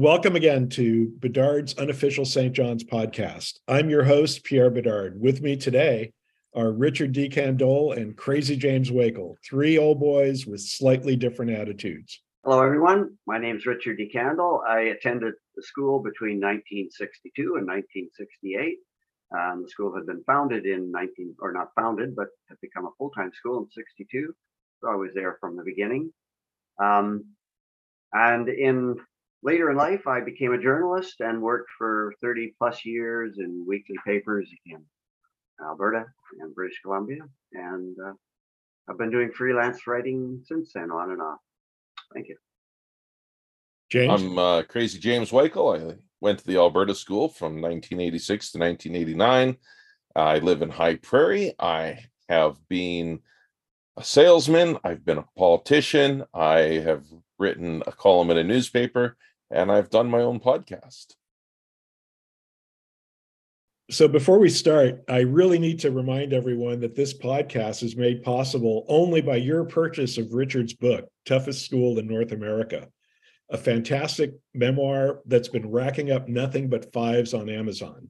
Welcome 0.00 0.34
again 0.34 0.70
to 0.70 1.12
Bedard's 1.18 1.74
unofficial 1.76 2.24
St. 2.24 2.54
John's 2.54 2.82
podcast. 2.82 3.58
I'm 3.68 3.90
your 3.90 4.02
host, 4.02 4.44
Pierre 4.44 4.70
Bedard. 4.70 5.20
With 5.20 5.42
me 5.42 5.56
today 5.56 6.14
are 6.54 6.72
Richard 6.72 7.12
D. 7.12 7.28
Candole 7.28 7.92
and 7.92 8.16
Crazy 8.16 8.56
James 8.56 8.90
Wakel, 8.90 9.34
three 9.44 9.76
old 9.76 10.00
boys 10.00 10.46
with 10.46 10.62
slightly 10.62 11.16
different 11.16 11.50
attitudes. 11.50 12.22
Hello, 12.44 12.62
everyone. 12.62 13.18
My 13.26 13.36
name 13.36 13.58
is 13.58 13.66
Richard 13.66 13.98
D. 13.98 14.08
Candle. 14.08 14.62
I 14.66 14.80
attended 14.84 15.34
the 15.54 15.62
school 15.62 15.98
between 15.98 16.40
1962 16.40 17.56
and 17.58 17.66
1968. 17.66 18.78
Um, 19.38 19.64
the 19.64 19.68
school 19.68 19.94
had 19.94 20.06
been 20.06 20.24
founded 20.24 20.64
in 20.64 20.90
19, 20.90 21.36
or 21.40 21.52
not 21.52 21.74
founded, 21.76 22.16
but 22.16 22.28
had 22.48 22.56
become 22.62 22.86
a 22.86 22.96
full-time 22.96 23.32
school 23.34 23.58
in 23.58 23.68
62. 23.68 24.34
So 24.80 24.88
I 24.88 24.94
was 24.94 25.10
there 25.14 25.36
from 25.42 25.58
the 25.58 25.62
beginning. 25.62 26.10
Um, 26.82 27.26
and 28.14 28.48
in 28.48 28.96
later 29.42 29.70
in 29.70 29.76
life, 29.76 30.06
I 30.06 30.20
became 30.20 30.52
a 30.52 30.62
journalist 30.62 31.20
and 31.20 31.40
worked 31.40 31.70
for 31.76 32.14
30 32.20 32.54
plus 32.58 32.84
years 32.84 33.38
in 33.38 33.64
weekly 33.66 33.96
papers 34.04 34.48
in 34.66 34.82
Alberta 35.62 36.04
and 36.40 36.54
British 36.54 36.80
Columbia. 36.82 37.20
And 37.52 37.96
uh, 38.04 38.12
I've 38.88 38.98
been 38.98 39.10
doing 39.10 39.30
freelance 39.32 39.86
writing 39.86 40.42
since 40.46 40.72
then, 40.74 40.90
on 40.90 41.12
and 41.12 41.22
off. 41.22 41.38
Thank 42.14 42.28
you. 42.28 42.36
James? 43.90 44.22
I'm 44.22 44.38
uh, 44.38 44.62
Crazy 44.62 44.98
James 44.98 45.30
Wakel. 45.30 45.92
I 45.92 45.96
went 46.20 46.38
to 46.38 46.46
the 46.46 46.56
Alberta 46.56 46.94
School 46.94 47.28
from 47.28 47.60
1986 47.60 48.52
to 48.52 48.58
1989. 48.58 49.56
I 50.14 50.38
live 50.38 50.62
in 50.62 50.70
High 50.70 50.96
Prairie. 50.96 51.54
I 51.58 51.98
have 52.28 52.56
been 52.68 53.20
a 53.96 54.04
salesman. 54.04 54.78
I've 54.84 55.04
been 55.04 55.18
a 55.18 55.26
politician. 55.36 56.24
I 56.32 56.58
have 56.84 57.04
written 57.38 57.82
a 57.86 57.92
column 57.92 58.30
in 58.30 58.38
a 58.38 58.44
newspaper, 58.44 59.16
and 59.50 59.70
I've 59.70 59.90
done 59.90 60.08
my 60.08 60.20
own 60.20 60.40
podcast. 60.40 61.14
So 63.90 64.06
before 64.06 64.38
we 64.38 64.50
start, 64.50 65.02
I 65.08 65.20
really 65.20 65.58
need 65.58 65.80
to 65.80 65.90
remind 65.90 66.32
everyone 66.32 66.78
that 66.80 66.94
this 66.94 67.12
podcast 67.12 67.82
is 67.82 67.96
made 67.96 68.22
possible 68.22 68.84
only 68.88 69.20
by 69.20 69.36
your 69.36 69.64
purchase 69.64 70.16
of 70.16 70.32
Richard's 70.32 70.74
book, 70.74 71.08
Toughest 71.26 71.64
School 71.64 71.98
in 71.98 72.06
North 72.06 72.30
America, 72.30 72.86
a 73.50 73.58
fantastic 73.58 74.34
memoir 74.54 75.22
that's 75.26 75.48
been 75.48 75.68
racking 75.68 76.12
up 76.12 76.28
nothing 76.28 76.68
but 76.68 76.92
fives 76.92 77.34
on 77.34 77.50
Amazon, 77.50 78.08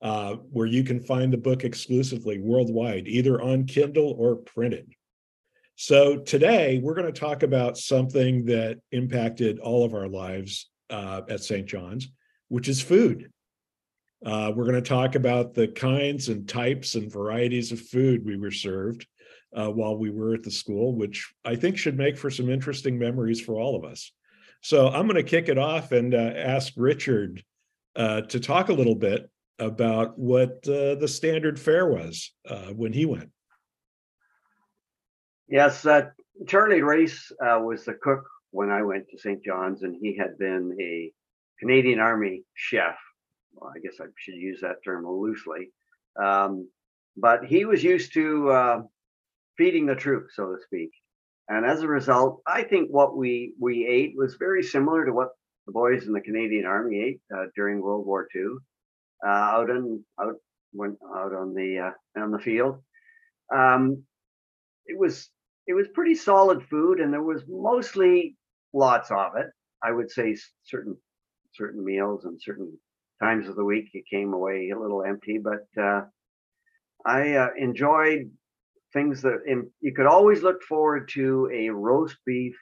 uh, 0.00 0.34
where 0.52 0.68
you 0.68 0.84
can 0.84 1.00
find 1.00 1.32
the 1.32 1.38
book 1.38 1.64
exclusively 1.64 2.38
worldwide, 2.38 3.08
either 3.08 3.42
on 3.42 3.66
Kindle 3.66 4.14
or 4.16 4.36
printed. 4.36 4.94
So 5.82 6.18
today 6.18 6.78
we're 6.78 6.92
going 6.92 7.10
to 7.10 7.20
talk 7.20 7.42
about 7.42 7.78
something 7.78 8.44
that 8.44 8.80
impacted 8.92 9.58
all 9.60 9.82
of 9.82 9.94
our 9.94 10.08
lives 10.08 10.68
uh, 10.90 11.22
at 11.26 11.42
St. 11.42 11.66
John's, 11.66 12.06
which 12.48 12.68
is 12.68 12.82
food. 12.82 13.30
Uh, 14.22 14.52
we're 14.54 14.66
going 14.66 14.74
to 14.74 14.86
talk 14.86 15.14
about 15.14 15.54
the 15.54 15.68
kinds 15.68 16.28
and 16.28 16.46
types 16.46 16.96
and 16.96 17.10
varieties 17.10 17.72
of 17.72 17.80
food 17.80 18.26
we 18.26 18.36
were 18.36 18.50
served 18.50 19.06
uh, 19.56 19.68
while 19.68 19.96
we 19.96 20.10
were 20.10 20.34
at 20.34 20.42
the 20.42 20.50
school, 20.50 20.94
which 20.94 21.32
I 21.46 21.56
think 21.56 21.78
should 21.78 21.96
make 21.96 22.18
for 22.18 22.28
some 22.30 22.50
interesting 22.50 22.98
memories 22.98 23.40
for 23.40 23.54
all 23.54 23.74
of 23.74 23.90
us. 23.90 24.12
So 24.60 24.88
I'm 24.88 25.06
going 25.06 25.14
to 25.14 25.22
kick 25.22 25.48
it 25.48 25.56
off 25.56 25.92
and 25.92 26.12
uh, 26.14 26.18
ask 26.18 26.74
Richard 26.76 27.42
uh, 27.96 28.20
to 28.20 28.38
talk 28.38 28.68
a 28.68 28.74
little 28.74 28.96
bit 28.96 29.30
about 29.58 30.18
what 30.18 30.68
uh, 30.68 30.96
the 30.96 31.08
standard 31.08 31.58
fare 31.58 31.86
was 31.86 32.34
when 32.74 32.92
he 32.92 33.06
went. 33.06 33.30
Yes, 35.50 35.84
Charlie 36.46 36.82
Race 36.82 37.32
was 37.40 37.84
the 37.84 37.94
cook 37.94 38.24
when 38.52 38.70
I 38.70 38.82
went 38.82 39.08
to 39.10 39.18
St. 39.18 39.44
John's, 39.44 39.82
and 39.82 39.96
he 40.00 40.16
had 40.16 40.38
been 40.38 40.76
a 40.80 41.12
Canadian 41.60 41.98
Army 41.98 42.44
chef 42.54 42.96
well, 43.54 43.72
I 43.74 43.78
guess 43.80 44.00
I 44.00 44.06
should 44.16 44.34
use 44.34 44.60
that 44.60 44.82
term 44.84 45.06
loosely. 45.06 45.70
Um, 46.20 46.68
but 47.16 47.44
he 47.44 47.64
was 47.64 47.82
used 47.82 48.14
to 48.14 48.50
uh, 48.50 48.82
feeding 49.56 49.86
the 49.86 49.94
troops, 49.94 50.36
so 50.36 50.46
to 50.46 50.56
speak. 50.64 50.90
And 51.48 51.66
as 51.66 51.82
a 51.82 51.88
result, 51.88 52.42
I 52.46 52.62
think 52.62 52.90
what 52.90 53.16
we 53.16 53.54
we 53.60 53.86
ate 53.86 54.14
was 54.16 54.36
very 54.36 54.62
similar 54.62 55.04
to 55.04 55.12
what 55.12 55.30
the 55.66 55.72
boys 55.72 56.06
in 56.06 56.12
the 56.12 56.20
Canadian 56.20 56.64
Army 56.64 57.00
ate 57.00 57.20
uh, 57.36 57.46
during 57.56 57.82
World 57.82 58.06
War 58.06 58.28
II, 58.34 58.44
uh, 59.26 59.28
out 59.28 59.70
in 59.70 60.04
out 60.20 60.36
went 60.72 60.96
out 61.16 61.34
on 61.34 61.54
the 61.54 61.90
uh, 62.16 62.22
on 62.22 62.30
the 62.30 62.38
field. 62.38 62.80
Um, 63.52 64.04
it 64.86 64.96
was 64.96 65.28
it 65.66 65.74
was 65.74 65.88
pretty 65.88 66.14
solid 66.14 66.62
food, 66.64 67.00
and 67.00 67.12
there 67.12 67.22
was 67.22 67.42
mostly 67.48 68.36
lots 68.72 69.10
of 69.10 69.36
it. 69.36 69.46
I 69.82 69.92
would 69.92 70.10
say 70.10 70.36
certain 70.64 70.96
certain 71.52 71.84
meals 71.84 72.24
and 72.24 72.40
certain 72.40 72.78
times 73.20 73.48
of 73.48 73.56
the 73.56 73.64
week 73.64 73.88
you 73.92 74.02
came 74.10 74.32
away 74.32 74.70
a 74.70 74.78
little 74.78 75.02
empty, 75.02 75.38
but 75.38 75.66
uh, 75.82 76.02
I 77.04 77.34
uh, 77.34 77.48
enjoyed 77.58 78.30
things 78.92 79.22
that 79.22 79.40
in, 79.46 79.70
you 79.80 79.92
could 79.94 80.06
always 80.06 80.42
look 80.42 80.62
forward 80.62 81.08
to 81.14 81.50
a 81.52 81.70
roast 81.70 82.16
beef 82.26 82.56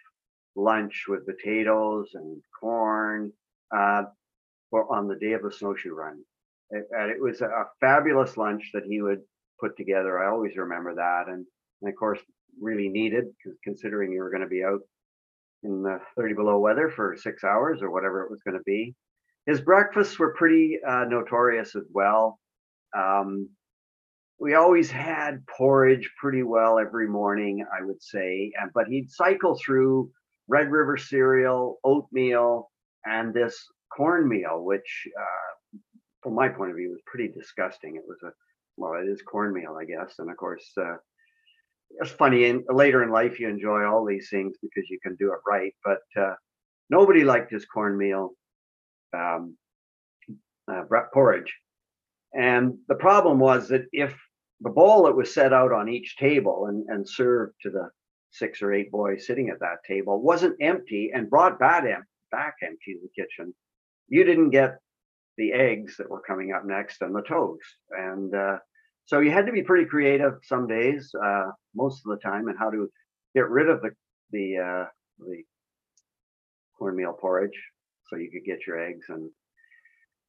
lunch 0.56 1.04
with 1.08 1.26
potatoes 1.26 2.10
and 2.14 2.40
corn 2.60 3.32
uh, 3.74 4.02
on 4.72 5.08
the 5.08 5.16
day 5.16 5.32
of 5.32 5.42
the 5.42 5.52
snowshoe 5.52 5.94
run. 5.94 6.22
It, 6.70 6.86
and 6.90 7.10
it 7.10 7.20
was 7.20 7.40
a 7.40 7.64
fabulous 7.80 8.36
lunch 8.36 8.70
that 8.74 8.84
he 8.84 9.00
would 9.00 9.22
put 9.60 9.76
together. 9.76 10.18
I 10.18 10.30
always 10.30 10.56
remember 10.56 10.94
that, 10.94 11.24
and, 11.28 11.46
and 11.80 11.88
of 11.88 11.96
course, 11.96 12.20
really 12.60 12.88
needed 12.88 13.24
considering 13.64 14.12
you 14.12 14.20
were 14.20 14.30
going 14.30 14.42
to 14.42 14.48
be 14.48 14.64
out 14.64 14.80
in 15.64 15.82
the 15.82 15.98
30 16.16 16.34
below 16.34 16.58
weather 16.58 16.90
for 16.94 17.16
six 17.16 17.44
hours 17.44 17.82
or 17.82 17.90
whatever 17.90 18.24
it 18.24 18.30
was 18.30 18.40
going 18.44 18.56
to 18.56 18.62
be 18.64 18.94
his 19.48 19.62
breakfasts 19.62 20.18
were 20.18 20.34
pretty 20.34 20.78
uh, 20.86 21.06
notorious 21.08 21.74
as 21.74 21.86
well. 21.90 22.38
Um, 22.94 23.48
we 24.38 24.54
always 24.54 24.90
had 24.90 25.44
porridge 25.46 26.10
pretty 26.20 26.42
well 26.42 26.78
every 26.78 27.08
morning, 27.08 27.64
I 27.72 27.82
would 27.82 28.02
say, 28.02 28.52
but 28.74 28.88
he'd 28.88 29.10
cycle 29.10 29.58
through 29.58 30.10
Red 30.48 30.70
River 30.70 30.98
cereal, 30.98 31.78
oatmeal, 31.82 32.70
and 33.06 33.32
this 33.32 33.58
cornmeal, 33.96 34.64
which, 34.64 35.08
uh, 35.18 35.78
from 36.22 36.34
my 36.34 36.50
point 36.50 36.70
of 36.70 36.76
view, 36.76 36.90
was 36.90 37.00
pretty 37.06 37.32
disgusting. 37.32 37.96
It 37.96 38.04
was 38.06 38.18
a 38.22 38.30
well, 38.76 39.00
it 39.02 39.08
is 39.08 39.22
cornmeal, 39.22 39.78
I 39.80 39.86
guess, 39.86 40.16
and 40.18 40.30
of 40.30 40.36
course, 40.36 40.70
uh, 40.76 40.96
it's 41.90 42.10
funny. 42.10 42.44
In 42.44 42.64
later 42.68 43.02
in 43.02 43.10
life, 43.10 43.40
you 43.40 43.48
enjoy 43.48 43.84
all 43.84 44.04
these 44.04 44.28
things 44.30 44.56
because 44.62 44.88
you 44.88 44.98
can 45.02 45.16
do 45.16 45.32
it 45.32 45.40
right, 45.46 45.74
but 45.84 46.02
uh, 46.20 46.34
nobody 46.90 47.24
liked 47.24 47.50
his 47.50 47.64
cornmeal 47.64 48.32
um, 49.16 49.56
uh, 50.70 50.82
porridge. 51.12 51.54
And 52.34 52.78
the 52.88 52.94
problem 52.94 53.38
was 53.38 53.68
that 53.68 53.86
if 53.92 54.14
the 54.60 54.70
bowl 54.70 55.04
that 55.04 55.16
was 55.16 55.32
set 55.32 55.52
out 55.52 55.72
on 55.72 55.88
each 55.88 56.16
table 56.16 56.66
and, 56.66 56.84
and 56.88 57.08
served 57.08 57.54
to 57.62 57.70
the 57.70 57.88
six 58.30 58.60
or 58.60 58.72
eight 58.72 58.90
boys 58.90 59.26
sitting 59.26 59.48
at 59.48 59.60
that 59.60 59.82
table 59.86 60.20
wasn't 60.20 60.56
empty 60.60 61.10
and 61.14 61.30
brought 61.30 61.58
back, 61.58 61.84
em- 61.84 62.04
back 62.30 62.56
empty 62.62 62.94
to 62.94 63.00
the 63.02 63.22
kitchen, 63.22 63.54
you 64.08 64.24
didn't 64.24 64.50
get 64.50 64.78
the 65.36 65.52
eggs 65.52 65.96
that 65.96 66.10
were 66.10 66.20
coming 66.20 66.52
up 66.52 66.64
next 66.66 67.00
and 67.00 67.14
the 67.14 67.22
toast. 67.22 67.62
And 67.90 68.34
uh, 68.34 68.58
so 69.08 69.20
you 69.20 69.30
had 69.30 69.46
to 69.46 69.52
be 69.52 69.62
pretty 69.62 69.86
creative 69.86 70.34
some 70.44 70.66
days, 70.66 71.10
uh, 71.24 71.46
most 71.74 72.02
of 72.04 72.10
the 72.10 72.22
time, 72.22 72.48
and 72.48 72.58
how 72.58 72.70
to 72.70 72.90
get 73.34 73.48
rid 73.48 73.68
of 73.70 73.80
the 73.80 73.90
the 74.30 74.58
uh, 74.58 74.84
the 75.18 75.42
cornmeal 76.78 77.14
porridge 77.14 77.58
so 78.08 78.16
you 78.16 78.30
could 78.30 78.44
get 78.44 78.66
your 78.66 78.78
eggs 78.78 79.06
and 79.08 79.30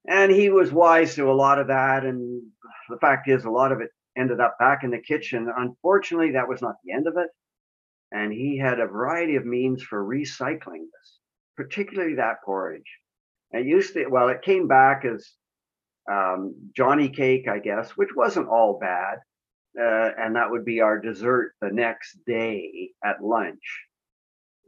and 0.08 0.32
he 0.32 0.50
was 0.50 0.72
wise 0.72 1.14
to 1.16 1.30
a 1.30 1.34
lot 1.34 1.60
of 1.60 1.68
that 1.68 2.06
and 2.06 2.42
the 2.90 2.98
fact 2.98 3.30
is 3.30 3.46
a 3.46 3.50
lot 3.50 3.72
of 3.72 3.82
it 3.82 3.90
ended 4.18 4.40
up 4.40 4.58
back 4.60 4.84
in 4.84 4.90
the 4.90 5.02
kitchen. 5.02 5.52
Unfortunately 5.56 6.32
that 6.32 6.48
was 6.48 6.62
not 6.62 6.76
the 6.84 6.94
end 6.94 7.08
of 7.08 7.18
it 7.18 7.30
and 8.12 8.32
he 8.32 8.58
had 8.58 8.80
a 8.80 8.88
variety 8.88 9.36
of 9.36 9.46
means 9.46 9.84
for 9.84 10.04
recycling 10.04 10.86
this 10.86 11.20
particularly 11.56 12.16
that 12.16 12.38
porridge. 12.44 12.98
And 13.52 13.68
used 13.68 13.94
to 13.94 14.08
well 14.08 14.30
it 14.30 14.42
came 14.42 14.68
back 14.68 15.06
as 15.06 15.28
um, 16.12 16.56
johnny 16.76 17.10
cake 17.10 17.48
i 17.48 17.60
guess 17.60 17.92
which 17.92 18.16
wasn't 18.16 18.48
all 18.48 18.80
bad 18.80 19.20
uh, 19.80 20.10
and 20.18 20.36
that 20.36 20.50
would 20.50 20.66
be 20.66 20.82
our 20.82 21.00
dessert 21.00 21.54
the 21.62 21.70
next 21.70 22.18
day 22.26 22.90
at 23.04 23.24
lunch 23.24 23.86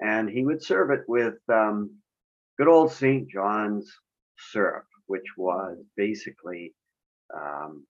and 0.01 0.29
he 0.29 0.43
would 0.43 0.63
serve 0.63 0.89
it 0.91 1.01
with 1.07 1.35
um, 1.49 1.91
good 2.57 2.67
old 2.67 2.91
St. 2.91 3.29
John's 3.29 3.91
syrup, 4.51 4.85
which 5.05 5.25
was 5.37 5.77
basically 5.95 6.73
um, 7.35 7.85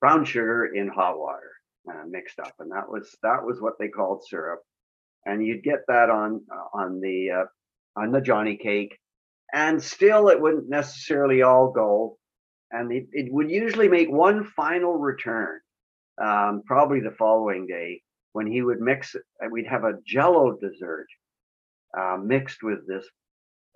brown 0.00 0.24
sugar 0.24 0.66
in 0.66 0.88
hot 0.88 1.18
water 1.18 1.50
uh, 1.90 2.04
mixed 2.08 2.38
up, 2.38 2.54
and 2.60 2.70
that 2.72 2.88
was 2.88 3.14
that 3.22 3.44
was 3.44 3.60
what 3.60 3.74
they 3.78 3.88
called 3.88 4.24
syrup. 4.24 4.60
And 5.26 5.44
you'd 5.44 5.62
get 5.62 5.80
that 5.88 6.10
on 6.10 6.42
uh, 6.50 6.78
on 6.78 7.00
the 7.00 7.30
uh, 7.30 8.00
on 8.00 8.12
the 8.12 8.20
Johnny 8.20 8.56
cake, 8.56 8.98
and 9.52 9.82
still 9.82 10.28
it 10.28 10.40
wouldn't 10.40 10.68
necessarily 10.68 11.42
all 11.42 11.72
go, 11.72 12.18
and 12.72 12.90
it, 12.90 13.06
it 13.12 13.32
would 13.32 13.50
usually 13.50 13.88
make 13.88 14.10
one 14.10 14.44
final 14.56 14.94
return, 14.96 15.60
um, 16.22 16.62
probably 16.66 17.00
the 17.00 17.14
following 17.18 17.66
day 17.66 18.02
when 18.32 18.46
he 18.46 18.62
would 18.62 18.80
mix 18.80 19.14
it. 19.14 19.22
We'd 19.50 19.66
have 19.66 19.84
a 19.84 19.98
Jello 20.06 20.56
dessert 20.60 21.06
uh, 21.96 22.16
mixed 22.22 22.62
with 22.62 22.86
this 22.88 23.06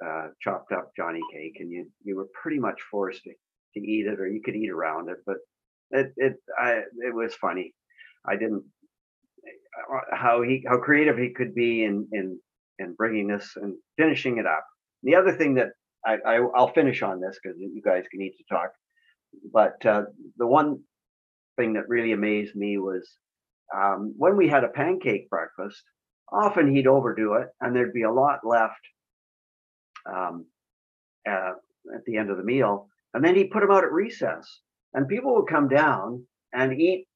uh, 0.04 0.28
chopped 0.42 0.72
up 0.72 0.92
Johnny 0.96 1.20
cake, 1.32 1.56
and 1.60 1.70
you 1.70 1.90
you 2.04 2.16
were 2.16 2.28
pretty 2.40 2.58
much 2.58 2.80
forced 2.90 3.22
to, 3.24 3.30
to 3.30 3.80
eat 3.80 4.06
it, 4.06 4.20
or 4.20 4.28
you 4.28 4.40
could 4.42 4.56
eat 4.56 4.70
around 4.70 5.08
it. 5.10 5.18
But 5.26 5.36
it 5.90 6.12
it 6.16 6.34
I 6.58 6.82
it 7.06 7.14
was 7.14 7.34
funny. 7.34 7.74
I 8.28 8.36
didn't 8.36 8.64
uh, 9.46 10.16
how 10.16 10.42
he 10.42 10.64
how 10.66 10.78
creative 10.78 11.18
he 11.18 11.30
could 11.30 11.54
be 11.54 11.84
in 11.84 12.08
in 12.12 12.38
in 12.78 12.94
bringing 12.94 13.26
this 13.26 13.52
and 13.56 13.74
finishing 13.96 14.38
it 14.38 14.46
up. 14.46 14.64
The 15.02 15.14
other 15.14 15.32
thing 15.32 15.54
that 15.54 15.68
I, 16.04 16.16
I 16.26 16.40
will 16.40 16.68
finish 16.68 17.02
on 17.02 17.20
this 17.20 17.38
because 17.42 17.58
you 17.58 17.82
guys 17.84 18.04
can 18.10 18.20
need 18.20 18.34
to 18.36 18.44
talk. 18.54 18.70
But 19.52 19.84
uh, 19.84 20.04
the 20.36 20.46
one 20.46 20.80
thing 21.56 21.74
that 21.74 21.88
really 21.88 22.12
amazed 22.12 22.54
me 22.54 22.78
was 22.78 23.08
um, 23.74 24.14
when 24.16 24.36
we 24.36 24.48
had 24.48 24.64
a 24.64 24.68
pancake 24.68 25.28
breakfast. 25.30 25.82
Often 26.32 26.74
he'd 26.74 26.88
overdo 26.88 27.34
it, 27.34 27.48
and 27.60 27.74
there'd 27.74 27.92
be 27.92 28.02
a 28.02 28.10
lot 28.10 28.40
left 28.44 28.80
um, 30.12 30.44
uh, 31.28 31.52
at 31.94 32.04
the 32.04 32.16
end 32.16 32.30
of 32.30 32.36
the 32.36 32.42
meal, 32.42 32.88
and 33.14 33.24
then 33.24 33.36
he'd 33.36 33.50
put 33.50 33.60
them 33.60 33.70
out 33.70 33.84
at 33.84 33.92
recess, 33.92 34.60
and 34.92 35.08
people 35.08 35.36
would 35.36 35.48
come 35.48 35.68
down 35.68 36.24
and 36.52 36.80
eat. 36.80 37.06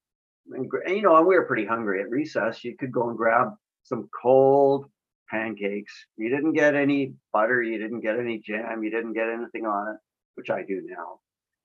And, 0.53 0.71
you 0.87 1.03
know, 1.03 1.17
and 1.17 1.27
we 1.27 1.37
were 1.37 1.45
pretty 1.45 1.67
hungry 1.67 2.01
at 2.01 2.11
recess. 2.11 2.65
You 2.65 2.77
could 2.77 2.93
go 2.93 3.09
and 3.09 3.17
grab 3.17 3.49
some 3.83 4.09
cold 4.23 4.87
pancakes. 5.29 5.93
You 6.17 6.31
didn't 6.31 6.53
get 6.53 6.75
any 6.75 7.15
butter, 7.33 7.63
you 7.63 7.79
didn't 7.79 8.01
get 8.01 8.19
any 8.19 8.39
jam, 8.39 8.83
you 8.83 8.91
didn't 8.91 9.13
get 9.13 9.29
anything 9.29 9.67
on 9.67 9.95
it, 9.95 9.99
which 10.35 10.51
I 10.51 10.63
do 10.63 10.83
now, 10.85 11.21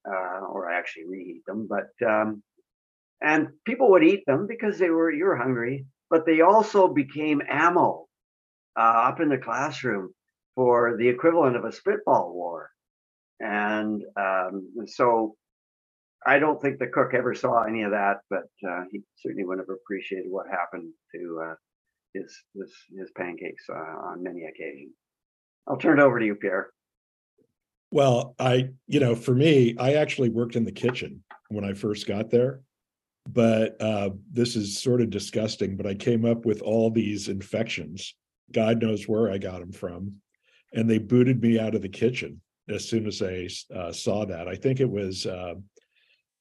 uh, 0.07 0.45
or 0.45 0.69
I 0.69 0.77
actually 0.77 1.05
reheat 1.05 1.45
them. 1.45 1.67
But 1.69 2.07
um, 2.07 2.43
and 3.21 3.49
people 3.65 3.91
would 3.91 4.03
eat 4.03 4.23
them 4.27 4.47
because 4.47 4.77
they 4.77 4.89
were 4.89 5.11
you 5.11 5.25
were 5.25 5.37
hungry, 5.37 5.85
but 6.09 6.25
they 6.25 6.41
also 6.41 6.87
became 6.87 7.41
ammo 7.49 8.05
uh, 8.77 8.81
up 9.09 9.19
in 9.19 9.29
the 9.29 9.37
classroom 9.37 10.13
for 10.55 10.95
the 10.97 11.07
equivalent 11.07 11.55
of 11.55 11.65
a 11.65 11.71
spitball 11.71 12.33
war, 12.33 12.69
and 13.39 14.03
um, 14.17 14.69
so 14.87 15.35
I 16.25 16.39
don't 16.39 16.61
think 16.61 16.79
the 16.79 16.87
cook 16.87 17.13
ever 17.13 17.35
saw 17.35 17.63
any 17.63 17.83
of 17.83 17.91
that, 17.91 18.17
but 18.29 18.49
uh, 18.67 18.83
he 18.91 19.01
certainly 19.17 19.45
would 19.45 19.59
have 19.59 19.69
appreciated 19.69 20.29
what 20.29 20.47
happened 20.49 20.91
to 21.13 21.41
uh, 21.51 21.55
his 22.13 22.35
his 22.55 22.73
his 22.97 23.11
pancakes 23.15 23.63
uh, 23.69 24.07
on 24.09 24.23
many 24.23 24.45
occasions. 24.45 24.93
I'll 25.67 25.77
turn 25.77 25.99
it 25.99 26.03
over 26.03 26.19
to 26.19 26.25
you, 26.25 26.35
Pierre. 26.35 26.69
Well, 27.95 28.35
I, 28.37 28.71
you 28.87 28.99
know, 28.99 29.15
for 29.15 29.33
me, 29.33 29.73
I 29.79 29.93
actually 29.93 30.27
worked 30.27 30.57
in 30.57 30.65
the 30.65 30.71
kitchen 30.73 31.23
when 31.47 31.63
I 31.63 31.71
first 31.71 32.05
got 32.05 32.29
there. 32.29 32.59
But 33.25 33.81
uh, 33.81 34.09
this 34.29 34.57
is 34.57 34.81
sort 34.81 34.99
of 34.99 35.09
disgusting. 35.09 35.77
But 35.77 35.87
I 35.87 35.93
came 35.93 36.25
up 36.25 36.45
with 36.45 36.61
all 36.61 36.91
these 36.91 37.29
infections. 37.29 38.13
God 38.51 38.81
knows 38.81 39.07
where 39.07 39.31
I 39.31 39.37
got 39.37 39.61
them 39.61 39.71
from. 39.71 40.15
And 40.73 40.89
they 40.89 40.97
booted 40.97 41.41
me 41.41 41.57
out 41.57 41.73
of 41.73 41.81
the 41.81 41.87
kitchen 41.87 42.41
as 42.67 42.83
soon 42.83 43.07
as 43.07 43.21
I 43.21 43.47
uh, 43.73 43.93
saw 43.93 44.25
that. 44.25 44.49
I 44.49 44.55
think 44.55 44.81
it 44.81 44.89
was 44.89 45.25
uh, 45.25 45.53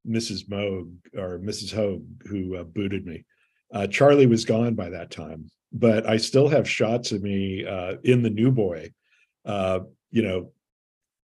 Mrs. 0.04 0.48
Moog 0.48 0.92
or 1.16 1.38
Mrs. 1.38 1.72
Hogue 1.72 2.26
who 2.26 2.56
uh, 2.56 2.64
booted 2.64 3.06
me. 3.06 3.24
Uh, 3.72 3.86
Charlie 3.86 4.26
was 4.26 4.44
gone 4.44 4.74
by 4.74 4.90
that 4.90 5.12
time 5.12 5.48
but 5.76 6.04
I 6.08 6.16
still 6.18 6.48
have 6.48 6.68
shots 6.68 7.10
of 7.10 7.22
me 7.22 7.64
uh, 7.64 7.94
in 8.04 8.22
the 8.22 8.30
new 8.30 8.52
boy, 8.52 8.90
you 10.14 10.22
know, 10.22 10.52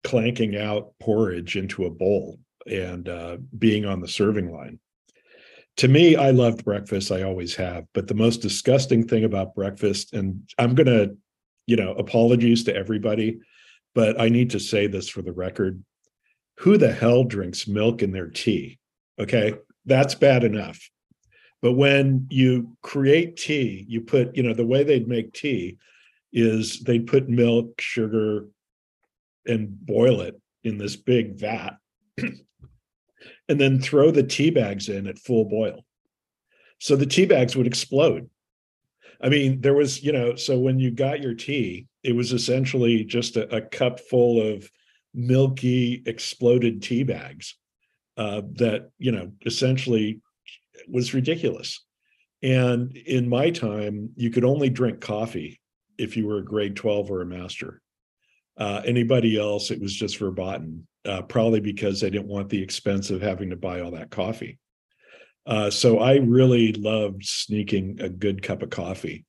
clanking 0.05 0.56
out 0.56 0.93
porridge 1.00 1.56
into 1.56 1.87
a 1.87 1.91
bowl 1.91 2.38
and 2.67 3.08
uh, 3.08 3.37
being 3.58 3.85
on 3.85 4.00
the 4.00 4.08
serving 4.08 4.52
line. 4.52 4.79
To 5.79 5.88
me, 5.88 6.17
I 6.17 6.31
loved 6.31 6.64
breakfast. 6.64 7.11
I 7.11 7.23
always 7.23 7.55
have. 7.56 7.85
But 7.94 8.06
the 8.06 8.14
most 8.14 8.38
disgusting 8.38 9.06
thing 9.06 9.25
about 9.25 9.55
breakfast, 9.55 10.12
and 10.12 10.43
I'm 10.58 10.75
going 10.75 10.87
to, 10.87 11.17
you 11.67 11.76
know, 11.76 11.93
apologies 11.93 12.64
to 12.64 12.75
everybody, 12.75 13.41
but 13.94 14.20
I 14.20 14.29
need 14.29 14.50
to 14.50 14.61
say 14.61 14.87
this 14.87 15.08
for 15.08 15.23
the 15.23 15.32
record. 15.32 15.82
Who 16.58 16.76
the 16.76 16.93
hell 16.93 17.25
drinks 17.25 17.67
milk 17.67 18.02
in 18.02 18.12
their 18.12 18.29
tea? 18.29 18.79
Okay. 19.19 19.55
That's 19.87 20.14
bad 20.14 20.44
enough. 20.44 20.91
But 21.62 21.73
when 21.73 22.26
you 22.31 22.76
create 22.82 23.37
tea, 23.37 23.85
you 23.88 24.02
put, 24.02 24.37
you 24.37 24.43
know, 24.43 24.55
the 24.55 24.67
way 24.67 24.82
they'd 24.82 25.08
make 25.08 25.32
tea 25.32 25.79
is 26.32 26.81
they'd 26.81 27.06
put 27.06 27.29
milk, 27.29 27.81
sugar, 27.81 28.47
and 29.46 29.69
boil 29.87 30.20
it 30.20 30.40
in 30.64 30.78
this 30.78 30.96
big 30.96 31.38
vat, 31.38 31.76
and 32.19 33.60
then 33.60 33.81
throw 33.81 34.10
the 34.10 34.22
tea 34.22 34.50
bags 34.50 34.88
in 34.88 35.06
at 35.06 35.19
full 35.19 35.44
boil. 35.44 35.84
So 36.78 36.96
the 36.96 37.06
tea 37.06 37.26
bags 37.26 37.56
would 37.56 37.66
explode. 37.66 38.28
I 39.22 39.28
mean, 39.28 39.60
there 39.60 39.75
was, 39.75 40.02
you 40.02 40.12
know, 40.12 40.34
so 40.34 40.58
when 40.58 40.78
you 40.78 40.90
got 40.90 41.22
your 41.22 41.34
tea, 41.34 41.87
it 42.02 42.16
was 42.16 42.32
essentially 42.32 43.04
just 43.04 43.37
a, 43.37 43.54
a 43.54 43.60
cup 43.60 44.00
full 44.00 44.40
of 44.40 44.70
milky 45.12 46.02
exploded 46.06 46.82
tea 46.82 47.02
bags 47.02 47.56
uh, 48.16 48.42
that, 48.54 48.90
you 48.98 49.12
know, 49.12 49.32
essentially 49.44 50.20
was 50.88 51.12
ridiculous. 51.12 51.84
And 52.42 52.96
in 52.96 53.28
my 53.28 53.50
time, 53.50 54.10
you 54.16 54.31
could 54.31 54.44
only 54.44 54.70
drink 54.70 55.00
coffee 55.00 55.60
if 55.98 56.16
you 56.16 56.26
were 56.26 56.38
a 56.38 56.44
grade 56.44 56.76
12 56.76 57.10
or 57.10 57.20
a 57.20 57.26
master. 57.26 57.82
Uh, 58.60 58.82
anybody 58.84 59.38
else, 59.38 59.70
it 59.70 59.80
was 59.80 59.94
just 59.94 60.18
verboten, 60.18 60.86
uh, 61.06 61.22
probably 61.22 61.60
because 61.60 62.00
they 62.00 62.10
didn't 62.10 62.28
want 62.28 62.50
the 62.50 62.62
expense 62.62 63.08
of 63.08 63.22
having 63.22 63.48
to 63.48 63.56
buy 63.56 63.80
all 63.80 63.90
that 63.90 64.10
coffee. 64.10 64.58
Uh, 65.46 65.70
so 65.70 65.98
I 65.98 66.16
really 66.16 66.74
loved 66.74 67.24
sneaking 67.24 67.98
a 68.02 68.10
good 68.10 68.42
cup 68.42 68.62
of 68.62 68.68
coffee 68.68 69.24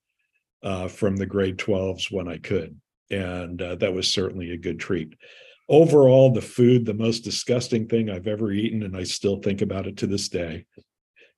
uh, 0.64 0.90
from 0.90 1.16
the 1.16 1.26
grade 1.26 1.58
12s 1.58 2.12
when 2.12 2.28
I 2.28 2.38
could. 2.38 2.80
And 3.10 3.62
uh, 3.62 3.76
that 3.76 3.94
was 3.94 4.14
certainly 4.14 4.52
a 4.52 4.58
good 4.58 4.80
treat. 4.80 5.16
Overall, 5.70 6.34
the 6.34 6.42
food, 6.42 6.86
the 6.86 6.94
most 6.94 7.22
disgusting 7.22 7.88
thing 7.88 8.10
I've 8.10 8.28
ever 8.28 8.52
eaten, 8.52 8.84
and 8.84 8.98
I 8.98 9.04
still 9.04 9.38
think 9.38 9.62
about 9.62 9.88
it 9.88 9.98
to 9.98 10.08
this 10.08 10.28
day, 10.28 10.66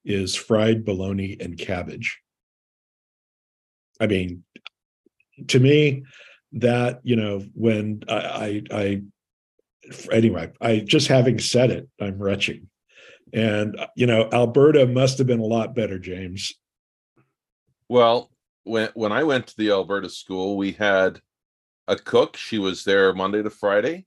is 0.04 0.36
fried 0.36 0.84
bologna 0.84 1.38
and 1.40 1.58
cabbage. 1.58 2.20
I 4.00 4.08
mean, 4.08 4.44
to 5.48 5.60
me, 5.60 6.04
that 6.54 7.00
you 7.04 7.16
know, 7.16 7.44
when 7.54 8.04
I, 8.08 8.16
I, 8.16 8.64
I 8.72 9.02
anyway, 10.12 10.52
I 10.62 10.80
just 10.80 11.08
having 11.08 11.40
said 11.40 11.72
it, 11.72 11.90
I'm 12.00 12.18
retching. 12.18 12.70
And 13.34 13.80
uh, 13.80 13.88
you 13.96 14.06
know, 14.06 14.30
Alberta 14.32 14.86
must 14.86 15.18
have 15.18 15.28
been 15.28 15.40
a 15.40 15.46
lot 15.46 15.76
better, 15.76 16.00
James. 16.00 16.54
Well, 17.90 18.30
when 18.64 18.90
when 18.94 19.12
I 19.12 19.24
went 19.24 19.48
to 19.48 19.58
the 19.58 19.72
Alberta 19.72 20.10
school, 20.10 20.58
we 20.58 20.74
had 20.74 21.20
a 21.88 21.96
cook. 21.96 22.38
She 22.38 22.60
was 22.60 22.84
there 22.84 23.14
Monday 23.14 23.44
to 23.44 23.50
Friday. 23.50 24.06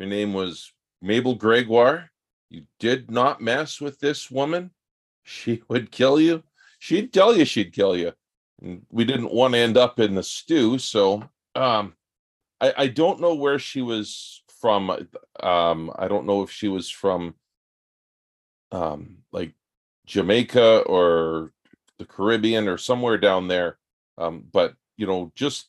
Her 0.00 0.06
name 0.06 0.32
was 0.32 0.72
Mabel 1.00 1.34
Gregoire. 1.34 2.10
You 2.50 2.64
did 2.80 3.10
not 3.10 3.40
mess 3.40 3.80
with 3.80 4.00
this 4.00 4.30
woman 4.30 4.70
she 5.24 5.62
would 5.68 5.90
kill 5.90 6.20
you. 6.20 6.42
She'd 6.78 7.12
tell 7.12 7.36
you 7.36 7.44
she'd 7.44 7.72
kill 7.72 7.96
you. 7.96 8.12
We 8.90 9.04
didn't 9.04 9.32
want 9.32 9.54
to 9.54 9.58
end 9.58 9.76
up 9.76 9.98
in 9.98 10.14
the 10.14 10.22
stew, 10.22 10.78
so 10.78 11.28
um, 11.54 11.94
I, 12.60 12.74
I 12.76 12.86
don't 12.88 13.20
know 13.20 13.34
where 13.34 13.58
she 13.58 13.82
was 13.82 14.42
from. 14.60 14.90
Um, 15.40 15.92
I 15.96 16.08
don't 16.08 16.26
know 16.26 16.42
if 16.42 16.50
she 16.50 16.68
was 16.68 16.90
from 16.90 17.34
um, 18.72 19.18
like 19.32 19.52
Jamaica 20.06 20.80
or 20.80 21.52
the 21.98 22.04
Caribbean 22.04 22.68
or 22.68 22.78
somewhere 22.78 23.18
down 23.18 23.48
there. 23.48 23.78
Um, 24.18 24.44
but 24.52 24.74
you 24.96 25.06
know, 25.06 25.32
just 25.34 25.68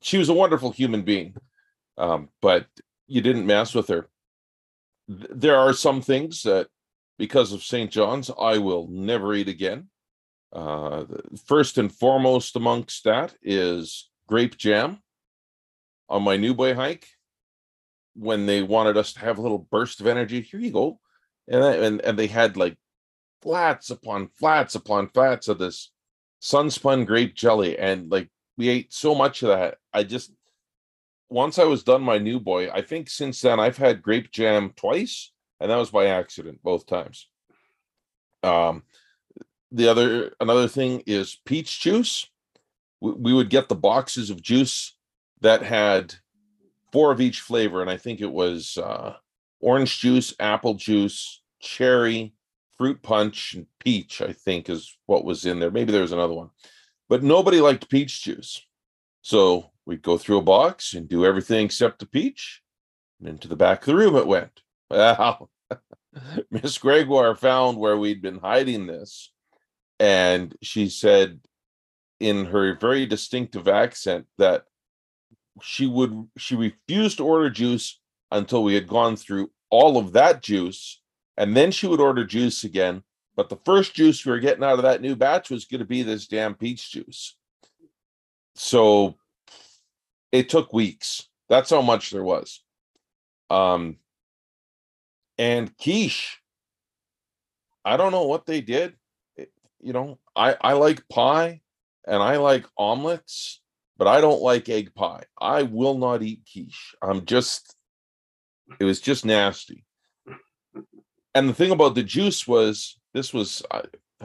she 0.00 0.18
was 0.18 0.28
a 0.28 0.34
wonderful 0.34 0.70
human 0.70 1.02
being. 1.02 1.36
Um, 1.96 2.28
but 2.42 2.66
you 3.06 3.20
didn't 3.20 3.46
mess 3.46 3.74
with 3.74 3.88
her. 3.88 4.08
There 5.06 5.56
are 5.56 5.72
some 5.72 6.00
things 6.00 6.42
that 6.42 6.68
because 7.18 7.52
of 7.52 7.62
St. 7.62 7.90
John's, 7.90 8.30
I 8.40 8.58
will 8.58 8.88
never 8.90 9.34
eat 9.34 9.48
again. 9.48 9.88
Uh, 10.52 11.04
first 11.46 11.78
and 11.78 11.92
foremost 11.92 12.56
amongst 12.56 13.04
that 13.04 13.34
is 13.42 14.08
grape 14.26 14.56
jam 14.56 15.00
on 16.08 16.22
my 16.22 16.36
new 16.36 16.54
boy 16.54 16.74
hike. 16.74 17.06
When 18.16 18.46
they 18.46 18.62
wanted 18.62 18.96
us 18.96 19.12
to 19.14 19.20
have 19.20 19.38
a 19.38 19.42
little 19.42 19.66
burst 19.70 20.00
of 20.00 20.06
energy, 20.06 20.40
here 20.40 20.60
you 20.60 20.70
go, 20.70 21.00
and 21.48 21.64
and 21.64 22.00
and 22.02 22.18
they 22.18 22.28
had 22.28 22.56
like 22.56 22.76
flats 23.42 23.90
upon 23.90 24.28
flats 24.28 24.76
upon 24.76 25.08
flats 25.08 25.48
of 25.48 25.58
this 25.58 25.90
sunspun 26.40 27.06
grape 27.06 27.34
jelly, 27.34 27.76
and 27.76 28.10
like 28.10 28.30
we 28.56 28.68
ate 28.68 28.92
so 28.92 29.16
much 29.16 29.42
of 29.42 29.48
that. 29.48 29.78
I 29.92 30.04
just 30.04 30.30
once 31.28 31.58
I 31.58 31.64
was 31.64 31.82
done 31.82 32.02
my 32.02 32.18
new 32.18 32.38
boy, 32.38 32.70
I 32.70 32.82
think 32.82 33.10
since 33.10 33.40
then 33.40 33.58
I've 33.58 33.78
had 33.78 34.02
grape 34.02 34.30
jam 34.30 34.72
twice 34.76 35.32
and 35.60 35.70
that 35.70 35.76
was 35.76 35.90
by 35.90 36.06
accident 36.06 36.62
both 36.62 36.86
times. 36.86 37.28
Um, 38.42 38.82
the 39.72 39.88
other 39.88 40.34
another 40.40 40.68
thing 40.68 41.02
is 41.06 41.38
peach 41.46 41.80
juice. 41.80 42.28
We, 43.00 43.34
would 43.34 43.50
get 43.50 43.68
the 43.68 43.74
boxes 43.74 44.30
of 44.30 44.40
juice 44.40 44.96
that 45.42 45.62
had 45.62 46.14
four 46.92 47.10
of 47.12 47.20
each 47.20 47.40
flavor, 47.40 47.82
and 47.82 47.90
I 47.90 47.96
think 47.96 48.20
it 48.20 48.30
was 48.30 48.78
uh, 48.78 49.14
orange 49.60 50.00
juice, 50.00 50.34
apple 50.40 50.74
juice, 50.74 51.42
cherry, 51.60 52.34
fruit 52.78 53.02
punch, 53.02 53.54
and 53.54 53.66
peach. 53.78 54.22
I 54.22 54.32
think 54.32 54.70
is 54.70 54.96
what 55.06 55.24
was 55.24 55.44
in 55.44 55.58
there. 55.58 55.70
Maybe 55.70 55.92
there 55.92 56.02
was 56.02 56.12
another 56.12 56.34
one, 56.34 56.50
but 57.08 57.22
nobody 57.22 57.60
liked 57.60 57.90
peach 57.90 58.22
juice. 58.22 58.64
So 59.22 59.70
we'd 59.86 60.02
go 60.02 60.18
through 60.18 60.38
a 60.38 60.42
box 60.42 60.94
and 60.94 61.08
do 61.08 61.24
everything 61.24 61.66
except 61.66 61.98
the 61.98 62.06
peach. 62.06 62.62
And 63.20 63.28
into 63.28 63.48
the 63.48 63.56
back 63.56 63.80
of 63.80 63.86
the 63.86 63.96
room 63.96 64.16
it 64.16 64.26
went. 64.26 64.60
Well, 64.90 65.50
Miss 66.50 66.78
Gregoire 66.78 67.34
found 67.34 67.78
where 67.78 67.96
we'd 67.96 68.22
been 68.22 68.38
hiding 68.38 68.86
this. 68.86 69.32
And 69.98 70.54
she 70.62 70.88
said 70.88 71.40
in 72.24 72.46
her 72.46 72.74
very 72.78 73.06
distinctive 73.06 73.68
accent 73.68 74.26
that 74.38 74.64
she 75.62 75.86
would 75.86 76.28
she 76.36 76.56
refused 76.56 77.18
to 77.18 77.24
order 77.24 77.50
juice 77.50 78.00
until 78.30 78.64
we 78.64 78.74
had 78.74 78.88
gone 78.88 79.16
through 79.16 79.50
all 79.70 79.96
of 79.96 80.12
that 80.12 80.42
juice 80.42 81.00
and 81.36 81.56
then 81.56 81.70
she 81.70 81.86
would 81.86 82.00
order 82.00 82.24
juice 82.24 82.64
again 82.64 83.02
but 83.36 83.48
the 83.48 83.58
first 83.64 83.94
juice 83.94 84.24
we 84.24 84.32
were 84.32 84.38
getting 84.40 84.64
out 84.64 84.74
of 84.78 84.82
that 84.82 85.00
new 85.02 85.16
batch 85.16 85.50
was 85.50 85.64
going 85.64 85.80
to 85.80 85.84
be 85.84 86.02
this 86.02 86.26
damn 86.28 86.54
peach 86.54 86.92
juice. 86.92 87.36
So 88.54 89.16
it 90.30 90.48
took 90.48 90.72
weeks. 90.72 91.28
That's 91.48 91.70
how 91.70 91.82
much 91.82 92.10
there 92.10 92.22
was. 92.22 92.62
Um 93.50 93.96
and 95.36 95.76
quiche 95.76 96.38
i 97.84 97.96
don't 97.96 98.12
know 98.12 98.22
what 98.26 98.46
they 98.46 98.60
did. 98.60 98.94
It- 99.36 99.52
you 99.80 99.92
know 99.92 100.18
i 100.36 100.56
i 100.60 100.72
like 100.74 101.06
pie 101.08 101.60
and 102.06 102.22
i 102.22 102.36
like 102.36 102.64
omelets 102.76 103.60
but 103.96 104.06
i 104.06 104.20
don't 104.20 104.42
like 104.42 104.68
egg 104.68 104.94
pie 104.94 105.22
i 105.40 105.62
will 105.62 105.96
not 105.98 106.22
eat 106.22 106.40
quiche 106.50 106.94
i'm 107.02 107.24
just 107.24 107.74
it 108.80 108.84
was 108.84 109.00
just 109.00 109.24
nasty 109.24 109.84
and 111.34 111.48
the 111.48 111.54
thing 111.54 111.70
about 111.70 111.94
the 111.94 112.02
juice 112.02 112.46
was 112.46 112.98
this 113.12 113.32
was 113.34 113.62
uh, 113.70 113.82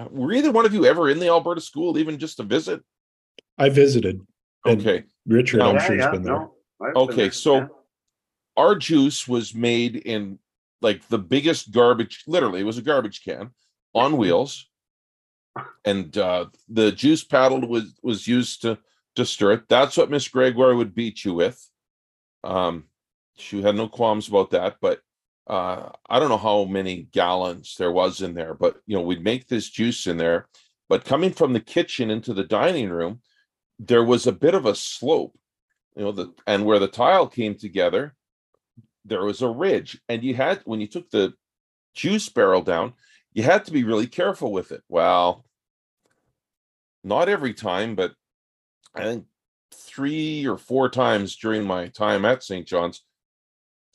were 0.10 0.34
either 0.34 0.52
one 0.52 0.66
of 0.66 0.74
you 0.74 0.86
ever 0.86 1.10
in 1.10 1.20
the 1.20 1.28
alberta 1.28 1.62
school 1.62 1.98
even 1.98 2.18
just 2.18 2.38
to 2.38 2.44
visit 2.44 2.82
I 3.58 3.68
visited. 3.68 4.22
Okay 4.66 5.04
Richard, 5.28 5.58
No. 5.58 5.70
I'm 5.72 5.76
Yeah, 5.76 5.86
sure, 5.86 5.96
has 5.98 6.06
yeah, 6.06 6.12
been 6.12 6.24
there. 6.24 6.34
no, 6.36 6.54
I've 6.82 6.94
been 6.94 7.02
Okay, 7.04 7.16
there, 7.24 7.32
so- 7.32 7.56
yeah. 7.58 7.68
our 8.56 8.76
juice 8.76 9.28
was 9.28 9.54
made 9.54 9.96
in 9.98 10.40
like 10.82 11.06
the 11.10 11.18
biggest 11.20 11.72
garbage 11.72 12.24
literally 12.28 12.62
it 12.62 12.66
was 12.66 12.78
a 12.78 12.82
garbage 12.82 13.22
can 13.24 13.50
on 13.94 14.16
wheels 14.18 14.69
and 15.86 16.18
uh 16.18 16.46
the 16.68 16.92
juice 16.92 17.24
paddle 17.24 17.68
was 17.68 17.94
was 18.02 18.28
used 18.28 18.62
to 18.62 18.78
to 19.16 19.26
stir 19.26 19.54
it. 19.54 19.70
That's 19.70 19.98
what 19.98 20.10
miss 20.10 20.28
gregoire 20.28 20.76
would 20.76 20.96
beat 20.96 21.26
you 21.26 21.34
with. 21.34 21.70
Um 22.44 22.86
she 23.38 23.62
had 23.62 23.76
no 23.76 23.88
qualms 23.88 24.28
about 24.28 24.52
that 24.52 24.76
but 24.82 25.00
uh 25.48 25.90
i 26.10 26.20
don't 26.20 26.28
know 26.28 26.38
how 26.38 26.66
many 26.66 27.08
gallons 27.14 27.76
there 27.78 27.92
was 27.92 28.22
in 28.22 28.34
there 28.34 28.54
but 28.54 28.82
you 28.86 28.98
know 28.98 29.02
we'd 29.02 29.24
make 29.24 29.48
this 29.48 29.70
juice 29.70 30.08
in 30.08 30.18
there 30.18 30.50
but 30.90 31.06
coming 31.06 31.32
from 31.32 31.54
the 31.54 31.60
kitchen 31.62 32.12
into 32.12 32.34
the 32.34 32.44
dining 32.44 32.90
room 32.90 33.22
there 33.80 34.04
was 34.04 34.28
a 34.28 34.32
bit 34.34 34.54
of 34.54 34.66
a 34.66 34.76
slope 34.76 35.38
you 35.96 36.04
know 36.04 36.12
the 36.12 36.34
and 36.48 36.66
where 36.66 36.80
the 36.80 36.88
tile 36.88 37.28
came 37.28 37.56
together 37.56 38.14
there 39.06 39.24
was 39.24 39.42
a 39.42 39.48
ridge 39.48 40.02
and 40.10 40.22
you 40.22 40.36
had 40.36 40.60
when 40.66 40.82
you 40.82 40.88
took 40.88 41.10
the 41.10 41.34
juice 41.96 42.28
barrel 42.28 42.62
down 42.62 42.94
you 43.34 43.44
had 43.44 43.66
to 43.66 43.72
be 43.72 43.84
really 43.84 44.08
careful 44.08 44.52
with 44.52 44.72
it. 44.72 44.84
Well 44.90 45.46
not 47.04 47.30
every 47.30 47.54
time 47.54 47.96
but 47.96 48.14
i 48.96 49.04
think 49.04 49.26
three 49.74 50.46
or 50.48 50.58
four 50.58 50.90
times 50.90 51.36
during 51.36 51.64
my 51.64 51.88
time 51.88 52.26
at 52.26 52.44
st 52.44 52.68
john's 52.68 53.04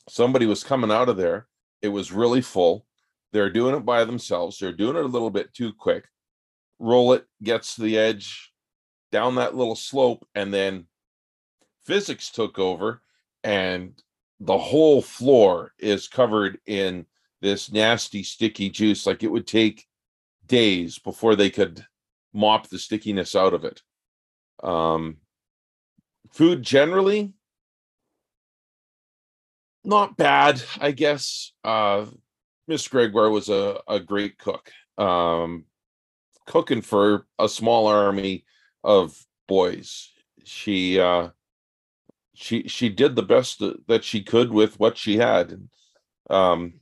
somebody 0.09 0.45
was 0.45 0.63
coming 0.63 0.91
out 0.91 1.09
of 1.09 1.17
there. 1.17 1.47
It 1.81 1.89
was 1.89 2.11
really 2.11 2.41
full. 2.41 2.85
They're 3.31 3.49
doing 3.49 3.75
it 3.75 3.85
by 3.85 4.05
themselves. 4.05 4.57
They're 4.57 4.71
doing 4.71 4.95
it 4.95 5.03
a 5.03 5.09
little 5.09 5.29
bit 5.29 5.53
too 5.53 5.73
quick. 5.73 6.05
Roll 6.79 7.13
it 7.13 7.25
gets 7.43 7.75
to 7.75 7.81
the 7.81 7.97
edge 7.97 8.51
down 9.11 9.35
that 9.35 9.55
little 9.55 9.75
slope 9.75 10.27
and 10.35 10.53
then 10.53 10.87
physics 11.85 12.29
took 12.29 12.59
over 12.59 13.01
and 13.43 13.93
the 14.39 14.57
whole 14.57 15.01
floor 15.01 15.73
is 15.79 16.07
covered 16.07 16.59
in 16.65 17.05
this 17.41 17.71
nasty 17.71 18.23
sticky 18.23 18.69
juice. 18.69 19.05
Like 19.05 19.23
it 19.23 19.31
would 19.31 19.47
take 19.47 19.85
days 20.47 20.99
before 20.99 21.35
they 21.35 21.49
could 21.49 21.85
mop 22.35 22.69
the 22.69 22.77
stickiness 22.77 23.35
out 23.35 23.53
of 23.53 23.63
it. 23.63 23.81
Um 24.63 25.17
food 26.31 26.61
generally 26.63 27.33
not 29.83 30.17
bad 30.17 30.61
i 30.79 30.91
guess. 30.91 31.53
Uh 31.63 32.05
miss 32.67 32.87
gregoire 32.87 33.29
was 33.29 33.49
a, 33.49 33.79
a 33.87 33.99
great 33.99 34.37
cook. 34.37 34.71
Um 34.97 35.65
cooking 36.45 36.81
for 36.81 37.25
a 37.39 37.47
small 37.49 37.87
army 37.87 38.45
of 38.83 39.15
boys. 39.47 40.11
She 40.43 40.99
uh 40.99 41.29
she 42.33 42.67
she 42.67 42.89
did 42.89 43.15
the 43.15 43.23
best 43.23 43.59
that- 43.87 44.03
she 44.03 44.21
could 44.23 44.51
with 44.51 44.79
what 44.79 44.97
she 44.97 45.17
had. 45.17 45.51
And 45.51 45.69
um 46.29 46.73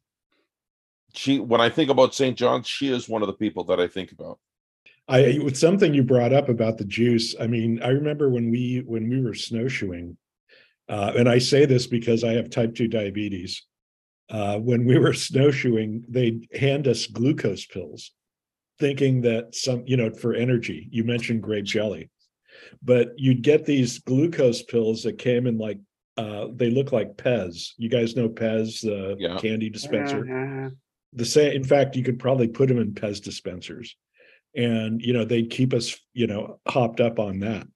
she 1.16 1.40
when 1.40 1.62
i 1.62 1.70
think 1.70 1.90
about 1.92 2.16
st 2.16 2.38
john's 2.38 2.68
she 2.68 2.92
is 2.92 3.08
one 3.08 3.22
of 3.22 3.28
the 3.28 3.34
people 3.34 3.64
that 3.66 3.80
i 3.80 3.88
think 3.88 4.12
about 4.12 4.40
I 5.08 5.20
it's 5.20 5.60
something 5.60 5.94
you 5.94 6.04
brought 6.04 6.34
up 6.34 6.50
about 6.50 6.78
the 6.78 6.86
juice. 6.86 7.36
I 7.40 7.48
mean, 7.48 7.82
I 7.84 7.90
remember 7.90 8.30
when 8.30 8.50
we 8.50 8.84
when 8.86 9.10
we 9.10 9.22
were 9.22 9.34
snowshoeing, 9.34 10.18
uh, 10.88 11.14
and 11.18 11.28
I 11.28 11.40
say 11.40 11.66
this 11.66 11.88
because 11.88 12.24
I 12.24 12.34
have 12.34 12.50
type 12.50 12.74
two 12.74 12.88
diabetes. 12.88 13.64
Uh, 14.30 14.60
when 14.60 14.86
we 14.86 14.98
were 14.98 15.14
snowshoeing, 15.30 16.06
they'd 16.08 16.48
hand 16.54 16.88
us 16.88 17.06
glucose 17.08 17.66
pills, 17.66 18.12
thinking 18.80 19.22
that 19.22 19.54
some, 19.54 19.84
you 19.86 19.98
know, 19.98 20.10
for 20.10 20.34
energy. 20.34 20.88
You 20.92 21.04
mentioned 21.04 21.44
grape 21.44 21.66
jelly, 21.66 22.10
but 22.82 23.10
you'd 23.18 23.42
get 23.42 23.66
these 23.66 24.00
glucose 24.00 24.64
pills 24.64 25.04
that 25.04 25.18
came 25.18 25.48
in 25.48 25.58
like 25.58 25.80
uh, 26.16 26.48
they 26.54 26.70
look 26.70 26.92
like 26.92 27.18
Pez. 27.18 27.72
You 27.78 27.90
guys 27.90 28.16
know 28.16 28.30
Pez, 28.30 28.82
the 28.82 29.18
Yeah. 29.20 29.38
candy 29.38 29.70
dispenser 29.70 30.26
Yeah, 30.26 30.70
the 31.12 31.26
same 31.26 31.52
in 31.52 31.64
fact 31.66 31.98
you 31.98 32.04
could 32.04 32.20
probably 32.20 32.48
put 32.48 32.70
them 32.70 32.80
in 32.80 32.94
pez 32.94 33.22
dispensers 33.22 33.96
and 34.56 35.02
you 35.02 35.14
know 35.14 35.26
they'd 35.26 35.50
keep 35.50 35.74
us 35.74 36.00
you 36.14 36.28
know 36.28 36.60
hopped 36.68 37.00
up 37.00 37.20
on 37.20 37.40
that. 37.40 37.68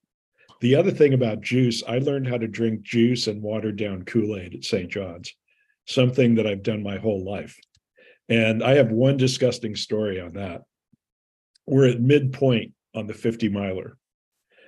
The 0.62 0.75
other 0.75 0.91
thing 0.91 1.13
about 1.13 1.41
juice 1.41 1.84
i 1.88 2.00
learned 2.00 2.27
how 2.27 2.38
to 2.38 2.48
drink 2.48 2.81
juice 2.81 3.27
and 3.27 3.41
watered 3.41 3.77
down 3.77 4.03
kool-aid 4.05 4.55
at 4.55 4.63
st 4.63 4.89
john's 4.89 5.34
something 5.86 6.36
that 6.36 6.48
i've 6.48 6.63
done 6.63 6.84
my 6.84 6.98
whole 6.98 7.24
life. 7.24 7.60
And 8.29 8.63
i 8.63 8.75
have 8.75 8.91
one 8.91 9.17
disgusting 9.17 9.75
story 9.75 10.19
on 10.19 10.34
that. 10.34 10.63
We're 11.65 11.89
at 11.89 12.01
midpoint 12.01 12.74
on 12.96 13.07
the 13.07 13.13
50 13.13 13.50
miler 13.50 13.98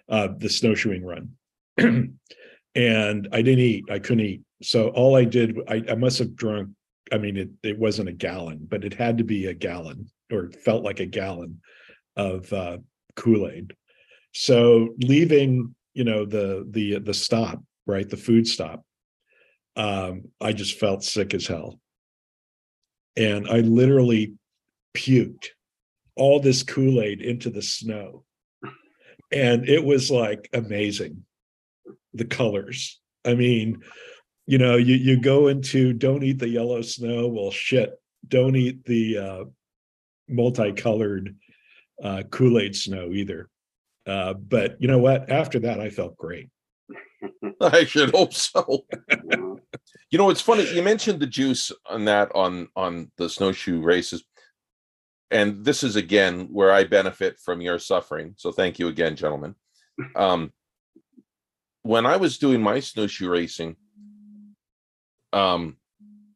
uh 0.08 0.30
the 0.38 0.50
snowshoeing 0.50 1.06
run. 1.06 1.32
And 2.76 3.28
i 3.32 3.42
didn't 3.42 3.60
eat 3.60 3.86
i 3.90 3.98
couldn't 4.00 4.26
eat. 4.26 4.42
So 4.62 4.90
all 4.90 5.16
i 5.16 5.24
did 5.24 5.58
i, 5.68 5.84
I 5.90 5.96
must 5.96 6.20
have 6.20 6.36
drunk 6.36 6.70
I 7.12 7.18
mean, 7.18 7.38
it, 7.38 7.50
it 7.64 7.80
wasn't 7.80 8.10
a 8.10 8.14
gallon, 8.14 8.68
but 8.70 8.84
it 8.84 8.94
had 8.94 9.18
to 9.18 9.24
be 9.24 9.48
a 9.48 9.54
gallon 9.54 10.10
or 10.32 10.46
it 10.46 10.56
felt 10.56 10.84
like 10.84 11.00
a 11.00 11.06
gallon 11.06 11.60
of 12.20 12.52
uh, 12.54 12.78
Kool-Aid. 13.16 13.74
So 14.34 14.96
leaving, 15.00 15.76
you 15.94 16.04
know, 16.04 16.26
the 16.26 16.68
the 16.70 17.00
the 17.00 17.14
stop, 17.14 17.64
right, 17.88 18.08
the 18.08 18.18
food 18.18 18.48
stop, 18.48 18.84
um, 19.76 20.26
I 20.40 20.54
just 20.54 20.80
felt 20.80 21.04
sick 21.04 21.34
as 21.34 21.48
hell. 21.48 21.80
And 23.16 23.48
I 23.48 23.60
literally 23.60 24.34
puked 24.96 25.48
all 26.16 26.40
this 26.40 26.64
Kool-Aid 26.64 27.22
into 27.22 27.50
the 27.50 27.62
snow. 27.62 28.24
And 29.32 29.68
it 29.68 29.84
was 29.84 30.12
like 30.12 30.50
amazing. 30.54 31.24
The 32.14 32.26
colors. 32.26 33.00
I 33.26 33.36
mean, 33.36 33.84
you 34.50 34.58
know 34.58 34.78
you 34.78 34.96
you 34.96 35.22
go 35.22 35.48
into 35.48 35.94
don't 35.94 36.24
eat 36.24 36.40
the 36.40 36.50
yellow 36.50 36.82
snow 36.82 37.28
well 37.28 37.52
shit 37.52 37.92
don't 38.28 38.56
eat 38.56 38.84
the 38.86 39.18
uh 39.18 39.44
multicolored 40.28 41.36
uh 42.04 42.24
kool-aid 42.30 42.76
snow 42.76 43.12
either. 43.12 43.50
Uh 44.06 44.34
but 44.34 44.78
you 44.80 44.88
know 44.88 45.00
what? 45.00 45.32
After 45.32 45.60
that 45.60 45.80
i 45.80 45.90
felt 45.90 46.18
great. 46.18 46.50
I 47.62 47.84
should 47.86 48.12
hope 48.12 48.34
so. 48.34 48.86
You 50.12 50.18
know 50.18 50.30
it's 50.30 50.42
funny 50.42 50.72
you 50.74 50.82
mentioned 50.82 51.20
the 51.20 51.28
juice 51.28 51.72
on 51.86 52.06
that 52.06 52.32
on 52.36 52.68
on 52.76 53.12
the 53.18 53.30
snowshoe 53.30 53.82
races. 53.82 54.24
And 55.32 55.64
this 55.64 55.84
is 55.84 55.96
again 55.96 56.48
where 56.52 56.72
i 56.72 56.84
benefit 56.84 57.40
from 57.40 57.62
your 57.62 57.78
suffering 57.80 58.34
so 58.38 58.52
thank 58.52 58.80
you 58.80 58.88
again 58.88 59.16
gentlemen. 59.16 59.56
Um 60.16 60.52
when 61.84 62.06
i 62.06 62.18
was 62.18 62.38
doing 62.38 62.62
my 62.62 62.80
snowshoe 62.80 63.30
racing 63.30 63.76
um 65.34 65.78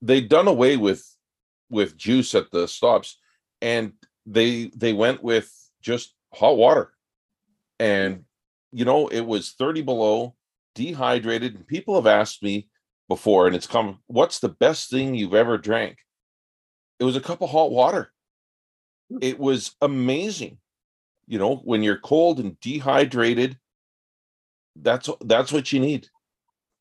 they'd 0.02 0.30
done 0.30 0.48
away 0.48 0.78
with 0.78 1.04
with 1.70 1.98
juice 1.98 2.36
at 2.36 2.52
the 2.52 2.68
stops 2.68 3.18
and 3.62 3.94
they 4.26 4.72
they 4.76 4.94
went 4.94 5.24
with 5.24 5.52
just 5.82 6.14
hot 6.34 6.58
water. 6.58 6.92
And 7.80 8.16
mm-hmm. 8.16 8.78
you 8.78 8.86
know 8.86 9.08
it 9.08 9.22
was 9.22 9.52
30 9.52 9.82
below 9.82 10.36
dehydrated 10.76 11.56
and 11.56 11.68
people 11.68 11.96
have 11.96 12.08
asked 12.08 12.42
me 12.42 12.68
before 13.08 13.46
and 13.46 13.56
it's 13.56 13.68
come 13.68 14.00
what's 14.08 14.40
the 14.40 14.50
best 14.50 14.90
thing 14.90 15.14
you've 15.14 15.34
ever 15.34 15.58
drank? 15.58 15.98
It 17.00 17.04
was 17.04 17.16
a 17.16 17.22
cup 17.22 17.42
of 17.42 17.50
hot 17.50 17.72
water. 17.72 18.12
Hmm. 19.10 19.18
It 19.22 19.40
was 19.40 19.76
amazing. 19.82 20.58
You 21.28 21.40
know 21.40 21.58
when 21.58 21.84
you're 21.84 22.00
cold 22.00 22.40
and 22.40 22.60
dehydrated 22.60 23.58
that's 24.76 25.10
that's 25.22 25.52
what 25.52 25.72
you 25.72 25.80
need. 25.80 26.08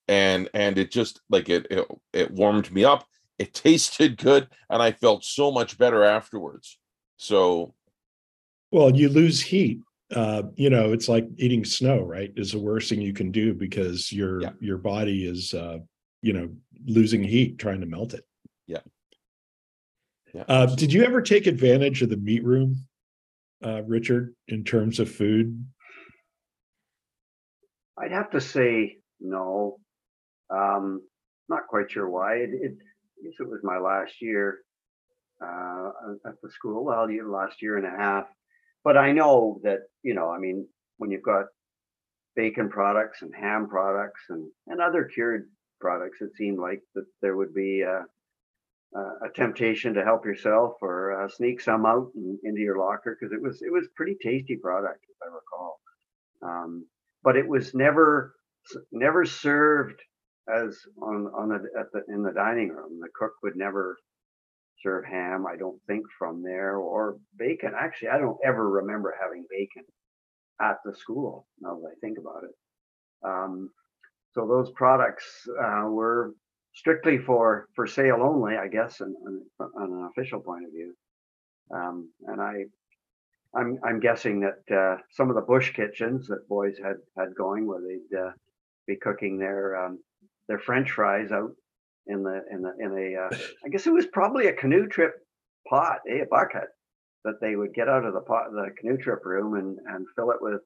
And 0.08 0.49
and 0.54 0.78
it 0.78 0.90
just 0.90 1.20
like 1.28 1.49
it, 1.49 1.66
it 1.70 1.87
it 2.12 2.30
warmed 2.30 2.72
me 2.72 2.84
up. 2.84 3.06
It 3.38 3.54
tasted 3.54 4.18
good 4.18 4.49
and 4.70 4.80
i 4.80 4.92
felt 4.92 5.25
so 5.25 5.50
much 5.50 5.76
better 5.76 6.04
afterwards 6.04 6.78
so 7.16 7.75
Well, 8.71 8.95
you 8.95 9.09
lose 9.09 9.40
heat. 9.40 9.81
Uh, 10.14 10.42
you 10.57 10.69
know, 10.71 10.92
it's 10.92 11.09
like 11.09 11.26
eating 11.38 11.64
snow, 11.64 12.00
right? 12.02 12.33
Is 12.37 12.52
the 12.52 12.59
worst 12.59 12.88
thing 12.90 13.00
you 13.00 13.14
can 13.14 13.31
do 13.31 13.54
because 13.54 14.12
your 14.12 14.42
Yeah. 14.42 14.52
your 14.61 14.78
body 14.78 15.26
is 15.26 15.54
uh, 15.54 15.78
you 16.21 16.33
know, 16.33 16.49
losing 16.87 17.23
heat 17.25 17.59
trying 17.59 17.81
to 17.81 17.87
melt 17.87 18.14
it. 18.14 18.25
yeah 18.66 20.45
Uh, 20.49 20.66
did 20.66 20.92
you 20.92 21.04
ever 21.04 21.21
take 21.21 21.47
advantage 21.47 22.00
of 22.02 22.09
the 22.09 22.16
meat 22.16 22.42
room, 22.45 22.76
uh, 23.64 23.83
Richard, 23.83 24.35
in 24.49 24.64
terms 24.64 24.99
of 25.00 25.11
food? 25.11 25.64
I'd 27.99 28.12
have 28.12 28.31
to 28.31 28.40
say 28.40 28.99
no. 29.21 29.78
Um, 30.50 31.02
not 31.49 31.66
quite 31.69 31.90
sure 31.90 32.09
why. 32.09 32.37
It, 32.37 32.50
it 32.52 32.73
I 32.73 33.25
guess 33.25 33.35
it 33.40 33.49
was 33.49 33.61
my 33.62 33.78
last 33.78 34.21
year 34.21 34.61
uh, 35.42 35.90
at 36.26 36.34
the 36.42 36.50
school. 36.50 36.84
Well, 36.84 37.08
last 37.30 37.62
year 37.62 37.76
and 37.76 37.87
a 37.87 37.90
half. 37.90 38.26
But 38.84 38.96
I 38.96 39.12
know 39.12 39.61
that 39.62 39.80
you 40.02 40.14
know. 40.14 40.30
I 40.30 40.38
mean, 40.38 40.66
when 40.99 41.11
you've 41.11 41.22
got 41.22 41.46
bacon 42.34 42.68
products 42.68 43.22
and 43.22 43.32
ham 43.34 43.68
products 43.68 44.22
and 44.28 44.50
and 44.66 44.80
other 44.80 45.04
cured 45.04 45.49
products, 45.80 46.20
it 46.20 46.30
seemed 46.37 46.58
like 46.58 46.80
that 46.94 47.06
there 47.20 47.37
would 47.37 47.54
be 47.54 47.82
a, 47.82 48.04
a 48.94 49.30
temptation 49.34 49.94
to 49.94 50.04
help 50.04 50.25
yourself 50.25 50.75
or 50.82 51.22
uh, 51.22 51.28
sneak 51.28 51.61
some 51.61 51.87
out 51.87 52.11
into 52.44 52.61
your 52.61 52.78
locker 52.78 53.16
because 53.18 53.32
it 53.32 53.40
was 53.40 53.62
it 53.62 53.72
was 53.72 53.87
pretty 53.96 54.16
tasty 54.22 54.56
product 54.56 55.04
if 55.08 55.16
I 55.22 55.32
recall. 55.32 55.80
Um, 56.42 56.87
but 57.22 57.37
it 57.37 57.46
was 57.46 57.75
never 57.75 58.34
never 58.90 59.25
served 59.25 60.00
as 60.49 60.76
on 61.00 61.30
on 61.37 61.49
the 61.49 62.04
in 62.08 62.22
the 62.22 62.32
dining 62.32 62.68
room. 62.68 63.00
The 63.00 63.08
cook 63.14 63.32
would 63.42 63.56
never 63.56 63.96
serve 64.80 65.04
ham, 65.04 65.46
I 65.46 65.56
don't 65.56 65.80
think, 65.86 66.04
from 66.18 66.42
there 66.42 66.76
or 66.76 67.18
bacon. 67.36 67.72
Actually, 67.78 68.08
I 68.08 68.18
don't 68.18 68.38
ever 68.44 68.68
remember 68.68 69.14
having 69.20 69.44
bacon 69.50 69.84
at 70.60 70.78
the 70.84 70.94
school. 70.94 71.46
Now 71.60 71.76
that 71.76 71.92
I 71.92 71.94
think 72.00 72.18
about 72.18 72.44
it, 72.44 72.54
um, 73.24 73.70
so 74.34 74.46
those 74.46 74.70
products 74.72 75.46
uh, 75.60 75.86
were 75.88 76.34
strictly 76.74 77.18
for 77.18 77.68
for 77.74 77.86
sale 77.86 78.22
only, 78.22 78.56
I 78.56 78.68
guess, 78.68 79.00
on, 79.00 79.14
on, 79.60 79.72
an 79.76 80.08
official 80.10 80.40
point 80.40 80.64
of 80.64 80.72
view. 80.72 80.94
Um, 81.74 82.10
and 82.26 82.40
I 82.40 82.64
I'm 83.54 83.78
I'm 83.84 84.00
guessing 84.00 84.40
that 84.40 84.74
uh, 84.74 84.96
some 85.10 85.28
of 85.28 85.36
the 85.36 85.42
bush 85.42 85.72
kitchens 85.74 86.26
that 86.28 86.48
boys 86.48 86.76
had 86.82 86.96
had 87.16 87.34
going, 87.36 87.66
where 87.66 87.80
they'd 87.80 88.18
uh, 88.18 88.30
be 88.86 88.96
cooking 88.96 89.38
their 89.38 89.76
um, 89.76 89.98
their 90.48 90.58
French 90.58 90.90
fries 90.90 91.30
out 91.30 91.52
in 92.06 92.23
the 92.23 92.42
in 92.50 92.62
the 92.62 92.75
in 92.78 92.92
a 92.92 93.23
uh, 93.23 93.37
I 93.64 93.68
guess 93.68 93.87
it 93.87 93.92
was 93.92 94.06
probably 94.06 94.47
a 94.49 94.52
canoe 94.52 94.87
trip 94.87 95.14
pot, 95.68 96.00
eh, 96.09 96.23
a 96.23 96.26
bucket 96.26 96.68
that 97.25 97.40
they 97.40 97.54
would 97.56 97.73
get 97.75 97.88
out 97.88 98.04
of 98.04 98.14
the 98.14 98.21
pot 98.21 98.50
the 98.52 98.71
canoe 98.80 98.97
trip 98.97 99.25
room 99.25 99.54
and 99.54 99.78
and 99.87 100.06
fill 100.16 100.30
it 100.30 100.38
with 100.40 100.54
a 100.54 100.61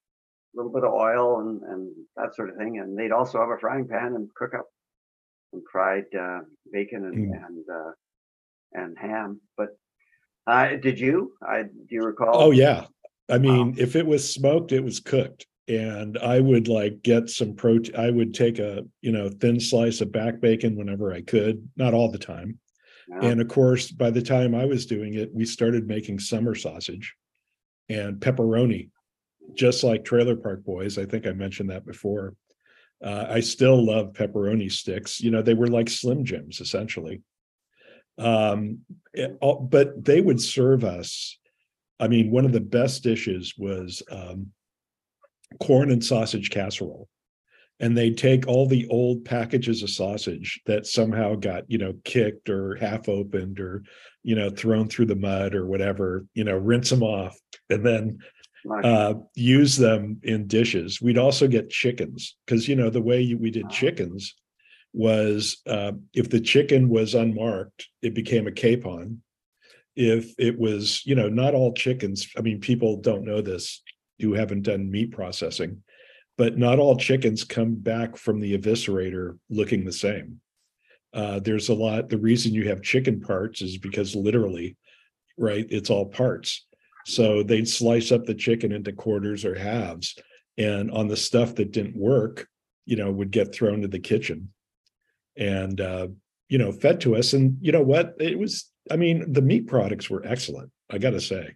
little 0.54 0.72
bit 0.72 0.84
of 0.84 0.92
oil 0.92 1.40
and 1.40 1.62
and 1.62 1.90
that 2.16 2.34
sort 2.34 2.50
of 2.50 2.56
thing, 2.56 2.78
and 2.78 2.98
they'd 2.98 3.12
also 3.12 3.38
have 3.38 3.50
a 3.50 3.58
frying 3.58 3.86
pan 3.86 4.14
and 4.14 4.28
cook 4.34 4.54
up 4.54 4.66
some 5.50 5.62
fried 5.70 6.04
uh, 6.18 6.40
bacon 6.72 7.04
and 7.04 7.32
Mm. 7.32 7.46
and 7.46 7.64
uh, 7.70 7.90
and 8.72 8.98
ham. 8.98 9.40
But 9.56 9.76
uh, 10.46 10.76
did 10.76 10.98
you? 10.98 11.32
I 11.42 11.62
do 11.64 11.86
you 11.90 12.04
recall? 12.04 12.40
Oh 12.42 12.50
yeah. 12.50 12.86
I 13.28 13.38
mean, 13.38 13.74
if 13.76 13.96
it 13.96 14.06
was 14.06 14.32
smoked, 14.32 14.70
it 14.70 14.84
was 14.84 15.00
cooked. 15.00 15.46
And 15.68 16.16
I 16.18 16.38
would 16.40 16.68
like 16.68 17.02
get 17.02 17.28
some 17.28 17.54
protein. 17.56 17.96
I 17.96 18.10
would 18.10 18.34
take 18.34 18.58
a, 18.60 18.84
you 19.00 19.10
know, 19.10 19.28
thin 19.28 19.58
slice 19.58 20.00
of 20.00 20.12
back 20.12 20.40
bacon 20.40 20.76
whenever 20.76 21.12
I 21.12 21.22
could, 21.22 21.68
not 21.76 21.92
all 21.92 22.10
the 22.10 22.18
time. 22.18 22.58
Yeah. 23.08 23.28
And 23.30 23.40
of 23.40 23.48
course, 23.48 23.90
by 23.90 24.10
the 24.10 24.22
time 24.22 24.54
I 24.54 24.64
was 24.64 24.86
doing 24.86 25.14
it, 25.14 25.34
we 25.34 25.44
started 25.44 25.88
making 25.88 26.20
summer 26.20 26.54
sausage 26.54 27.14
and 27.88 28.16
pepperoni, 28.20 28.90
just 29.54 29.82
like 29.82 30.04
Trailer 30.04 30.36
Park 30.36 30.64
Boys. 30.64 30.98
I 30.98 31.04
think 31.04 31.26
I 31.26 31.32
mentioned 31.32 31.70
that 31.70 31.84
before. 31.86 32.34
Uh, 33.04 33.26
I 33.28 33.40
still 33.40 33.84
love 33.84 34.12
pepperoni 34.12 34.70
sticks. 34.70 35.20
You 35.20 35.30
know, 35.30 35.42
they 35.42 35.54
were 35.54 35.66
like 35.68 35.88
Slim 35.90 36.24
Jims 36.24 36.60
essentially. 36.60 37.22
Um, 38.18 38.80
it- 39.12 39.36
all- 39.40 39.60
but 39.60 40.04
they 40.04 40.20
would 40.20 40.40
serve 40.40 40.84
us. 40.84 41.38
I 41.98 42.08
mean, 42.08 42.30
one 42.30 42.44
of 42.44 42.52
the 42.52 42.60
best 42.60 43.02
dishes 43.02 43.54
was 43.58 44.02
um, 44.10 44.52
corn 45.60 45.90
and 45.90 46.04
sausage 46.04 46.50
casserole. 46.50 47.08
And 47.78 47.96
they'd 47.96 48.16
take 48.16 48.46
all 48.46 48.66
the 48.66 48.86
old 48.88 49.24
packages 49.26 49.82
of 49.82 49.90
sausage 49.90 50.62
that 50.64 50.86
somehow 50.86 51.34
got, 51.34 51.70
you 51.70 51.76
know, 51.76 51.92
kicked 52.04 52.48
or 52.48 52.76
half 52.76 53.06
opened 53.08 53.60
or, 53.60 53.82
you 54.22 54.34
know, 54.34 54.48
thrown 54.48 54.88
through 54.88 55.06
the 55.06 55.14
mud 55.14 55.54
or 55.54 55.66
whatever, 55.66 56.24
you 56.32 56.44
know, 56.44 56.56
rinse 56.56 56.88
them 56.88 57.02
off 57.02 57.38
and 57.68 57.84
then 57.84 58.18
uh, 58.82 59.14
use 59.34 59.76
them 59.76 60.20
in 60.22 60.46
dishes. 60.46 61.00
We'd 61.00 61.18
also 61.18 61.48
get 61.48 61.70
chickens 61.70 62.36
because 62.44 62.68
you 62.68 62.76
know 62.76 62.90
the 62.90 63.02
way 63.02 63.20
you, 63.20 63.38
we 63.38 63.50
did 63.50 63.70
chickens 63.70 64.34
was 64.92 65.58
uh, 65.66 65.92
if 66.14 66.30
the 66.30 66.40
chicken 66.40 66.88
was 66.88 67.14
unmarked, 67.14 67.86
it 68.02 68.14
became 68.14 68.46
a 68.46 68.52
capon. 68.52 69.22
If 69.94 70.34
it 70.38 70.58
was, 70.58 71.04
you 71.06 71.14
know, 71.14 71.28
not 71.28 71.54
all 71.54 71.72
chickens. 71.72 72.28
I 72.36 72.40
mean, 72.40 72.60
people 72.60 73.00
don't 73.00 73.24
know 73.24 73.40
this 73.40 73.82
who 74.20 74.34
haven't 74.34 74.62
done 74.62 74.90
meat 74.90 75.12
processing, 75.12 75.82
but 76.38 76.58
not 76.58 76.78
all 76.78 76.96
chickens 76.96 77.44
come 77.44 77.74
back 77.74 78.16
from 78.16 78.40
the 78.40 78.56
eviscerator 78.56 79.38
looking 79.50 79.84
the 79.84 79.92
same. 79.92 80.40
Uh, 81.14 81.40
there's 81.40 81.68
a 81.68 81.74
lot. 81.74 82.08
The 82.08 82.18
reason 82.18 82.52
you 82.52 82.68
have 82.68 82.82
chicken 82.82 83.20
parts 83.20 83.62
is 83.62 83.78
because 83.78 84.14
literally, 84.14 84.76
right? 85.38 85.66
It's 85.70 85.90
all 85.90 86.06
parts. 86.06 86.66
So 87.06 87.42
they'd 87.42 87.68
slice 87.68 88.10
up 88.10 88.26
the 88.26 88.34
chicken 88.34 88.72
into 88.72 88.92
quarters 88.92 89.44
or 89.44 89.54
halves. 89.54 90.16
And 90.58 90.90
on 90.90 91.08
the 91.08 91.16
stuff 91.16 91.54
that 91.54 91.72
didn't 91.72 91.96
work, 91.96 92.48
you 92.84 92.96
know, 92.96 93.10
would 93.10 93.30
get 93.30 93.54
thrown 93.54 93.82
to 93.82 93.88
the 93.88 93.98
kitchen 93.98 94.52
and, 95.36 95.80
uh, 95.80 96.08
you 96.48 96.58
know, 96.58 96.72
fed 96.72 97.00
to 97.02 97.16
us. 97.16 97.32
And 97.32 97.58
you 97.60 97.72
know 97.72 97.82
what? 97.82 98.14
It 98.18 98.38
was, 98.38 98.70
I 98.90 98.96
mean, 98.96 99.32
the 99.32 99.42
meat 99.42 99.66
products 99.66 100.10
were 100.10 100.22
excellent. 100.24 100.70
I 100.90 100.98
got 100.98 101.10
to 101.10 101.20
say, 101.20 101.54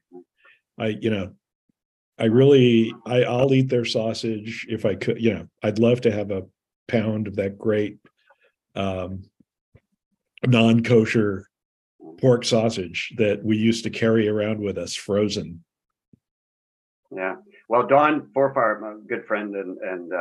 I, 0.79 0.89
you 0.89 1.11
know, 1.11 1.33
I 2.21 2.27
really, 2.27 2.95
I, 3.07 3.23
I'll 3.23 3.53
eat 3.55 3.71
their 3.71 3.87
sausage 3.87 4.67
if 4.69 4.85
I 4.85 4.95
could, 4.95 5.21
you 5.21 5.35
know, 5.35 5.49
I'd 5.63 5.79
love 5.79 6.03
to 6.03 6.13
have 6.13 6.31
a 6.31 6.47
pound 6.87 7.27
of 7.27 7.37
that 7.37 7.59
great, 7.59 7.99
um, 8.75 9.23
non 10.47 10.83
kosher 10.83 11.49
pork 12.21 12.45
sausage 12.45 13.15
that 13.17 13.43
we 13.43 13.57
used 13.57 13.85
to 13.85 13.91
carry 13.91 14.29
around 14.29 14.61
with 14.61 14.77
us 14.77 14.95
frozen. 14.95 15.65
Yeah. 17.11 17.37
Well, 17.69 17.87
Don 17.87 18.31
Forfar, 18.37 18.81
my 18.81 18.95
good 19.09 19.25
friend 19.27 19.57
and 19.57 19.79
and 19.79 20.13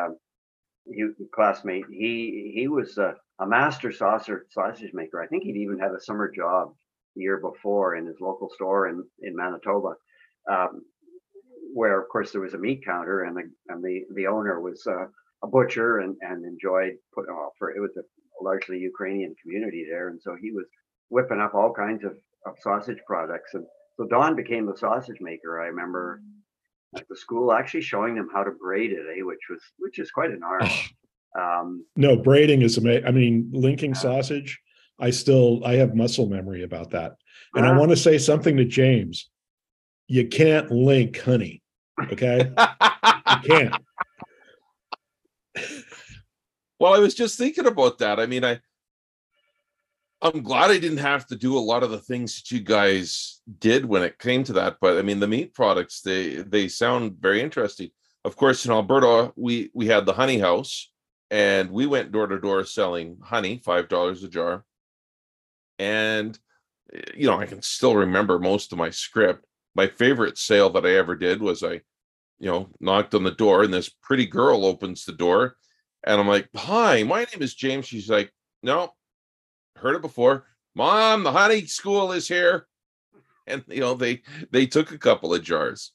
he 0.92 1.06
classmate, 1.34 1.86
he 1.90 2.52
he 2.56 2.68
was 2.68 2.98
a, 2.98 3.16
a 3.40 3.46
master 3.46 3.92
sausage 3.92 4.40
sausage 4.50 4.94
maker. 4.94 5.22
I 5.22 5.28
think 5.28 5.44
he'd 5.44 5.58
even 5.58 5.80
had 5.80 5.92
a 5.92 6.00
summer 6.00 6.32
job 6.32 6.74
the 7.16 7.24
year 7.24 7.38
before 7.38 7.96
in 7.96 8.06
his 8.06 8.22
local 8.22 8.50
store 8.50 8.88
in 8.88 9.04
in 9.22 9.36
Manitoba, 9.36 9.96
um, 10.50 10.82
where 11.80 11.98
of 12.02 12.08
course 12.14 12.30
there 12.32 12.46
was 12.48 12.56
a 12.56 12.64
meat 12.66 12.82
counter 12.92 13.18
and 13.26 13.34
the 13.38 13.46
and 13.72 13.80
the 13.88 13.96
the 14.18 14.28
owner 14.36 14.56
was 14.68 14.80
uh, 14.96 15.08
a 15.46 15.48
butcher 15.56 15.90
and 16.04 16.14
and 16.30 16.38
enjoyed 16.54 16.94
putting 17.16 17.34
off 17.40 17.54
for 17.58 17.68
it 17.78 17.82
was 17.88 17.96
a 17.98 18.06
largely 18.50 18.78
Ukrainian 18.92 19.34
community 19.42 19.86
there, 19.92 20.08
and 20.10 20.20
so 20.26 20.32
he 20.44 20.50
was 20.52 20.68
whipping 21.10 21.42
up 21.46 21.54
all 21.56 21.74
kinds 21.74 22.04
of, 22.10 22.14
of 22.48 22.54
sausage 22.68 23.02
products 23.12 23.52
and 23.56 23.66
so 24.00 24.08
Don 24.08 24.34
became 24.44 24.66
the 24.66 24.78
sausage 24.78 25.22
maker. 25.30 25.52
I 25.62 25.68
remember 25.68 26.22
at 26.96 27.06
the 27.10 27.18
school 27.24 27.52
actually 27.52 27.82
showing 27.82 28.16
them 28.16 28.30
how 28.34 28.44
to 28.46 28.52
braid 28.52 28.92
it, 29.00 29.06
eh, 29.14 29.24
which 29.24 29.46
was 29.50 29.62
which 29.78 30.00
is 30.00 30.10
quite 30.18 30.32
an 30.32 30.44
art. 30.56 30.72
Um, 31.44 31.86
No, 32.06 32.12
braiding 32.16 32.62
is 32.62 32.78
amazing. 32.78 33.06
I 33.06 33.12
mean, 33.12 33.50
linking 33.68 33.94
Yeah. 33.94 34.06
sausage, 34.08 34.52
I 35.08 35.10
still 35.12 35.50
I 35.66 35.74
have 35.82 36.02
muscle 36.04 36.28
memory 36.38 36.64
about 36.64 36.90
that. 36.92 37.12
And 37.56 37.66
I 37.66 37.72
ah, 37.74 37.78
want 37.80 37.92
to 37.92 37.98
say 38.08 38.18
something 38.18 38.56
to 38.58 38.66
James. 38.66 39.30
You 40.08 40.28
can't 40.28 40.72
link 40.72 41.20
honey. 41.20 41.62
Okay. 42.12 42.50
You 42.50 43.38
can't. 43.48 43.76
well 46.80 46.94
i 46.94 47.00
was 47.00 47.14
just 47.14 47.38
thinking 47.38 47.66
about 47.68 47.98
that 47.98 48.20
i 48.20 48.26
mean 48.26 48.46
i 48.46 48.60
i'm 50.22 50.42
glad 50.42 50.70
i 50.70 50.78
didn't 50.78 50.98
have 51.00 51.26
to 51.26 51.36
do 51.36 51.58
a 51.58 51.60
lot 51.60 51.84
of 51.84 51.92
the 51.92 52.00
things 52.00 52.36
that 52.36 52.52
you 52.56 52.62
guys 52.62 53.42
did 53.60 53.86
when 53.86 54.04
it 54.04 54.20
came 54.20 54.44
to 54.44 54.54
that 54.54 54.78
but 54.80 54.98
i 54.98 55.02
mean 55.02 55.20
the 55.20 55.28
meat 55.28 55.54
products 55.54 56.02
they 56.02 56.36
they 56.36 56.68
sound 56.68 57.18
very 57.20 57.42
interesting 57.42 57.90
of 58.26 58.36
course 58.36 58.66
in 58.66 58.72
alberta 58.72 59.32
we 59.36 59.70
we 59.74 59.88
had 59.88 60.06
the 60.06 60.14
honey 60.14 60.40
house 60.40 60.92
and 61.32 61.70
we 61.70 61.86
went 61.86 62.12
door 62.12 62.28
to 62.28 62.40
door 62.40 62.64
selling 62.64 63.18
honey 63.22 63.62
five 63.64 63.90
dollars 63.90 64.24
a 64.24 64.30
jar 64.30 64.64
and 65.78 66.38
you 67.16 67.28
know 67.28 67.40
i 67.40 67.46
can 67.46 67.62
still 67.62 67.96
remember 67.96 68.40
most 68.40 68.72
of 68.72 68.78
my 68.78 68.90
script 68.90 69.46
my 69.76 69.88
favorite 69.88 70.38
sale 70.38 70.70
that 70.70 70.86
i 70.86 70.92
ever 70.92 71.16
did 71.16 71.42
was 71.42 71.64
i 71.64 71.82
you 72.40 72.50
know, 72.50 72.70
knocked 72.80 73.14
on 73.14 73.24
the 73.24 73.32
door, 73.32 73.64
and 73.64 73.74
this 73.74 73.90
pretty 73.90 74.26
girl 74.26 74.66
opens 74.66 75.06
the 75.06 75.12
door, 75.12 75.56
and 76.04 76.20
I'm 76.20 76.28
like, 76.28 76.50
"Hi, 76.56 77.04
my 77.04 77.20
name 77.20 77.42
is 77.42 77.54
James." 77.54 77.86
She's 77.88 78.10
like, 78.10 78.32
"No, 78.64 78.94
heard 79.76 79.96
it 79.96 80.02
before, 80.02 80.48
Mom. 80.76 81.24
The 81.24 81.32
honey 81.32 81.66
school 81.66 82.12
is 82.12 82.28
here," 82.28 82.68
and 83.48 83.64
you 83.68 83.82
know, 83.82 83.94
they 83.94 84.22
they 84.52 84.66
took 84.66 84.92
a 84.92 84.98
couple 84.98 85.34
of 85.34 85.44
jars. 85.44 85.92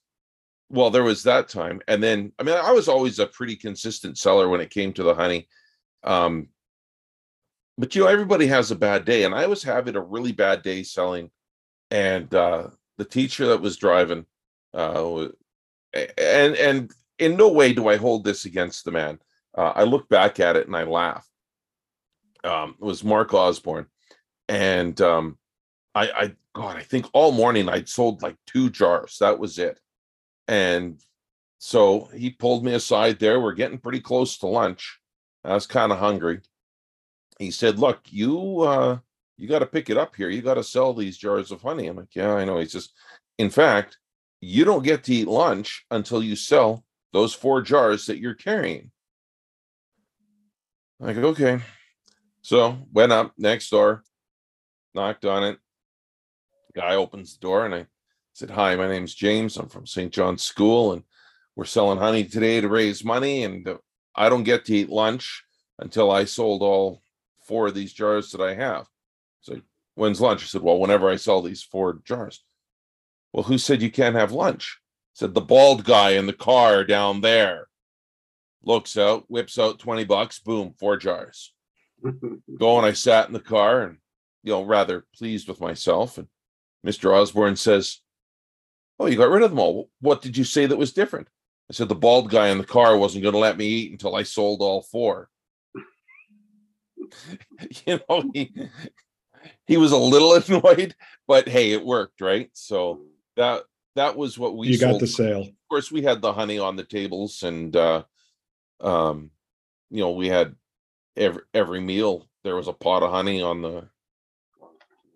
Well, 0.70 0.90
there 0.90 1.04
was 1.04 1.22
that 1.24 1.48
time, 1.48 1.80
and 1.88 2.02
then 2.02 2.32
I 2.38 2.42
mean, 2.42 2.56
I 2.56 2.72
was 2.72 2.88
always 2.88 3.18
a 3.18 3.26
pretty 3.26 3.56
consistent 3.56 4.18
seller 4.18 4.48
when 4.48 4.60
it 4.60 4.70
came 4.70 4.92
to 4.94 5.02
the 5.02 5.14
honey. 5.14 5.48
Um, 6.02 6.48
but 7.78 7.94
you 7.94 8.02
know, 8.02 8.08
everybody 8.08 8.46
has 8.46 8.70
a 8.70 8.76
bad 8.76 9.04
day, 9.04 9.24
and 9.24 9.34
I 9.34 9.46
was 9.46 9.62
having 9.62 9.96
a 9.96 10.00
really 10.00 10.32
bad 10.32 10.62
day 10.62 10.82
selling, 10.82 11.30
and 11.90 12.32
uh, 12.34 12.68
the 12.98 13.04
teacher 13.04 13.46
that 13.46 13.60
was 13.60 13.76
driving, 13.76 14.26
uh, 14.72 15.28
and 15.94 16.56
and 16.56 16.90
in 17.18 17.36
no 17.36 17.48
way 17.48 17.72
do 17.72 17.88
I 17.88 17.96
hold 17.96 18.24
this 18.24 18.44
against 18.44 18.84
the 18.84 18.92
man. 18.92 19.18
Uh, 19.56 19.72
I 19.74 19.84
look 19.84 20.08
back 20.08 20.40
at 20.40 20.56
it 20.56 20.66
and 20.66 20.76
I 20.76 20.84
laugh. 20.84 21.28
Um, 22.42 22.76
it 22.80 22.84
was 22.84 23.04
Mark 23.04 23.32
Osborne, 23.32 23.86
and 24.48 25.00
um, 25.00 25.38
I, 25.94 26.10
I 26.10 26.34
God, 26.54 26.76
I 26.76 26.82
think 26.82 27.06
all 27.12 27.32
morning 27.32 27.68
I'd 27.68 27.88
sold 27.88 28.22
like 28.22 28.36
two 28.46 28.68
jars. 28.68 29.18
That 29.20 29.38
was 29.38 29.58
it, 29.58 29.80
and 30.48 31.00
so 31.58 32.10
he 32.14 32.30
pulled 32.30 32.64
me 32.64 32.74
aside. 32.74 33.18
There, 33.18 33.40
we're 33.40 33.54
getting 33.54 33.78
pretty 33.78 34.00
close 34.00 34.36
to 34.38 34.46
lunch. 34.46 34.98
I 35.44 35.54
was 35.54 35.66
kind 35.66 35.92
of 35.92 35.98
hungry. 35.98 36.40
He 37.38 37.50
said, 37.50 37.78
"Look, 37.78 38.00
you 38.10 38.60
uh, 38.60 38.98
you 39.38 39.48
got 39.48 39.60
to 39.60 39.66
pick 39.66 39.88
it 39.88 39.96
up 39.96 40.14
here. 40.16 40.28
You 40.28 40.42
got 40.42 40.54
to 40.54 40.64
sell 40.64 40.92
these 40.92 41.16
jars 41.16 41.50
of 41.50 41.62
honey." 41.62 41.86
I'm 41.86 41.96
like, 41.96 42.14
"Yeah, 42.14 42.34
I 42.34 42.44
know." 42.44 42.58
He 42.58 42.66
says, 42.66 42.90
"In 43.38 43.48
fact, 43.48 43.98
you 44.44 44.64
don't 44.64 44.84
get 44.84 45.04
to 45.04 45.14
eat 45.14 45.28
lunch 45.28 45.84
until 45.90 46.22
you 46.22 46.36
sell 46.36 46.84
those 47.12 47.34
four 47.34 47.62
jars 47.62 48.06
that 48.06 48.18
you're 48.18 48.34
carrying." 48.34 48.90
Go, 51.00 51.28
okay. 51.28 51.60
So 52.42 52.78
went 52.92 53.12
up 53.12 53.32
next 53.36 53.70
door, 53.70 54.02
knocked 54.94 55.24
on 55.24 55.44
it. 55.44 55.58
Guy 56.74 56.94
opens 56.94 57.34
the 57.34 57.40
door 57.40 57.66
and 57.66 57.74
I 57.74 57.86
said, 58.34 58.50
Hi, 58.50 58.74
my 58.76 58.88
name's 58.88 59.14
James. 59.14 59.56
I'm 59.56 59.68
from 59.68 59.86
St. 59.86 60.12
John's 60.12 60.42
School 60.42 60.92
and 60.92 61.02
we're 61.56 61.64
selling 61.64 61.98
honey 61.98 62.24
today 62.24 62.60
to 62.60 62.68
raise 62.68 63.04
money. 63.04 63.44
And 63.44 63.66
uh, 63.66 63.76
I 64.14 64.28
don't 64.28 64.44
get 64.44 64.64
to 64.66 64.74
eat 64.74 64.90
lunch 64.90 65.44
until 65.78 66.10
I 66.10 66.24
sold 66.24 66.62
all 66.62 67.02
four 67.46 67.68
of 67.68 67.74
these 67.74 67.92
jars 67.92 68.30
that 68.32 68.40
I 68.40 68.54
have. 68.54 68.86
So 69.40 69.60
when's 69.94 70.20
lunch? 70.20 70.42
I 70.42 70.46
said, 70.46 70.62
Well, 70.62 70.78
whenever 70.78 71.08
I 71.08 71.16
sell 71.16 71.42
these 71.42 71.62
four 71.62 72.00
jars. 72.04 72.42
Well, 73.34 73.42
who 73.42 73.58
said 73.58 73.82
you 73.82 73.90
can't 73.90 74.14
have 74.14 74.30
lunch? 74.30 74.78
Said 75.12 75.34
the 75.34 75.40
bald 75.40 75.84
guy 75.84 76.10
in 76.10 76.26
the 76.26 76.32
car 76.32 76.84
down 76.84 77.20
there 77.20 77.66
looks 78.62 78.96
out, 78.96 79.24
whips 79.28 79.58
out 79.58 79.80
20 79.80 80.04
bucks, 80.04 80.38
boom, 80.38 80.72
four 80.78 80.96
jars. 80.96 81.52
Go 82.58 82.78
and 82.78 82.86
I 82.86 82.92
sat 82.92 83.26
in 83.26 83.32
the 83.32 83.40
car 83.40 83.82
and, 83.82 83.98
you 84.44 84.52
know, 84.52 84.62
rather 84.62 85.04
pleased 85.16 85.48
with 85.48 85.60
myself. 85.60 86.16
And 86.16 86.28
Mr. 86.86 87.12
Osborne 87.12 87.56
says, 87.56 88.00
Oh, 89.00 89.06
you 89.06 89.16
got 89.16 89.30
rid 89.30 89.42
of 89.42 89.50
them 89.50 89.58
all. 89.58 89.90
What 90.00 90.22
did 90.22 90.36
you 90.36 90.44
say 90.44 90.66
that 90.66 90.76
was 90.76 90.92
different? 90.92 91.26
I 91.68 91.72
said, 91.72 91.88
The 91.88 91.96
bald 91.96 92.30
guy 92.30 92.50
in 92.50 92.58
the 92.58 92.64
car 92.64 92.96
wasn't 92.96 93.24
going 93.24 93.32
to 93.32 93.38
let 93.40 93.58
me 93.58 93.66
eat 93.66 93.90
until 93.90 94.14
I 94.14 94.22
sold 94.22 94.60
all 94.60 94.82
four. 94.82 95.28
you 97.84 97.98
know, 98.08 98.30
he, 98.32 98.54
he 99.66 99.76
was 99.76 99.90
a 99.90 99.96
little 99.96 100.34
annoyed, 100.60 100.94
but 101.26 101.48
hey, 101.48 101.72
it 101.72 101.84
worked, 101.84 102.20
right? 102.20 102.48
So 102.52 103.00
that 103.36 103.62
that 103.96 104.16
was 104.16 104.38
what 104.38 104.56
we 104.56 104.68
You 104.68 104.78
got 104.78 105.00
the 105.00 105.06
sale. 105.06 105.42
Of 105.42 105.68
course, 105.68 105.90
we 105.92 106.02
had 106.02 106.20
the 106.20 106.32
honey 106.32 106.58
on 106.58 106.76
the 106.76 106.84
tables, 106.84 107.42
and 107.42 107.74
uh, 107.74 108.04
um, 108.80 109.30
you 109.90 110.00
know, 110.00 110.12
we 110.12 110.28
had 110.28 110.54
every 111.16 111.42
every 111.52 111.80
meal 111.80 112.28
there 112.44 112.56
was 112.56 112.68
a 112.68 112.72
pot 112.72 113.02
of 113.02 113.10
honey 113.10 113.42
on 113.42 113.62
the 113.62 113.88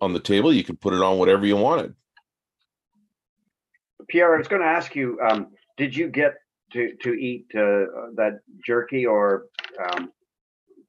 on 0.01 0.13
the 0.13 0.21
table. 0.21 0.53
You 0.53 0.65
could 0.65 0.81
put 0.81 0.95
it 0.95 1.03
on 1.03 1.19
whatever 1.19 1.47
you 1.47 1.57
wanted. 1.57 1.95
Pierre, 4.09 4.35
I 4.35 4.39
was 4.39 4.49
going 4.49 4.63
to 4.63 4.69
ask 4.69 4.97
you, 4.97 5.21
um, 5.21 5.49
did 5.77 5.95
you 5.95 6.09
get 6.09 6.35
to, 6.73 6.95
to 7.03 7.13
eat 7.13 7.47
uh, 7.55 8.09
that 8.15 8.41
jerky 8.65 9.05
or 9.05 9.47
um, 9.85 10.11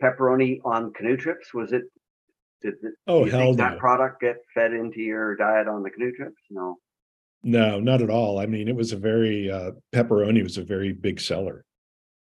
pepperoni 0.01 0.61
on 0.63 0.93
canoe 0.93 1.17
trips? 1.17 1.53
Was 1.53 1.73
it, 1.73 1.83
did 2.61 2.75
the, 2.81 2.93
Oh, 3.07 3.25
you 3.25 3.31
hell 3.31 3.39
think 3.39 3.57
no. 3.57 3.63
that 3.63 3.77
product 3.79 4.21
get 4.21 4.37
fed 4.53 4.73
into 4.73 5.01
your 5.01 5.35
diet 5.35 5.67
on 5.67 5.83
the 5.83 5.89
canoe 5.89 6.13
trips? 6.13 6.39
No. 6.49 6.77
No, 7.43 7.80
not 7.80 8.02
at 8.02 8.10
all. 8.10 8.39
I 8.39 8.45
mean, 8.45 8.67
it 8.67 8.75
was 8.75 8.91
a 8.91 8.97
very 8.97 9.49
uh 9.49 9.71
pepperoni 9.93 10.43
was 10.43 10.58
a 10.58 10.63
very 10.63 10.93
big 10.93 11.19
seller. 11.19 11.65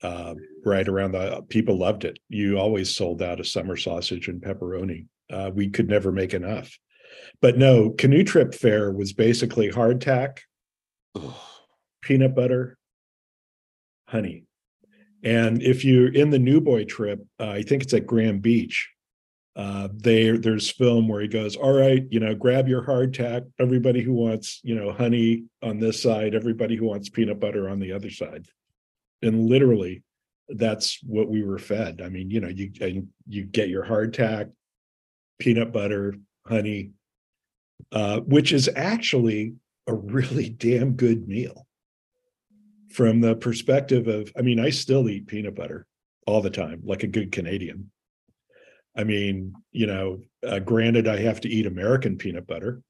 Uh, 0.04 0.34
right 0.66 0.88
around 0.88 1.12
the 1.12 1.44
people 1.50 1.78
loved 1.78 2.06
it. 2.06 2.18
You 2.28 2.58
always 2.58 2.96
sold 2.96 3.22
out 3.22 3.40
a 3.40 3.46
summer 3.46 3.78
sausage 3.78 4.28
and 4.30 4.42
pepperoni. 4.42 5.06
Uh, 5.32 5.52
we 5.54 5.70
could 5.70 5.88
never 5.88 6.12
make 6.12 6.34
enough. 6.34 6.76
But 7.40 7.58
no, 7.58 7.92
canoe 7.92 8.24
trip 8.24 8.56
fare 8.56 8.92
was 8.92 9.14
basically 9.14 9.70
hardtack, 9.70 10.40
peanut 12.02 12.34
butter, 12.34 12.78
honey. 14.08 14.46
And 15.24 15.62
if 15.62 15.86
you're 15.86 16.12
in 16.12 16.32
the 16.32 16.40
New 16.40 16.62
Boy 16.62 16.86
trip, 16.86 17.24
uh, 17.40 17.50
I 17.50 17.62
think 17.62 17.84
it's 17.84 17.94
at 17.94 18.08
Grand 18.08 18.42
Beach. 18.42 18.90
Uh, 19.56 19.90
there, 19.94 20.38
there's 20.38 20.72
film 20.72 21.08
where 21.08 21.22
he 21.22 21.28
goes, 21.28 21.56
"All 21.56 21.74
right, 21.74 22.06
you 22.10 22.20
know, 22.20 22.34
grab 22.34 22.68
your 22.68 22.84
hardtack. 22.84 23.50
Everybody 23.60 24.02
who 24.02 24.14
wants, 24.14 24.62
you 24.64 24.76
know, 24.76 24.92
honey 24.92 25.46
on 25.62 25.80
this 25.80 26.02
side, 26.02 26.34
everybody 26.34 26.76
who 26.76 26.86
wants 26.86 27.10
peanut 27.10 27.40
butter 27.40 27.70
on 27.70 27.80
the 27.80 27.92
other 27.92 28.10
side." 28.10 28.48
And 29.22 29.48
literally, 29.48 30.04
that's 30.48 31.00
what 31.04 31.28
we 31.28 31.44
were 31.44 31.60
fed. 31.60 32.02
I 32.02 32.10
mean, 32.10 32.32
you 32.32 32.40
know, 32.40 32.48
you 32.48 32.72
and 32.80 33.10
you 33.28 33.44
get 33.44 33.70
your 33.70 33.86
hardtack, 33.86 34.52
peanut 35.38 35.74
butter, 35.74 36.16
honey, 36.48 36.92
uh, 37.92 38.22
which 38.22 38.54
is 38.54 38.70
actually 38.76 39.56
a 39.88 39.94
really 39.94 40.50
damn 40.58 40.94
good 40.94 41.28
meal 41.28 41.68
from 42.92 43.22
the 43.22 43.36
perspective 43.36 44.08
of 44.08 44.32
i 44.38 44.42
mean 44.42 44.60
i 44.60 44.70
still 44.70 45.10
eat 45.10 45.28
peanut 45.28 45.56
butter 45.56 45.86
all 46.28 46.42
the 46.42 46.50
time 46.50 46.82
like 46.84 47.04
a 47.04 47.08
good 47.08 47.32
canadian 47.32 47.90
i 48.96 49.04
mean 49.04 49.54
you 49.72 49.88
know 49.88 50.22
uh, 50.48 50.60
granted 50.60 51.08
i 51.08 51.18
have 51.18 51.42
to 51.42 51.50
eat 51.50 51.66
american 51.66 52.18
peanut 52.18 52.48
butter 52.48 52.82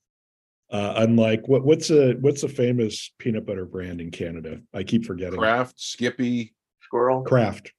uh, 0.71 0.93
unlike 0.97 1.47
what 1.47 1.63
what's 1.63 1.89
a 1.89 2.13
what's 2.21 2.43
a 2.43 2.47
famous 2.49 3.11
peanut 3.17 3.45
butter 3.45 3.65
brand 3.65 3.99
in 4.01 4.09
canada 4.11 4.59
i 4.73 4.83
keep 4.83 5.05
forgetting 5.05 5.39
Kraft, 5.39 5.79
Skippy. 5.79 6.53
Squirrel? 6.81 7.23
kraft 7.23 7.71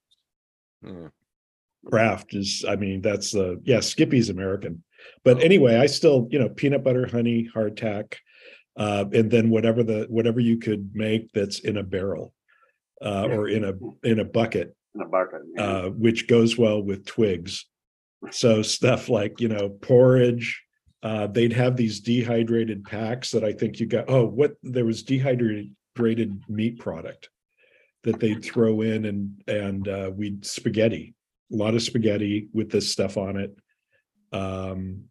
hmm, 0.84 1.06
Kraft 1.86 2.34
is, 2.34 2.64
I 2.68 2.76
mean, 2.76 3.00
that's 3.00 3.32
the, 3.32 3.60
yeah, 3.64 3.80
Skippy's 3.80 4.30
American. 4.30 4.84
But 5.24 5.42
anyway, 5.42 5.76
I 5.76 5.86
still, 5.86 6.28
you 6.30 6.38
know, 6.38 6.48
peanut 6.48 6.84
butter, 6.84 7.08
honey, 7.08 7.50
hardtack, 7.52 8.14
uh, 8.76 9.06
and 9.12 9.28
then 9.30 9.50
whatever 9.50 9.82
the, 9.82 10.06
whatever 10.08 10.38
you 10.38 10.58
could 10.58 10.90
make 10.94 11.32
that's 11.32 11.58
in 11.58 11.76
a 11.78 11.82
barrel. 11.82 12.32
Uh, 13.04 13.26
or 13.32 13.48
in 13.48 13.64
a, 13.64 13.72
in 14.06 14.20
a 14.20 14.24
bucket, 14.24 14.76
In 14.94 15.00
a 15.00 15.06
bucket. 15.06 15.40
yeah. 15.56 15.62
uh, 15.64 15.88
which 15.88 16.28
goes 16.28 16.56
well 16.56 16.80
with 16.80 17.04
twigs. 17.04 17.66
So 18.30 18.62
stuff 18.62 19.08
like, 19.08 19.40
you 19.40 19.48
know, 19.48 19.68
porridge, 19.68 20.62
uh, 21.02 21.26
they'd 21.26 21.52
have 21.52 21.76
these 21.76 22.00
dehydrated 22.00 22.84
packs 22.84 23.32
that 23.32 23.42
I 23.42 23.52
think 23.52 23.80
you 23.80 23.86
got, 23.86 24.08
oh, 24.08 24.24
what, 24.24 24.52
there 24.62 24.84
was 24.84 25.02
dehydrated 25.02 26.44
meat 26.48 26.78
product 26.78 27.28
that 28.04 28.20
they'd 28.20 28.44
throw 28.44 28.80
in 28.82 29.04
and, 29.06 29.42
and, 29.48 29.88
uh, 29.88 30.10
we'd 30.14 30.46
spaghetti, 30.46 31.14
a 31.52 31.56
lot 31.56 31.74
of 31.74 31.82
spaghetti 31.82 32.48
with 32.52 32.70
this 32.70 32.90
stuff 32.90 33.16
on 33.16 33.36
it. 33.36 33.56
Um, 34.32 35.04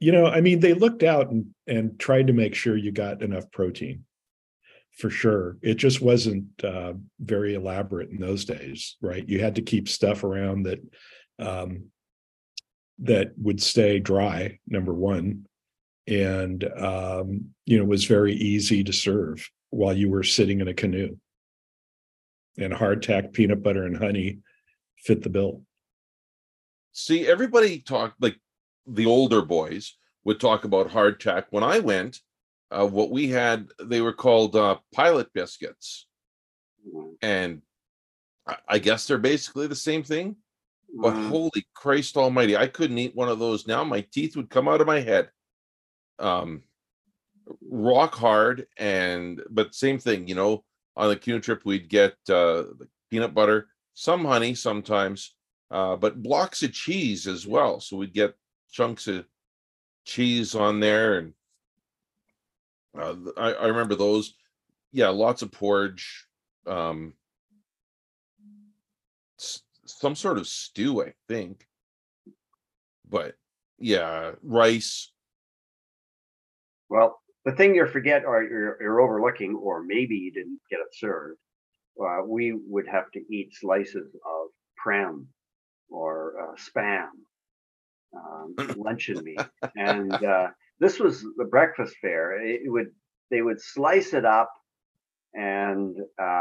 you 0.00 0.12
know, 0.12 0.26
I 0.26 0.40
mean, 0.40 0.60
they 0.60 0.74
looked 0.74 1.02
out 1.02 1.30
and, 1.30 1.46
and 1.66 1.98
tried 1.98 2.26
to 2.28 2.32
make 2.32 2.54
sure 2.54 2.76
you 2.76 2.92
got 2.92 3.22
enough 3.22 3.50
protein. 3.50 4.04
For 4.92 5.10
sure. 5.10 5.58
It 5.62 5.74
just 5.74 6.00
wasn't, 6.00 6.46
uh, 6.64 6.94
very 7.20 7.54
elaborate 7.54 8.10
in 8.10 8.18
those 8.18 8.44
days, 8.44 8.96
right? 9.00 9.26
You 9.26 9.40
had 9.40 9.54
to 9.54 9.62
keep 9.62 9.88
stuff 9.88 10.24
around 10.24 10.64
that, 10.64 10.80
um, 11.38 11.84
that 13.00 13.32
would 13.38 13.62
stay 13.62 13.98
dry, 13.98 14.58
number 14.66 14.92
one. 14.92 15.46
And, 16.06 16.64
um, 16.76 17.50
you 17.66 17.78
know, 17.78 17.84
was 17.84 18.06
very 18.06 18.34
easy 18.34 18.82
to 18.84 18.92
serve 18.92 19.48
while 19.70 19.92
you 19.92 20.10
were 20.10 20.22
sitting 20.22 20.60
in 20.60 20.68
a 20.68 20.74
canoe. 20.74 21.16
And 22.56 22.72
hardtack 22.72 23.32
peanut 23.32 23.62
butter 23.62 23.84
and 23.84 23.96
honey 23.96 24.38
fit 24.96 25.22
the 25.22 25.28
bill. 25.28 25.62
See, 26.92 27.28
everybody 27.28 27.80
talked 27.80 28.20
like 28.20 28.36
the 28.86 29.06
older 29.06 29.42
boys 29.42 29.96
would 30.24 30.40
talk 30.40 30.64
about 30.64 30.88
hardtack. 30.90 31.44
When 31.50 31.62
I 31.62 31.78
went, 31.78 32.20
uh, 32.70 32.86
what 32.86 33.10
we 33.10 33.28
had, 33.28 33.68
they 33.82 34.00
were 34.00 34.12
called 34.12 34.56
uh, 34.56 34.78
pilot 34.92 35.32
biscuits, 35.32 36.08
Mm, 36.94 37.14
and 37.22 37.62
I, 38.46 38.56
I 38.68 38.78
guess 38.78 39.06
they're 39.06 39.18
basically 39.18 39.66
the 39.66 39.74
same 39.74 40.02
thing. 40.02 40.36
But 40.94 41.14
mm, 41.14 41.28
holy 41.28 41.66
Christ 41.74 42.16
Almighty, 42.16 42.56
I 42.56 42.66
couldn't 42.66 42.98
eat 42.98 43.14
one 43.14 43.28
of 43.28 43.38
those 43.38 43.66
now. 43.66 43.84
My 43.84 44.00
teeth 44.12 44.36
would 44.36 44.50
come 44.50 44.68
out 44.68 44.80
of 44.80 44.86
my 44.86 45.00
head. 45.00 45.30
Um, 46.18 46.62
rock 47.70 48.14
hard, 48.14 48.66
and 48.76 49.42
but 49.50 49.74
same 49.74 49.98
thing, 49.98 50.28
you 50.28 50.34
know, 50.34 50.64
on 50.96 51.08
the 51.08 51.16
canoe 51.16 51.40
trip, 51.40 51.62
we'd 51.64 51.88
get 51.88 52.14
uh, 52.28 52.64
peanut 53.10 53.34
butter, 53.34 53.68
some 53.94 54.24
honey 54.24 54.54
sometimes, 54.54 55.34
uh, 55.70 55.96
but 55.96 56.22
blocks 56.22 56.62
of 56.62 56.72
cheese 56.72 57.26
as 57.26 57.46
well. 57.46 57.80
So 57.80 57.96
we'd 57.96 58.14
get 58.14 58.34
chunks 58.70 59.06
of 59.06 59.26
cheese 60.04 60.54
on 60.54 60.80
there, 60.80 61.18
and 61.18 61.32
uh, 62.98 63.14
I, 63.36 63.52
I 63.52 63.66
remember 63.66 63.94
those. 63.94 64.34
Yeah, 64.92 65.08
lots 65.08 65.42
of 65.42 65.52
porridge. 65.52 66.26
Um, 66.66 67.12
some 69.88 70.14
sort 70.14 70.38
of 70.38 70.46
stew, 70.46 71.02
I 71.02 71.12
think. 71.28 71.66
But 73.08 73.34
yeah, 73.78 74.32
rice. 74.42 75.10
Well, 76.88 77.20
the 77.44 77.52
thing 77.52 77.74
you 77.74 77.86
forget 77.86 78.24
or 78.24 78.42
you're, 78.42 78.78
you're 78.80 79.00
overlooking, 79.00 79.54
or 79.54 79.82
maybe 79.82 80.16
you 80.16 80.32
didn't 80.32 80.60
get 80.70 80.80
it 80.80 80.94
served, 80.94 81.38
uh, 82.00 82.18
we 82.26 82.52
would 82.68 82.86
have 82.86 83.10
to 83.12 83.20
eat 83.30 83.54
slices 83.54 84.14
of 84.14 84.48
prem 84.76 85.26
or 85.90 86.34
uh, 86.42 86.56
spam, 86.56 87.08
um, 88.14 88.54
luncheon 88.76 89.22
meat, 89.24 89.40
and 89.76 90.12
uh, 90.12 90.48
this 90.80 90.98
was 90.98 91.24
the 91.36 91.44
breakfast 91.44 91.96
fare. 92.00 92.40
It, 92.40 92.62
would 92.66 92.88
they 93.30 93.42
would 93.42 93.60
slice 93.60 94.14
it 94.14 94.24
up, 94.24 94.52
and 95.34 95.96
um, 96.20 96.36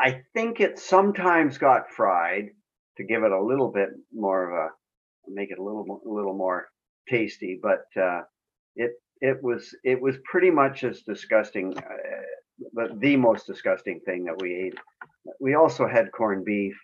I 0.00 0.22
think 0.32 0.60
it 0.60 0.78
sometimes 0.78 1.58
got 1.58 1.90
fried 1.90 2.50
to 2.96 3.04
give 3.04 3.22
it 3.22 3.32
a 3.32 3.42
little 3.42 3.70
bit 3.70 3.90
more 4.12 4.50
of 4.50 4.52
a 4.56 4.68
make 5.30 5.50
it 5.50 5.58
a 5.58 5.62
little 5.62 6.00
a 6.06 6.08
little 6.08 6.36
more 6.36 6.68
tasty, 7.08 7.60
but 7.62 7.84
uh, 8.00 8.22
it 8.76 8.92
it 9.20 9.42
was 9.42 9.74
it 9.84 10.00
was 10.00 10.16
pretty 10.24 10.50
much 10.50 10.84
as 10.84 11.02
disgusting, 11.02 11.76
uh, 11.76 11.82
the, 12.72 12.96
the 12.98 13.16
most 13.16 13.46
disgusting 13.46 14.00
thing 14.06 14.24
that 14.24 14.40
we 14.40 14.54
ate. 14.54 14.78
We 15.38 15.54
also 15.54 15.86
had 15.86 16.12
corned 16.12 16.46
beef, 16.46 16.78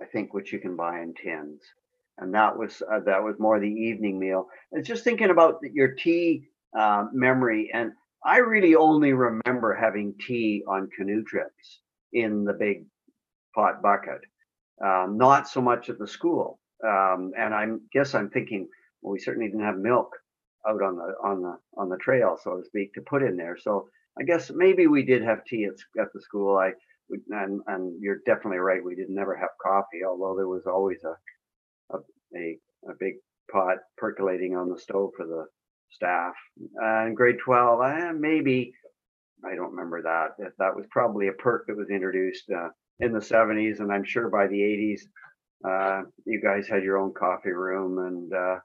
I 0.00 0.04
think, 0.04 0.32
which 0.32 0.52
you 0.52 0.60
can 0.60 0.76
buy 0.76 1.00
in 1.00 1.12
tins, 1.14 1.60
and 2.18 2.32
that 2.34 2.56
was 2.56 2.82
uh, 2.82 3.00
that 3.00 3.24
was 3.24 3.34
more 3.40 3.58
the 3.58 3.66
evening 3.66 4.20
meal. 4.20 4.46
I 4.72 4.78
was 4.78 4.86
just 4.86 5.02
thinking 5.02 5.30
about 5.30 5.58
your 5.62 5.94
tea 5.94 6.46
uh, 6.78 7.06
memory, 7.12 7.70
and 7.74 7.90
I 8.24 8.38
really 8.38 8.76
only 8.76 9.12
remember 9.12 9.74
having 9.74 10.14
tea 10.24 10.62
on 10.68 10.88
canoe 10.96 11.24
trips 11.24 11.80
in 12.12 12.44
the 12.44 12.52
big 12.52 12.84
pot 13.54 13.82
bucket, 13.82 14.20
um, 14.84 15.16
not 15.16 15.48
so 15.48 15.60
much 15.60 15.88
at 15.88 15.98
the 15.98 16.08
school. 16.08 16.58
Um, 16.84 17.32
and 17.38 17.54
I 17.54 17.66
guess 17.92 18.14
I'm 18.14 18.30
thinking, 18.30 18.68
well, 19.00 19.12
we 19.12 19.18
certainly 19.18 19.48
didn't 19.48 19.64
have 19.64 19.78
milk 19.78 20.10
out 20.68 20.82
on 20.82 20.96
the 20.96 21.14
on 21.22 21.42
the 21.42 21.58
on 21.76 21.88
the 21.88 21.96
trail, 21.96 22.38
so 22.42 22.58
to 22.58 22.64
speak, 22.64 22.92
to 22.94 23.00
put 23.00 23.22
in 23.22 23.36
there. 23.36 23.56
So 23.58 23.88
I 24.18 24.24
guess 24.24 24.50
maybe 24.54 24.86
we 24.86 25.02
did 25.04 25.22
have 25.22 25.44
tea 25.44 25.64
at, 25.64 26.00
at 26.00 26.12
the 26.12 26.20
school. 26.20 26.56
I 26.56 26.72
and 27.30 27.60
and 27.66 28.02
you're 28.02 28.20
definitely 28.26 28.58
right. 28.58 28.84
We 28.84 28.94
did 28.94 29.08
never 29.10 29.36
have 29.36 29.50
coffee, 29.62 30.04
although 30.06 30.36
there 30.36 30.48
was 30.48 30.66
always 30.66 31.02
a 31.04 31.94
a 31.94 31.98
a, 32.36 32.58
a 32.90 32.94
big 32.98 33.14
pot 33.50 33.78
percolating 33.96 34.56
on 34.56 34.68
the 34.68 34.78
stove 34.78 35.12
for 35.16 35.26
the 35.26 35.46
staff. 35.90 36.34
Uh, 36.82 37.06
in 37.06 37.14
grade 37.14 37.36
twelve, 37.42 37.80
uh, 37.80 38.12
maybe 38.12 38.74
I 39.44 39.54
don't 39.54 39.72
remember 39.72 40.02
that. 40.02 40.30
That 40.38 40.52
that 40.58 40.76
was 40.76 40.86
probably 40.90 41.28
a 41.28 41.32
perk 41.32 41.66
that 41.66 41.76
was 41.76 41.90
introduced 41.90 42.50
uh, 42.50 42.68
in 43.00 43.12
the 43.12 43.20
'70s, 43.20 43.80
and 43.80 43.92
I'm 43.92 44.04
sure 44.04 44.28
by 44.28 44.46
the 44.46 44.60
'80s, 44.60 45.00
uh, 45.64 46.02
you 46.24 46.40
guys 46.40 46.68
had 46.68 46.82
your 46.82 46.98
own 46.98 47.12
coffee 47.12 47.50
room 47.50 47.98
and. 47.98 48.32
Uh, 48.32 48.58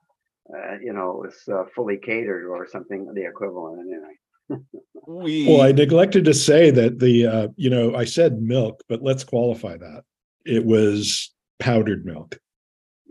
uh, 0.54 0.78
you 0.82 0.92
know, 0.92 1.12
it 1.12 1.18
was 1.18 1.36
uh, 1.52 1.64
fully 1.76 1.98
catered 1.98 2.46
or 2.46 2.68
something, 2.68 3.12
the 3.14 3.26
equivalent 3.26 3.80
anyway. 3.80 4.64
We 5.08 5.48
Well, 5.48 5.62
I 5.62 5.72
neglected 5.72 6.26
to 6.26 6.34
say 6.34 6.70
that 6.72 7.00
the, 7.00 7.26
uh, 7.26 7.48
you 7.56 7.70
know, 7.70 7.96
I 7.96 8.06
said 8.06 8.42
milk, 8.42 8.84
but 8.88 9.02
let's 9.02 9.24
qualify 9.24 9.78
that. 9.78 10.04
It 10.46 10.64
was 10.66 11.34
powdered 11.60 12.06
milk. 12.06 12.38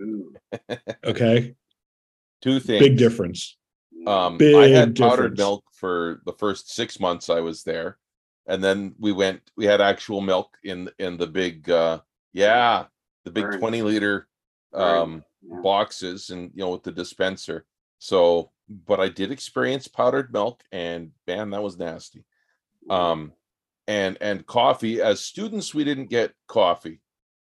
Ooh, 0.01 0.33
Okay. 1.05 1.55
two 2.43 2.61
things. 2.61 2.79
Big 2.79 2.97
difference. 2.97 3.57
Um, 4.07 4.35
I 4.35 4.39
Big 4.39 4.73
had 4.73 4.97
powdered 4.97 5.31
difference. 5.31 5.39
milk 5.39 5.65
for 5.73 6.21
the 6.25 6.33
first 6.33 6.73
six 6.75 7.01
months 7.01 7.29
I 7.29 7.41
was 7.41 7.63
there, 7.63 7.99
and 8.47 8.63
then 8.63 8.95
we 8.99 9.13
went. 9.13 9.43
We 9.57 9.67
had 9.67 9.81
actual 9.81 10.21
milk 10.21 10.57
in 10.65 10.91
in 10.99 11.17
the 11.17 11.27
big, 11.27 11.69
uh, 11.69 12.01
yeah, 12.33 12.87
the 13.25 13.31
big 13.31 13.45
Burn. 13.45 13.59
twenty 13.61 13.83
liter 13.83 14.29
um, 14.73 15.25
yeah. 15.43 15.61
boxes, 15.63 16.31
and 16.31 16.51
you 16.55 16.61
know 16.61 16.71
with 16.71 16.83
the 16.83 16.93
dispenser. 16.93 17.67
So, 17.99 18.51
but 18.87 19.01
I 19.01 19.09
did 19.09 19.31
experience 19.31 19.89
powdered 19.89 20.33
milk, 20.33 20.63
and 20.73 21.11
man, 21.27 21.51
that 21.51 21.63
was 21.63 21.79
nasty. 21.79 22.25
Um, 22.89 23.33
and 23.87 24.17
and 24.21 24.47
coffee. 24.47 25.03
As 25.03 25.21
students, 25.21 25.75
we 25.75 25.85
didn't 25.85 26.11
get 26.11 26.33
coffee. 26.47 27.01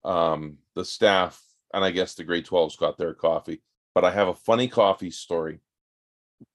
Um, 0.04 0.58
the 0.74 0.84
staff 0.84 1.40
and 1.74 1.84
I 1.84 1.92
guess 1.92 2.16
the 2.16 2.24
grade 2.24 2.46
12s 2.46 2.78
got 2.78 2.98
their 2.98 3.14
coffee. 3.14 3.62
But 3.94 4.06
I 4.06 4.12
have 4.12 4.28
a 4.28 4.34
funny 4.34 4.68
coffee 4.68 5.12
story 5.12 5.60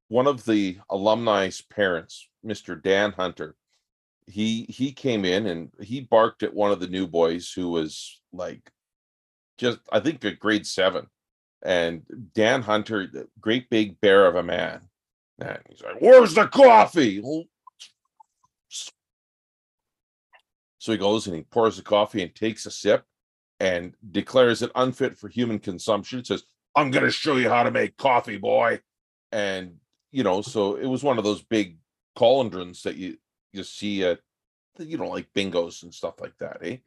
one 0.09 0.27
of 0.27 0.45
the 0.45 0.79
alumni's 0.91 1.63
parents, 1.63 2.29
Mr. 2.45 2.81
Dan 2.81 3.13
Hunter, 3.13 3.57
he 4.27 4.67
he 4.69 4.93
came 4.93 5.25
in 5.25 5.47
and 5.47 5.71
he 5.81 6.01
barked 6.01 6.43
at 6.43 6.55
one 6.55 6.73
of 6.73 6.81
the 6.81 6.89
new 6.89 7.07
boys 7.07 7.53
who 7.53 7.69
was 7.69 8.21
like 8.33 8.71
just 9.59 9.79
I 9.91 10.01
think 10.01 10.25
at 10.25 10.39
grade 10.39 10.67
seven. 10.67 11.07
And 11.63 12.03
Dan 12.35 12.63
Hunter, 12.63 13.07
the 13.07 13.29
great 13.41 13.71
big 13.71 14.01
bear 14.01 14.27
of 14.27 14.37
a 14.37 14.43
man. 14.43 14.81
And 15.41 15.59
he's 15.69 15.83
like, 15.83 16.01
Where's 16.01 16.35
the 16.35 16.47
coffee? 16.47 17.23
So 20.79 20.93
he 20.93 20.99
goes 20.99 21.27
and 21.27 21.35
he 21.35 21.43
pours 21.43 21.77
the 21.77 21.83
coffee 21.83 22.23
and 22.23 22.35
takes 22.35 22.67
a 22.67 22.71
sip 22.71 23.05
and 23.59 23.95
declares 24.13 24.63
it 24.63 24.71
unfit 24.75 25.19
for 25.19 25.29
human 25.29 25.59
consumption. 25.59 26.25
Says, 26.25 26.45
I'm 26.77 26.91
gonna 26.91 27.11
show 27.11 27.37
you 27.37 27.49
how 27.49 27.65
to 27.65 27.71
make 27.71 27.97
coffee, 27.97 28.37
boy. 28.37 28.81
And 29.33 29.79
you 30.17 30.25
know, 30.25 30.41
so 30.41 30.77
it 30.77 30.87
was 30.87 31.05
one 31.05 31.19
of 31.19 31.25
those 31.25 31.43
big 31.43 31.77
cauldrons 32.15 32.83
that 32.85 32.97
you 32.97 33.19
you 33.53 33.63
see 33.63 34.03
at 34.03 34.19
you 34.79 34.97
know 34.97 35.09
like 35.09 35.29
bingos 35.35 35.83
and 35.83 35.93
stuff 35.93 36.23
like 36.23 36.33
that, 36.39 36.57
eh? 36.63 36.79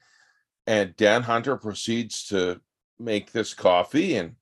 And 0.65 0.95
Dan 0.95 1.21
Hunter 1.21 1.55
proceeds 1.55 2.25
to 2.29 2.59
make 2.97 3.31
this 3.31 3.53
coffee 3.53 4.15
and 4.15 4.33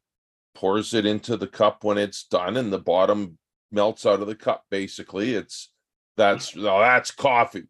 pours 0.56 0.94
it 0.94 1.06
into 1.06 1.36
the 1.36 1.48
cup 1.48 1.84
when 1.84 1.98
it's 1.98 2.24
done, 2.24 2.56
and 2.56 2.72
the 2.72 2.80
bottom 2.80 3.38
melts 3.74 4.06
out 4.06 4.22
of 4.22 4.28
the 4.28 4.36
cup. 4.36 4.64
Basically, 4.72 5.34
it's 5.34 5.70
that's 6.16 6.54
that's 6.54 7.12
coffee. 7.12 7.64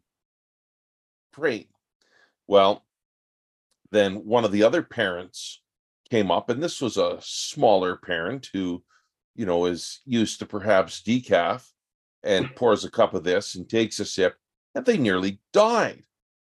Great. 1.34 1.68
Well, 2.46 2.86
then 3.90 4.24
one 4.24 4.44
of 4.44 4.52
the 4.52 4.62
other 4.62 4.84
parents 4.84 5.62
came 6.10 6.30
up, 6.30 6.48
and 6.48 6.62
this 6.62 6.80
was 6.80 6.96
a 6.96 7.18
smaller 7.20 7.96
parent 7.96 8.50
who 8.52 8.84
you 9.38 9.46
know, 9.46 9.66
is 9.66 10.00
used 10.04 10.40
to 10.40 10.46
perhaps 10.46 11.00
decaf 11.00 11.64
and 12.24 12.52
pours 12.56 12.84
a 12.84 12.90
cup 12.90 13.14
of 13.14 13.22
this 13.22 13.54
and 13.54 13.68
takes 13.68 14.00
a 14.00 14.04
sip, 14.04 14.34
and 14.74 14.84
they 14.84 14.98
nearly 14.98 15.40
died, 15.52 16.02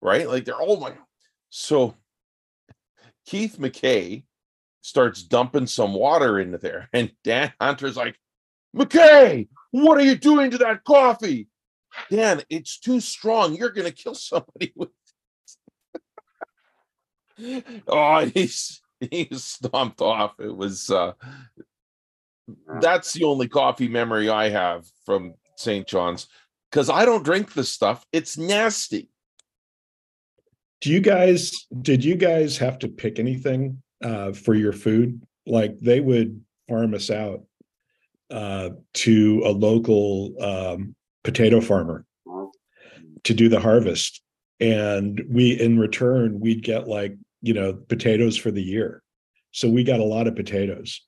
right? 0.01 0.29
Like 0.29 0.45
they're, 0.45 0.61
oh 0.61 0.79
my. 0.79 0.93
So 1.49 1.95
Keith 3.25 3.57
McKay 3.57 4.25
starts 4.81 5.23
dumping 5.23 5.65
some 5.65 5.95
water 5.95 6.39
into 6.39 6.59
there, 6.59 6.87
and 6.93 7.11
Dan 7.23 7.51
Hunter's 7.59 7.97
like, 7.97 8.19
McKay, 8.75 9.47
what 9.71 9.97
are 9.97 10.05
you 10.05 10.15
doing 10.15 10.51
to 10.51 10.59
that 10.59 10.83
coffee? 10.83 11.47
Dan, 12.11 12.43
it's 12.51 12.77
too 12.77 12.99
strong. 12.99 13.55
You're 13.55 13.71
going 13.71 13.87
to 13.87 13.93
kill 13.93 14.15
somebody 14.15 14.73
with 14.75 14.89
it. 17.39 17.63
oh, 17.87 18.25
he's 18.33 18.81
he 18.99 19.27
stomped 19.31 20.01
off. 20.01 20.39
It 20.39 20.55
was 20.55 20.91
uh 20.91 21.13
that's 22.81 23.13
the 23.13 23.23
only 23.23 23.47
coffee 23.47 23.87
memory 23.87 24.29
I 24.29 24.49
have 24.49 24.85
from 25.05 25.33
St. 25.57 25.87
John's 25.87 26.27
because 26.69 26.89
I 26.89 27.05
don't 27.05 27.23
drink 27.23 27.53
this 27.53 27.71
stuff. 27.71 28.05
It's 28.11 28.37
nasty. 28.37 29.09
Do 30.81 30.91
you 30.91 30.99
guys, 30.99 31.51
did 31.81 32.03
you 32.03 32.15
guys 32.15 32.57
have 32.57 32.77
to 32.79 32.87
pick 32.87 33.17
anything 33.17 33.81
uh, 34.03 34.33
for 34.33 34.53
your 34.53 34.73
food? 34.73 35.21
Like 35.47 35.79
they 35.79 35.99
would 35.99 36.41
farm 36.67 36.93
us 36.93 37.09
out 37.09 37.43
uh, 38.29 38.71
to 38.93 39.41
a 39.45 39.51
local 39.51 40.33
um, 40.41 40.95
potato 41.23 41.61
farmer 41.61 42.05
to 43.23 43.33
do 43.33 43.49
the 43.49 43.59
harvest. 43.59 44.21
And 44.59 45.23
we, 45.29 45.59
in 45.59 45.79
return, 45.79 46.39
we'd 46.39 46.63
get 46.63 46.87
like, 46.87 47.15
you 47.41 47.53
know, 47.53 47.73
potatoes 47.73 48.37
for 48.37 48.51
the 48.51 48.63
year. 48.63 49.01
So 49.51 49.69
we 49.69 49.83
got 49.83 49.99
a 49.99 50.05
lot 50.05 50.27
of 50.27 50.35
potatoes. 50.35 51.01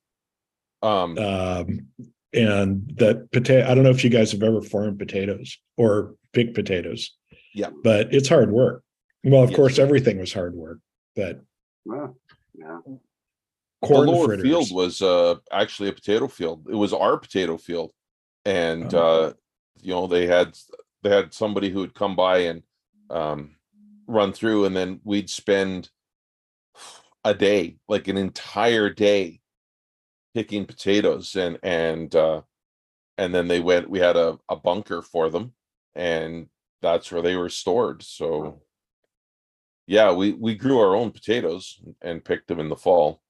Um, 0.81 1.17
Um, 1.17 1.87
and 2.33 2.87
that 2.97 3.31
potato, 3.31 3.69
I 3.69 3.73
don't 3.73 3.83
know 3.83 3.89
if 3.89 4.03
you 4.03 4.09
guys 4.09 4.31
have 4.33 4.43
ever 4.43 4.61
farmed 4.61 4.99
potatoes 4.99 5.57
or 5.77 6.15
picked 6.33 6.53
potatoes. 6.55 7.15
Yeah. 7.53 7.69
But 7.83 8.13
it's 8.13 8.29
hard 8.29 8.51
work. 8.51 8.83
Well, 9.23 9.43
of 9.43 9.49
Yes. 9.51 9.55
course, 9.57 9.79
everything 9.79 10.19
was 10.19 10.33
hard 10.33 10.53
work, 10.53 10.79
but 11.15 11.41
well, 11.85 12.15
yeah. 12.53 12.79
the 13.81 13.87
lower 13.87 14.25
fritters. 14.27 14.43
field 14.43 14.67
was 14.71 15.01
uh 15.01 15.35
actually 15.51 15.89
a 15.89 15.93
potato 15.93 16.27
field. 16.27 16.67
It 16.69 16.75
was 16.75 16.93
our 16.93 17.17
potato 17.17 17.57
field, 17.57 17.91
and 18.45 18.93
Oh. 18.93 18.99
uh, 19.03 19.33
you 19.81 19.93
know 19.93 20.05
they 20.07 20.27
had 20.27 20.55
they 21.01 21.09
had 21.09 21.33
somebody 21.33 21.69
who 21.69 21.79
would 21.79 21.93
come 21.95 22.15
by 22.15 22.39
and 22.39 22.63
um, 23.09 23.55
run 24.05 24.33
through, 24.33 24.65
and 24.65 24.75
then 24.75 24.99
we'd 25.03 25.29
spend 25.29 25.89
a 27.23 27.33
day, 27.33 27.77
like 27.87 28.07
an 28.07 28.17
entire 28.17 28.89
day, 28.89 29.41
picking 30.37 30.67
potatoes, 30.67 31.35
and 31.35 31.57
and 31.63 32.15
uh, 32.15 32.41
and 33.17 33.33
then 33.33 33.47
they 33.47 33.59
went. 33.59 33.89
We 33.89 33.97
had 33.97 34.15
a, 34.15 34.37
a 34.47 34.55
bunker 34.55 35.01
for 35.01 35.31
them, 35.31 35.53
and 35.95 36.47
that's 36.83 37.11
where 37.11 37.23
they 37.23 37.35
were 37.35 37.49
stored. 37.49 38.03
So, 38.03 38.61
yeah, 39.87 40.11
we 40.11 40.33
we 40.33 40.53
grew 40.53 40.79
our 40.79 40.95
own 40.95 41.09
potatoes 41.09 41.81
and 42.03 42.23
picked 42.23 42.49
them 42.49 42.59
in 42.59 42.69
the 42.69 42.75
fall. 42.75 43.23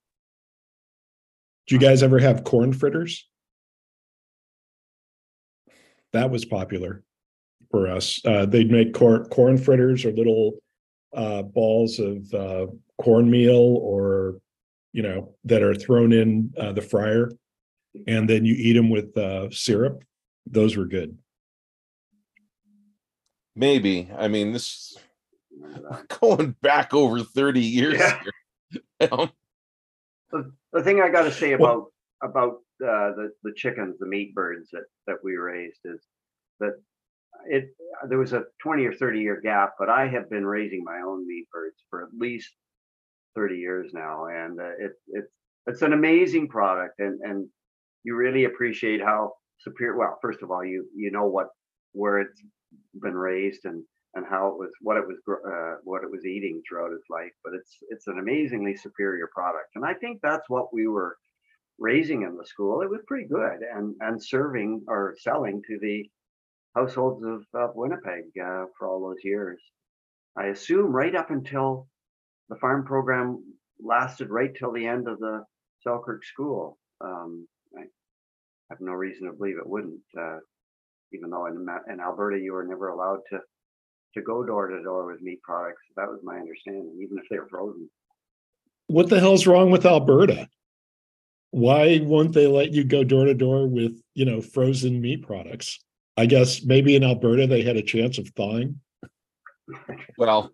Do 1.68 1.76
you 1.76 1.80
guys 1.80 2.04
ever 2.04 2.20
have 2.20 2.44
corn 2.44 2.74
fritters? 2.74 3.26
That 6.12 6.30
was 6.30 6.44
popular 6.44 7.06
for 7.72 7.88
us. 7.88 8.20
Uh, 8.26 8.46
they'd 8.46 8.70
make 8.70 8.94
corn 8.94 9.24
corn 9.30 9.58
fritters 9.58 10.04
or 10.04 10.12
little 10.12 10.58
uh, 11.16 11.44
balls 11.44 12.00
of 12.00 12.34
uh, 12.34 12.68
cornmeal 13.02 13.80
or 13.82 14.42
you 14.98 15.04
know 15.04 15.36
that 15.46 15.62
are 15.62 15.76
thrown 15.76 16.12
in 16.12 16.52
uh, 16.58 16.72
the 16.72 16.82
fryer, 16.82 17.30
and 18.08 18.28
then 18.28 18.44
you 18.46 18.56
eat 18.58 18.74
them 18.74 18.90
with 18.90 19.16
uh, 19.16 19.48
syrup. 19.52 20.04
Those 20.48 20.76
were 20.76 20.88
good. 20.88 21.16
Maybe. 23.56 24.10
I 24.18 24.28
mean, 24.28 24.54
this 24.54 24.98
Remember 25.56 25.88
that. 26.10 26.20
going 26.20 26.56
back 26.64 26.96
over 26.96 27.22
30 27.22 27.62
years. 27.62 28.00
Yeah. 28.00 28.20
here. 28.24 29.10
Um, 29.12 29.30
The, 30.32 30.52
the 30.74 30.84
thing 30.84 31.00
I 31.02 31.10
gotta 31.10 31.32
say 31.32 31.56
Well- 31.56 31.92
about, 32.22 32.30
about, 32.30 32.52
uh, 32.84 33.10
the, 33.16 33.32
the 33.44 33.54
chickens, 33.56 33.98
the 34.00 34.08
meat 34.08 34.34
birds 34.36 34.70
that, 34.74 34.84
that 35.06 35.18
we 35.24 35.36
raised 35.38 35.80
is 35.86 36.02
that 36.60 36.74
it, 37.48 37.70
there 38.10 38.18
was 38.18 38.34
a 38.34 38.44
twenty 38.64 38.86
or 38.86 38.94
thirty 38.94 39.20
year 39.22 39.40
gap, 39.40 39.74
but 39.80 39.90
I 39.90 40.08
have 40.08 40.28
been 40.30 40.46
raising 40.46 40.84
my 40.84 41.00
own 41.06 41.28
meat 41.28 41.48
birds 41.54 41.78
for 41.90 42.02
at 42.04 42.10
least 42.18 42.52
thirty 43.36 43.58
years 43.58 43.92
now, 43.94 44.26
and 44.26 44.60
uh, 44.60 44.74
it, 44.80 44.92
it's, 45.10 45.32
it's 45.68 45.82
an 45.82 45.94
amazing 45.94 46.48
product, 46.48 47.00
and, 47.00 47.20
and 47.22 47.48
you 48.04 48.16
really 48.16 48.46
appreciate 48.46 49.02
how 49.02 49.34
superior, 49.60 49.98
well, 49.98 50.18
first 50.22 50.42
of 50.42 50.52
all, 50.52 50.64
you, 50.64 50.86
you 50.96 51.12
know 51.12 51.26
what, 51.26 51.48
where 51.94 52.20
it's 52.20 52.42
been 53.02 53.16
raised 53.16 53.66
and, 53.66 53.84
and 54.14 54.26
how 54.30 54.48
it 54.48 54.54
was, 54.58 54.70
what 54.82 54.98
it 54.98 55.04
was, 55.06 55.18
uh, 55.28 55.76
what 55.84 56.04
it 56.04 56.12
was 56.12 56.26
eating 56.26 56.62
throughout 56.62 56.92
its 56.92 57.06
life, 57.10 57.32
but 57.44 57.54
it's, 57.54 57.76
it's 57.90 58.08
an 58.08 58.20
amazingly 58.20 58.76
superior 58.76 59.28
product. 59.34 59.70
And 59.76 59.84
I 59.84 59.94
think 59.96 60.20
that's 60.22 60.48
what 60.48 60.74
we 60.74 60.88
were 60.88 61.18
raising 61.80 62.22
in 62.22 62.38
the 62.38 62.46
school. 62.46 62.82
It 62.82 62.90
was 62.90 63.02
pretty 63.08 63.28
good 63.28 63.60
and, 63.76 63.94
and 64.00 64.24
serving 64.24 64.84
or 64.88 65.16
selling 65.20 65.62
to 65.68 65.78
the 65.82 66.10
households 66.76 67.24
of, 67.26 67.44
of 67.60 67.72
Winnipeg, 67.76 68.24
uh, 68.42 68.66
for 68.78 68.88
all 68.88 69.02
those 69.02 69.24
years. 69.24 69.60
I 70.38 70.46
assume 70.48 70.92
right 70.92 71.16
up 71.16 71.32
until 71.32 71.88
the 72.50 72.56
farm 72.56 72.86
program 72.86 73.44
lasted 73.84 74.30
right 74.30 74.52
till 74.58 74.72
the 74.72 74.86
end 74.86 75.08
of 75.08 75.20
the 75.20 75.44
Selkirk 75.82 76.24
school. 76.26 76.78
Um, 77.02 77.48
I 77.78 77.84
have 78.70 78.82
no 78.82 78.94
reason 78.94 79.28
to 79.28 79.34
believe 79.34 79.58
it 79.58 79.68
wouldn't, 79.68 80.02
uh, 80.20 80.40
even 81.14 81.30
though 81.30 81.46
in, 81.46 81.66
in 81.92 82.00
Alberta, 82.00 82.40
you 82.40 82.54
were 82.54 82.66
never 82.66 82.90
allowed 82.90 83.20
to, 83.30 83.40
to 84.16 84.22
go 84.22 84.44
door 84.44 84.68
to 84.68 84.84
door 84.84 85.06
with 85.06 85.22
meat 85.22 85.42
products. 85.42 85.82
That 85.96 86.10
was 86.10 86.20
my 86.24 86.38
understanding, 86.38 86.98
even 87.02 87.18
if 87.18 87.26
they 87.30 87.40
were 87.40 87.48
frozen. 87.50 87.90
What 88.88 89.10
the 89.10 89.20
hell's 89.20 89.48
wrong 89.48 89.70
with 89.70 89.86
Alberta? 89.86 90.48
Why 91.52 92.00
won't 92.04 92.34
they 92.34 92.48
let 92.48 92.72
you 92.72 92.84
go 92.84 93.04
door 93.04 93.26
to 93.26 93.34
door 93.34 93.68
with 93.68 94.02
you 94.16 94.26
know 94.26 94.42
frozen 94.42 95.00
meat 95.00 95.26
products? 95.26 95.80
I 96.18 96.26
guess 96.26 96.64
maybe 96.64 96.96
in 96.96 97.04
Alberta 97.04 97.48
they 97.48 97.62
had 97.62 97.78
a 97.78 97.82
chance 97.82 98.18
of 98.18 98.28
thawing. 98.30 98.80
well, 100.18 100.52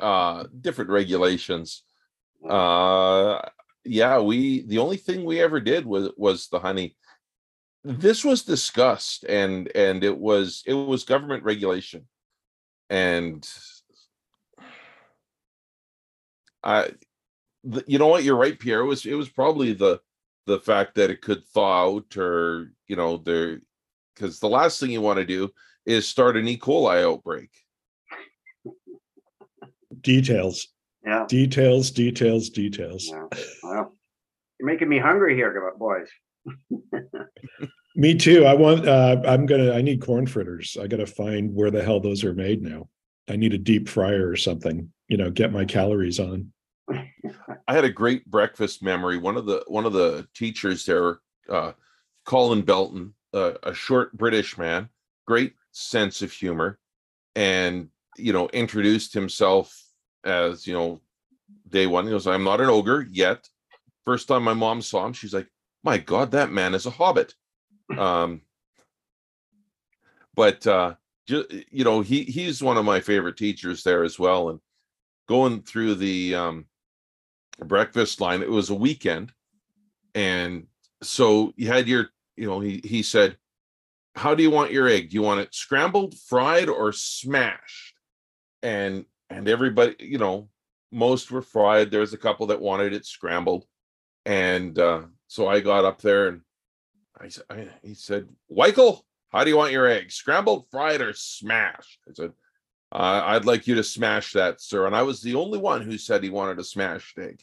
uh, 0.00 0.44
different 0.60 0.90
regulations. 0.90 1.82
Uh, 2.48 3.40
yeah, 3.84 4.18
we, 4.20 4.62
the 4.62 4.78
only 4.78 4.96
thing 4.96 5.24
we 5.24 5.40
ever 5.40 5.60
did 5.60 5.86
was, 5.86 6.10
was 6.16 6.48
the 6.48 6.58
honey. 6.58 6.96
This 7.84 8.24
was 8.24 8.42
discussed 8.42 9.24
and, 9.24 9.70
and 9.74 10.02
it 10.02 10.16
was, 10.18 10.62
it 10.66 10.74
was 10.74 11.04
government 11.04 11.44
regulation. 11.44 12.06
And 12.90 13.48
I, 16.62 16.90
the, 17.64 17.84
you 17.86 17.98
know 17.98 18.08
what, 18.08 18.24
you're 18.24 18.36
right, 18.36 18.58
Pierre, 18.58 18.80
it 18.80 18.86
was, 18.86 19.06
it 19.06 19.14
was 19.14 19.28
probably 19.28 19.72
the, 19.72 20.00
the 20.46 20.58
fact 20.60 20.96
that 20.96 21.10
it 21.10 21.22
could 21.22 21.44
thaw 21.46 21.96
out 21.96 22.16
or, 22.16 22.72
you 22.88 22.96
know, 22.96 23.16
there, 23.18 23.60
because 24.14 24.40
the 24.40 24.48
last 24.48 24.80
thing 24.80 24.90
you 24.90 25.00
want 25.00 25.18
to 25.18 25.24
do 25.24 25.50
is 25.84 26.08
start 26.08 26.36
an 26.36 26.48
E. 26.48 26.58
coli 26.58 27.04
outbreak. 27.04 27.50
Details, 30.06 30.68
Yeah, 31.04 31.24
details, 31.28 31.90
details, 31.90 32.48
details. 32.48 33.08
yeah. 33.12 33.26
Well, 33.64 33.96
you're 34.60 34.66
making 34.68 34.88
me 34.88 34.98
hungry 35.00 35.34
here, 35.34 35.52
go- 35.52 35.76
boys. 35.76 36.08
Me 37.96 38.14
too. 38.14 38.44
I 38.44 38.54
want. 38.54 38.86
Uh, 38.86 39.20
I'm 39.26 39.46
gonna. 39.46 39.72
I 39.72 39.82
need 39.82 40.00
corn 40.00 40.26
fritters. 40.28 40.76
I 40.80 40.86
gotta 40.86 41.06
find 41.06 41.52
where 41.52 41.72
the 41.72 41.82
hell 41.82 41.98
those 41.98 42.22
are 42.22 42.34
made 42.34 42.62
now. 42.62 42.88
I 43.28 43.34
need 43.34 43.52
a 43.52 43.58
deep 43.58 43.88
fryer 43.88 44.28
or 44.28 44.36
something. 44.36 44.92
You 45.08 45.16
know, 45.16 45.28
get 45.30 45.52
my 45.52 45.64
calories 45.64 46.20
on. 46.20 46.52
I 46.92 47.74
had 47.74 47.84
a 47.84 47.90
great 47.90 48.24
breakfast 48.30 48.84
memory. 48.84 49.18
One 49.18 49.36
of 49.36 49.46
the 49.46 49.64
one 49.66 49.86
of 49.86 49.92
the 49.92 50.28
teachers 50.36 50.84
there, 50.86 51.18
uh, 51.48 51.72
Colin 52.26 52.62
Belton, 52.62 53.12
uh, 53.34 53.54
a 53.64 53.74
short 53.74 54.16
British 54.16 54.56
man, 54.56 54.88
great 55.26 55.54
sense 55.72 56.22
of 56.22 56.30
humor, 56.30 56.78
and 57.34 57.88
you 58.16 58.32
know 58.32 58.48
introduced 58.50 59.12
himself 59.12 59.74
as 60.26 60.66
you 60.66 60.74
know 60.74 61.00
day 61.68 61.86
one. 61.86 62.04
He 62.04 62.10
goes, 62.10 62.26
"I'm 62.26 62.44
not 62.44 62.60
an 62.60 62.68
ogre 62.68 63.06
yet." 63.10 63.48
First 64.04 64.28
time 64.28 64.44
my 64.44 64.54
mom 64.54 64.82
saw 64.82 65.06
him, 65.06 65.12
she's 65.12 65.34
like, 65.34 65.48
"My 65.82 65.98
God, 65.98 66.32
that 66.32 66.52
man 66.52 66.74
is 66.74 66.86
a 66.86 66.90
hobbit." 66.90 67.34
Um, 67.96 68.40
but 70.34 70.66
uh, 70.66 70.96
you 71.28 71.84
know, 71.84 72.00
he 72.00 72.24
he's 72.24 72.60
one 72.60 72.76
of 72.76 72.84
my 72.84 72.98
favorite 72.98 73.36
teachers 73.36 73.84
there 73.84 74.02
as 74.02 74.18
well, 74.18 74.48
and 74.48 74.60
going 75.28 75.62
through 75.62 75.94
the 75.94 76.34
um 76.34 76.66
breakfast 77.64 78.20
line. 78.20 78.42
It 78.42 78.50
was 78.50 78.70
a 78.70 78.74
weekend. 78.74 79.32
And 80.14 80.66
so 81.02 81.52
you 81.56 81.68
had 81.68 81.88
your, 81.88 82.08
you 82.36 82.46
know, 82.46 82.60
he 82.60 82.80
he 82.84 83.02
said, 83.02 83.36
How 84.14 84.34
do 84.34 84.42
you 84.42 84.50
want 84.50 84.72
your 84.72 84.88
egg? 84.88 85.10
Do 85.10 85.14
you 85.14 85.22
want 85.22 85.40
it 85.40 85.54
scrambled, 85.54 86.14
fried, 86.18 86.68
or 86.68 86.92
smashed? 86.92 87.94
And 88.62 89.04
and 89.30 89.48
everybody, 89.48 89.96
you 89.98 90.18
know, 90.18 90.48
most 90.92 91.30
were 91.30 91.42
fried. 91.42 91.90
There 91.90 92.00
was 92.00 92.12
a 92.12 92.18
couple 92.18 92.46
that 92.46 92.60
wanted 92.60 92.92
it 92.92 93.06
scrambled. 93.06 93.66
And 94.24 94.78
uh, 94.78 95.02
so 95.26 95.48
I 95.48 95.60
got 95.60 95.84
up 95.84 96.00
there 96.00 96.28
and 96.28 96.40
I, 97.20 97.30
I 97.50 97.68
he 97.82 97.94
said, 97.94 98.28
Weichel, 98.50 99.00
how 99.30 99.44
do 99.44 99.50
you 99.50 99.56
want 99.56 99.72
your 99.72 99.86
egg? 99.86 100.10
Scrambled, 100.10 100.66
fried, 100.70 101.00
or 101.00 101.12
smashed? 101.12 102.00
I 102.08 102.12
said, 102.14 102.32
uh, 102.92 103.22
I'd 103.24 103.44
like 103.44 103.66
you 103.66 103.74
to 103.76 103.84
smash 103.84 104.32
that, 104.32 104.60
sir. 104.60 104.86
And 104.86 104.94
I 104.94 105.02
was 105.02 105.20
the 105.20 105.34
only 105.34 105.58
one 105.58 105.82
who 105.82 105.98
said 105.98 106.22
he 106.22 106.30
wanted 106.30 106.58
a 106.58 106.64
smashed 106.64 107.18
egg. 107.18 107.42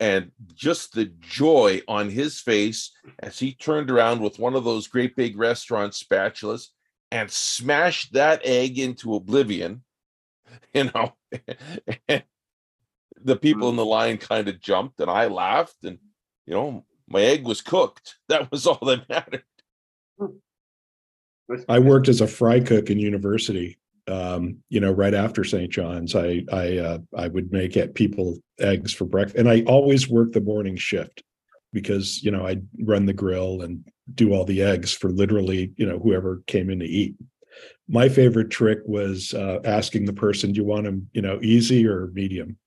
And 0.00 0.30
just 0.54 0.92
the 0.92 1.06
joy 1.20 1.82
on 1.88 2.08
his 2.08 2.40
face 2.40 2.92
as 3.18 3.38
he 3.38 3.52
turned 3.54 3.90
around 3.90 4.20
with 4.20 4.38
one 4.38 4.54
of 4.54 4.62
those 4.62 4.86
great 4.86 5.16
big 5.16 5.36
restaurant 5.36 5.92
spatulas 5.92 6.68
and 7.10 7.30
smashed 7.30 8.12
that 8.12 8.40
egg 8.44 8.78
into 8.78 9.16
oblivion, 9.16 9.82
you 10.74 10.90
know. 10.94 11.12
the 13.22 13.36
people 13.36 13.68
in 13.68 13.76
the 13.76 13.84
line 13.84 14.16
kind 14.18 14.48
of 14.48 14.60
jumped 14.60 15.00
and 15.00 15.10
I 15.10 15.26
laughed, 15.26 15.84
and 15.84 15.98
you 16.46 16.54
know, 16.54 16.84
my 17.08 17.22
egg 17.22 17.44
was 17.44 17.60
cooked. 17.60 18.16
That 18.28 18.50
was 18.50 18.66
all 18.66 18.78
that 18.82 19.08
mattered. 19.08 19.42
I 21.68 21.78
worked 21.78 22.08
as 22.08 22.20
a 22.20 22.26
fry 22.26 22.60
cook 22.60 22.90
in 22.90 22.98
university. 22.98 23.78
Um, 24.06 24.58
you 24.68 24.80
know, 24.80 24.92
right 24.92 25.14
after 25.14 25.44
St. 25.44 25.70
John's, 25.70 26.14
I 26.14 26.44
I 26.52 26.78
uh, 26.78 26.98
I 27.16 27.28
would 27.28 27.52
make 27.52 27.76
at 27.76 27.94
people 27.94 28.38
eggs 28.58 28.92
for 28.92 29.04
breakfast, 29.04 29.36
and 29.36 29.48
I 29.48 29.62
always 29.62 30.08
worked 30.08 30.34
the 30.34 30.40
morning 30.40 30.76
shift 30.76 31.22
because 31.72 32.22
you 32.22 32.30
know 32.30 32.46
I'd 32.46 32.66
run 32.84 33.06
the 33.06 33.12
grill 33.12 33.62
and 33.62 33.84
do 34.14 34.32
all 34.32 34.44
the 34.44 34.62
eggs 34.62 34.92
for 34.92 35.10
literally 35.10 35.72
you 35.76 35.86
know 35.86 35.98
whoever 35.98 36.42
came 36.46 36.70
in 36.70 36.80
to 36.80 36.86
eat. 36.86 37.16
My 37.88 38.08
favorite 38.08 38.50
trick 38.50 38.80
was 38.84 39.32
uh, 39.34 39.60
asking 39.64 40.04
the 40.04 40.12
person, 40.12 40.52
"Do 40.52 40.58
you 40.60 40.64
want 40.64 40.84
them, 40.84 41.08
you 41.12 41.22
know, 41.22 41.38
easy 41.42 41.86
or 41.86 42.08
medium?" 42.12 42.58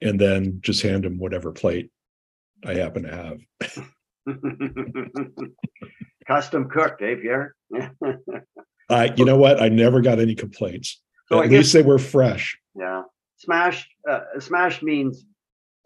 And 0.00 0.20
then 0.20 0.58
just 0.60 0.82
hand 0.82 1.02
them 1.04 1.18
whatever 1.18 1.50
plate 1.50 1.90
I 2.64 2.74
happen 2.74 3.02
to 3.02 3.14
have. 3.16 3.40
Custom 6.26 6.68
cooked, 6.68 7.02
eh, 7.02 7.16
Pierre? 7.20 7.54
I, 8.90 9.12
you 9.16 9.24
know 9.24 9.36
what? 9.36 9.60
I 9.60 9.68
never 9.68 10.00
got 10.00 10.18
any 10.20 10.34
complaints. 10.34 11.00
So 11.28 11.40
At 11.42 11.50
guess- 11.50 11.58
least 11.58 11.72
they 11.72 11.82
were 11.82 11.98
fresh. 11.98 12.56
Yeah, 12.74 13.02
smashed, 13.38 13.88
uh, 14.08 14.20
smashed 14.38 14.82
means 14.82 15.26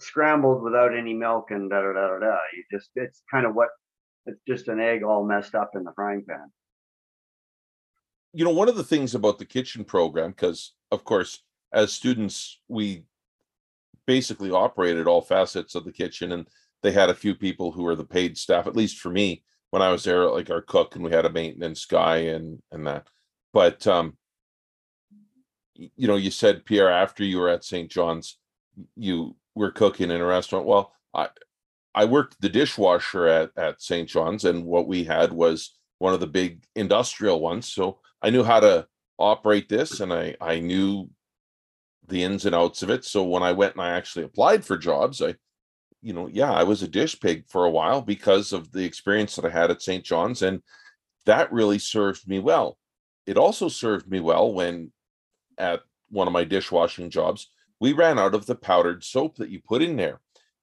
scrambled 0.00 0.62
without 0.62 0.94
any 0.96 1.14
milk 1.14 1.50
and 1.50 1.70
da 1.70 1.80
da 1.80 1.92
da 1.92 2.08
da 2.08 2.18
da. 2.18 2.36
You 2.54 2.64
just, 2.70 2.90
it's 2.96 3.22
kind 3.30 3.46
of 3.46 3.54
what, 3.54 3.68
it's 4.26 4.40
just 4.46 4.68
an 4.68 4.78
egg 4.80 5.02
all 5.04 5.24
messed 5.24 5.54
up 5.54 5.70
in 5.74 5.84
the 5.84 5.92
frying 5.94 6.24
pan. 6.28 6.50
You 8.32 8.44
know, 8.44 8.50
one 8.50 8.68
of 8.68 8.76
the 8.76 8.84
things 8.84 9.14
about 9.14 9.38
the 9.38 9.44
kitchen 9.44 9.84
program, 9.84 10.30
because 10.30 10.72
of 10.90 11.04
course, 11.04 11.42
as 11.72 11.92
students, 11.92 12.60
we 12.68 13.04
basically 14.06 14.50
operated 14.50 15.06
all 15.06 15.20
facets 15.20 15.74
of 15.74 15.84
the 15.84 15.92
kitchen 15.92 16.32
and 16.32 16.48
they 16.82 16.92
had 16.92 17.10
a 17.10 17.14
few 17.14 17.34
people 17.34 17.70
who 17.70 17.82
were 17.82 17.94
the 17.94 18.04
paid 18.04 18.36
staff, 18.36 18.66
at 18.66 18.76
least 18.76 18.98
for 18.98 19.10
me, 19.10 19.44
when 19.70 19.82
I 19.82 19.90
was 19.90 20.04
there, 20.04 20.28
like 20.28 20.50
our 20.50 20.62
cook 20.62 20.96
and 20.96 21.04
we 21.04 21.12
had 21.12 21.24
a 21.24 21.30
maintenance 21.30 21.84
guy 21.86 22.16
and 22.16 22.60
and 22.72 22.86
that. 22.86 23.06
But 23.52 23.86
um 23.86 24.16
you 25.74 26.06
know, 26.06 26.16
you 26.16 26.30
said 26.30 26.64
Pierre 26.64 26.90
after 26.90 27.24
you 27.24 27.38
were 27.38 27.48
at 27.48 27.64
St. 27.64 27.90
John's, 27.90 28.38
you 28.96 29.36
were 29.54 29.70
cooking 29.70 30.10
in 30.10 30.20
a 30.20 30.26
restaurant. 30.26 30.66
Well, 30.66 30.92
I 31.14 31.28
I 31.94 32.06
worked 32.06 32.40
the 32.40 32.48
dishwasher 32.48 33.26
at 33.26 33.50
at 33.56 33.82
St. 33.82 34.08
John's, 34.08 34.44
and 34.44 34.64
what 34.64 34.88
we 34.88 35.04
had 35.04 35.32
was 35.32 35.76
one 35.98 36.14
of 36.14 36.20
the 36.20 36.26
big 36.26 36.64
industrial 36.74 37.40
ones. 37.40 37.68
So 37.68 38.00
I 38.22 38.30
knew 38.30 38.42
how 38.44 38.60
to 38.60 38.86
operate 39.18 39.68
this, 39.68 40.00
and 40.00 40.12
I 40.12 40.36
I 40.40 40.60
knew 40.60 41.10
the 42.08 42.22
ins 42.22 42.46
and 42.46 42.54
outs 42.54 42.82
of 42.82 42.90
it. 42.90 43.04
So 43.04 43.22
when 43.24 43.42
I 43.42 43.52
went 43.52 43.74
and 43.74 43.82
I 43.82 43.90
actually 43.90 44.24
applied 44.24 44.64
for 44.64 44.76
jobs, 44.76 45.22
I, 45.22 45.34
you 46.00 46.12
know, 46.12 46.28
yeah, 46.28 46.52
I 46.52 46.64
was 46.64 46.82
a 46.82 46.88
dish 46.88 47.18
pig 47.20 47.44
for 47.48 47.64
a 47.64 47.70
while 47.70 48.02
because 48.02 48.52
of 48.52 48.72
the 48.72 48.84
experience 48.84 49.36
that 49.36 49.44
I 49.44 49.50
had 49.50 49.70
at 49.70 49.82
St. 49.82 50.04
John's, 50.04 50.42
and 50.42 50.62
that 51.26 51.52
really 51.52 51.78
served 51.78 52.28
me 52.28 52.38
well. 52.38 52.76
It 53.26 53.36
also 53.36 53.68
served 53.68 54.10
me 54.10 54.20
well 54.20 54.52
when 54.52 54.92
at 55.58 55.82
one 56.10 56.26
of 56.26 56.32
my 56.32 56.44
dishwashing 56.44 57.10
jobs, 57.10 57.50
we 57.80 57.92
ran 57.92 58.18
out 58.18 58.34
of 58.34 58.46
the 58.46 58.54
powdered 58.54 59.04
soap 59.04 59.36
that 59.36 59.48
you 59.48 59.60
put 59.60 59.82
in 59.82 59.96
there. 59.96 60.20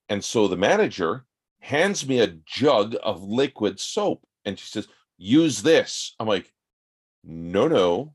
And 0.10 0.24
so 0.24 0.48
the 0.48 0.58
manager 0.58 1.26
hands 1.60 2.08
me 2.08 2.20
a 2.20 2.36
jug 2.46 2.96
of 3.04 3.24
liquid 3.24 3.80
soap 3.80 4.26
and 4.46 4.58
she 4.58 4.68
says, 4.68 4.88
use 5.18 5.62
this. 5.62 6.16
I'm 6.20 6.28
like, 6.28 6.52
no, 7.24 7.68
no, 7.68 8.14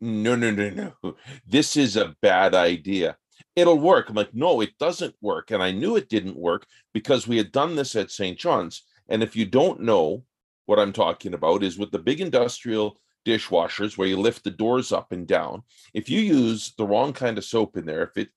no, 0.00 0.36
no, 0.36 0.50
no, 0.50 0.70
no. 0.70 1.16
This 1.46 1.76
is 1.76 1.96
a 1.96 2.14
bad 2.22 2.54
idea. 2.54 3.16
It'll 3.56 3.78
work. 3.78 4.08
I'm 4.08 4.14
like, 4.14 4.34
no, 4.34 4.60
it 4.60 4.78
doesn't 4.78 5.14
work. 5.20 5.50
And 5.50 5.62
I 5.62 5.70
knew 5.70 5.96
it 5.96 6.08
didn't 6.08 6.36
work 6.36 6.66
because 6.92 7.28
we 7.28 7.36
had 7.36 7.52
done 7.52 7.76
this 7.76 7.94
at 7.96 8.10
St. 8.10 8.38
John's. 8.38 8.82
And 9.08 9.22
if 9.22 9.36
you 9.36 9.44
don't 9.46 9.80
know 9.80 10.24
what 10.66 10.78
I'm 10.78 10.92
talking 10.92 11.34
about, 11.34 11.62
is 11.62 11.78
with 11.78 11.90
the 11.90 11.98
big 11.98 12.20
industrial 12.20 12.98
dishwashers 13.24 13.96
where 13.96 14.08
you 14.08 14.16
lift 14.18 14.44
the 14.44 14.50
doors 14.50 14.92
up 14.92 15.12
and 15.12 15.26
down. 15.26 15.62
If 15.92 16.08
you 16.08 16.20
use 16.20 16.74
the 16.76 16.86
wrong 16.86 17.12
kind 17.12 17.38
of 17.38 17.44
soap 17.44 17.76
in 17.76 17.86
there, 17.86 18.02
if 18.02 18.16
it 18.16 18.28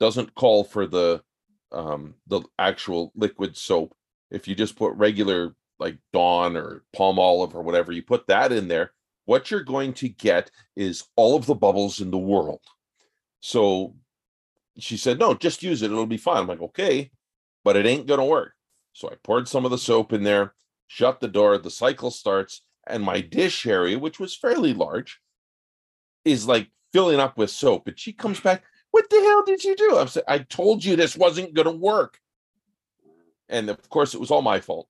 doesn't 0.00 0.34
call 0.34 0.64
for 0.64 0.86
the 0.86 1.22
um 1.72 2.14
the 2.26 2.40
actual 2.58 3.12
liquid 3.14 3.56
soap, 3.56 3.94
if 4.30 4.48
you 4.48 4.54
just 4.54 4.76
put 4.76 4.94
regular 4.94 5.54
like 5.78 5.98
Dawn 6.12 6.56
or 6.56 6.84
Palmolive 6.96 7.54
or 7.54 7.62
whatever, 7.62 7.92
you 7.92 8.02
put 8.02 8.26
that 8.26 8.52
in 8.52 8.68
there, 8.68 8.92
what 9.24 9.50
you're 9.50 9.62
going 9.62 9.92
to 9.94 10.08
get 10.08 10.50
is 10.76 11.04
all 11.16 11.36
of 11.36 11.46
the 11.46 11.54
bubbles 11.54 12.00
in 12.00 12.10
the 12.10 12.18
world. 12.18 12.60
So 13.40 13.94
she 14.78 14.96
said, 14.96 15.18
no, 15.18 15.34
just 15.34 15.62
use 15.62 15.82
it. 15.82 15.90
It'll 15.90 16.06
be 16.06 16.16
fine. 16.16 16.38
I'm 16.38 16.46
like, 16.46 16.62
okay, 16.62 17.10
but 17.64 17.76
it 17.76 17.86
ain't 17.86 18.06
going 18.06 18.20
to 18.20 18.24
work. 18.24 18.54
So 18.92 19.08
I 19.08 19.14
poured 19.22 19.46
some 19.46 19.64
of 19.64 19.70
the 19.70 19.78
soap 19.78 20.12
in 20.12 20.22
there, 20.22 20.54
shut 20.86 21.20
the 21.20 21.28
door, 21.28 21.58
the 21.58 21.70
cycle 21.70 22.10
starts, 22.10 22.62
and 22.86 23.02
my 23.02 23.20
dish 23.20 23.66
area, 23.66 23.98
which 23.98 24.18
was 24.18 24.34
fairly 24.34 24.72
large, 24.72 25.20
is 26.24 26.48
like 26.48 26.70
filling 26.92 27.20
up 27.20 27.36
with 27.36 27.50
soap. 27.50 27.86
And 27.86 27.98
she 27.98 28.12
comes 28.12 28.40
back, 28.40 28.64
What 28.90 29.08
the 29.10 29.20
hell 29.20 29.44
did 29.44 29.62
you 29.62 29.76
do? 29.76 29.98
I 29.98 30.06
said, 30.06 30.24
I 30.26 30.38
told 30.38 30.84
you 30.84 30.96
this 30.96 31.16
wasn't 31.16 31.54
going 31.54 31.66
to 31.66 31.72
work. 31.72 32.18
And 33.48 33.68
of 33.70 33.88
course, 33.88 34.14
it 34.14 34.20
was 34.20 34.30
all 34.30 34.42
my 34.42 34.60
fault. 34.60 34.88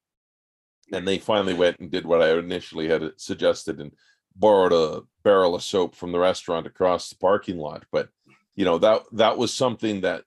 And 0.93 1.07
they 1.07 1.19
finally 1.19 1.55
went 1.55 1.79
and 1.81 1.91
did 1.91 2.07
what 2.07 2.23
I 2.23 2.37
initially 2.39 2.89
had 2.89 3.13
suggested 3.17 3.81
and 3.81 3.93
borrowed 4.35 4.73
a 4.73 5.03
barrel 5.23 5.55
of 5.55 5.63
soap 5.63 5.95
from 5.95 6.13
the 6.13 6.19
restaurant 6.19 6.67
across 6.67 7.11
the 7.11 7.17
parking 7.17 7.59
lot. 7.59 7.85
But 7.93 8.09
you 8.55 8.65
know 8.65 8.79
that 8.79 9.03
that 9.13 9.39
was 9.39 9.53
something 9.53 10.01
that 10.01 10.25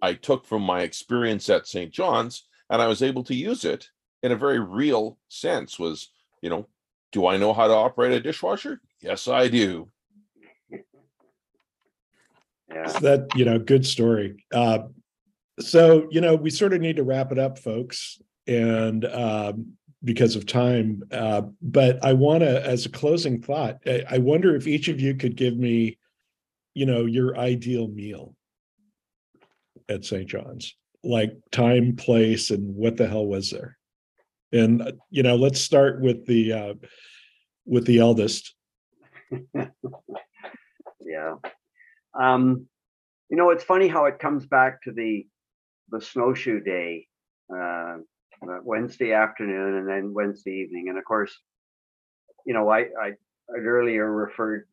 I 0.00 0.14
took 0.14 0.46
from 0.46 0.62
my 0.62 0.82
experience 0.82 1.48
at 1.48 1.66
St. 1.66 1.92
John's, 1.92 2.46
and 2.70 2.80
I 2.80 2.86
was 2.86 3.02
able 3.02 3.24
to 3.24 3.34
use 3.34 3.64
it 3.64 3.88
in 4.22 4.32
a 4.32 4.36
very 4.36 4.58
real 4.58 5.18
sense. 5.28 5.78
Was 5.78 6.08
you 6.40 6.50
know 6.50 6.66
do 7.12 7.26
I 7.26 7.36
know 7.36 7.52
how 7.52 7.68
to 7.68 7.74
operate 7.74 8.12
a 8.12 8.20
dishwasher? 8.20 8.80
Yes, 9.00 9.28
I 9.28 9.48
do. 9.48 9.90
Yeah. 10.70 10.78
That, 13.00 13.28
you 13.36 13.44
know, 13.44 13.58
good 13.58 13.86
story. 13.86 14.46
Uh, 14.52 14.84
so, 15.60 16.08
you 16.10 16.22
know, 16.22 16.34
we 16.34 16.48
sort 16.48 16.72
of 16.72 16.80
need 16.80 16.96
to 16.96 17.04
wrap 17.04 17.30
it 17.30 17.38
up, 17.38 17.58
folks, 17.58 18.18
and 18.46 19.04
um, 19.04 19.76
because 20.04 20.36
of 20.36 20.46
time. 20.46 21.02
Uh, 21.10 21.42
but 21.60 22.04
I 22.04 22.12
want 22.12 22.42
to, 22.42 22.66
as 22.66 22.86
a 22.86 22.90
closing 22.90 23.40
thought, 23.40 23.78
I, 23.86 24.04
I 24.10 24.18
wonder 24.18 24.56
if 24.56 24.66
each 24.66 24.88
of 24.88 25.00
you 25.00 25.14
could 25.14 25.36
give 25.36 25.56
me, 25.56 25.98
you 26.74 26.86
know, 26.86 27.04
your 27.04 27.36
ideal 27.36 27.88
meal 27.88 28.34
at 29.88 30.04
St. 30.04 30.28
John's, 30.28 30.74
like 31.04 31.34
time, 31.50 31.96
place, 31.96 32.50
and 32.50 32.74
what 32.74 32.96
the 32.96 33.06
hell 33.06 33.26
was 33.26 33.50
there? 33.50 33.76
And 34.52 34.82
uh, 34.82 34.92
you 35.10 35.22
know, 35.22 35.36
let's 35.36 35.60
start 35.60 36.00
with 36.00 36.26
the 36.26 36.52
uh, 36.52 36.74
with 37.64 37.86
the 37.86 37.98
eldest. 38.00 38.54
yeah. 39.54 41.34
Um, 42.18 42.66
you 43.30 43.36
know, 43.36 43.50
it's 43.50 43.64
funny 43.64 43.88
how 43.88 44.04
it 44.06 44.18
comes 44.18 44.46
back 44.46 44.82
to 44.82 44.92
the 44.92 45.26
the 45.90 46.00
snowshoe 46.00 46.60
day, 46.60 47.06
uh, 47.54 47.98
Wednesday 48.64 49.12
afternoon, 49.12 49.76
and 49.76 49.88
then 49.88 50.14
Wednesday 50.14 50.52
evening, 50.52 50.88
and 50.88 50.98
of 50.98 51.04
course, 51.04 51.32
you 52.46 52.54
know, 52.54 52.68
I 52.68 52.80
I 52.80 53.12
I'd 53.56 53.64
earlier 53.64 54.10
referred 54.10 54.66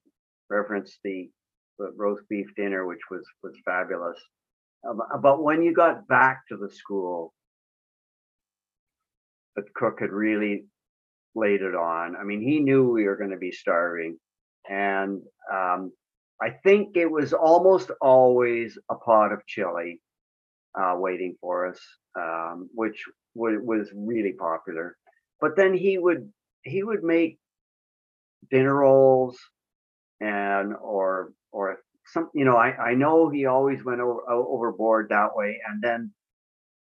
referenced 0.49 0.99
the 1.03 1.29
the 1.77 1.91
roast 1.95 2.23
beef 2.29 2.47
dinner, 2.55 2.85
which 2.85 3.01
was 3.11 3.25
was 3.43 3.53
fabulous. 3.65 4.19
Um, 4.87 5.01
but 5.21 5.43
when 5.43 5.61
you 5.61 5.73
got 5.73 6.07
back 6.07 6.47
to 6.49 6.57
the 6.57 6.69
school, 6.69 7.33
the 9.55 9.63
cook 9.75 9.99
had 9.99 10.11
really 10.11 10.65
laid 11.35 11.61
it 11.61 11.75
on. 11.75 12.15
I 12.15 12.23
mean, 12.23 12.41
he 12.41 12.59
knew 12.59 12.89
we 12.89 13.05
were 13.05 13.17
going 13.17 13.31
to 13.31 13.37
be 13.37 13.51
starving. 13.51 14.17
And 14.69 15.21
um, 15.51 15.91
I 16.41 16.51
think 16.63 16.95
it 16.95 17.09
was 17.09 17.33
almost 17.33 17.91
always 18.01 18.77
a 18.89 18.95
pot 18.95 19.31
of 19.31 19.45
chili 19.47 20.01
uh, 20.79 20.95
waiting 20.97 21.35
for 21.41 21.67
us, 21.67 21.79
um, 22.17 22.69
which 22.73 23.03
w- 23.39 23.63
was 23.63 23.89
really 23.95 24.33
popular. 24.33 24.97
But 25.41 25.55
then 25.55 25.73
he 25.73 25.97
would 25.97 26.31
he 26.63 26.83
would 26.83 27.03
make 27.03 27.39
dinner 28.51 28.75
rolls 28.75 29.37
and 30.21 30.75
or 30.75 31.33
or 31.51 31.79
some 32.05 32.29
you 32.33 32.45
know 32.45 32.55
I, 32.55 32.91
I 32.91 32.93
know 32.95 33.29
he 33.29 33.45
always 33.45 33.83
went 33.83 34.01
over 34.01 34.21
overboard 34.29 35.09
that 35.09 35.35
way 35.35 35.59
and 35.67 35.81
then 35.81 36.11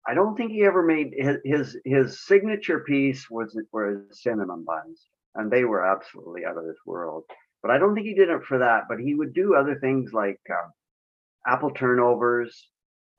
I 0.06 0.14
don't 0.14 0.36
think 0.36 0.50
he 0.50 0.64
ever 0.64 0.82
made 0.82 1.14
his 1.16 1.38
his, 1.44 1.76
his 1.84 2.26
signature 2.26 2.80
piece 2.80 3.30
was 3.30 3.56
was 3.72 3.98
cinnamon 4.10 4.64
buns, 4.64 5.06
and 5.36 5.50
they 5.50 5.64
were 5.64 5.86
absolutely 5.86 6.44
out 6.44 6.58
of 6.58 6.64
this 6.64 6.78
world. 6.84 7.24
But 7.62 7.70
I 7.70 7.78
don't 7.78 7.94
think 7.94 8.06
he 8.06 8.14
did 8.14 8.28
it 8.28 8.42
for 8.44 8.58
that. 8.58 8.84
But 8.88 8.98
he 8.98 9.14
would 9.14 9.32
do 9.32 9.54
other 9.54 9.78
things 9.78 10.12
like 10.12 10.40
uh, 10.50 10.68
apple 11.46 11.70
turnovers, 11.70 12.68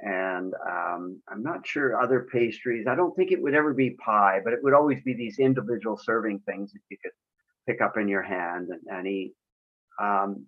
and 0.01 0.53
um, 0.69 1.21
I'm 1.29 1.43
not 1.43 1.65
sure 1.65 1.99
other 1.99 2.27
pastries. 2.31 2.87
I 2.87 2.95
don't 2.95 3.15
think 3.15 3.31
it 3.31 3.41
would 3.41 3.55
ever 3.55 3.73
be 3.73 3.91
pie, 3.91 4.39
but 4.43 4.53
it 4.53 4.59
would 4.63 4.73
always 4.73 5.01
be 5.03 5.13
these 5.13 5.39
individual 5.39 5.97
serving 5.97 6.39
things 6.45 6.73
that 6.73 6.79
you 6.89 6.97
could 7.01 7.11
pick 7.67 7.81
up 7.81 7.97
in 7.97 8.07
your 8.07 8.23
hand 8.23 8.69
and, 8.69 8.81
and 8.87 9.07
eat. 9.07 9.33
Um, 10.01 10.47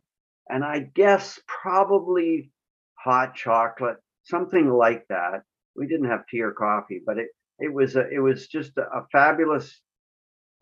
and 0.50 0.64
I 0.64 0.80
guess 0.80 1.40
probably 1.48 2.52
hot 2.96 3.36
chocolate, 3.36 3.98
something 4.24 4.70
like 4.70 5.06
that 5.10 5.44
we 5.76 5.88
didn't 5.88 6.10
have 6.10 6.26
tea 6.28 6.42
or 6.42 6.52
coffee, 6.52 7.02
but 7.06 7.18
it 7.18 7.28
it 7.60 7.74
was 7.74 7.96
a, 7.96 8.08
it 8.10 8.20
was 8.20 8.48
just 8.48 8.72
a, 8.78 8.82
a 8.82 9.06
fabulous 9.12 9.80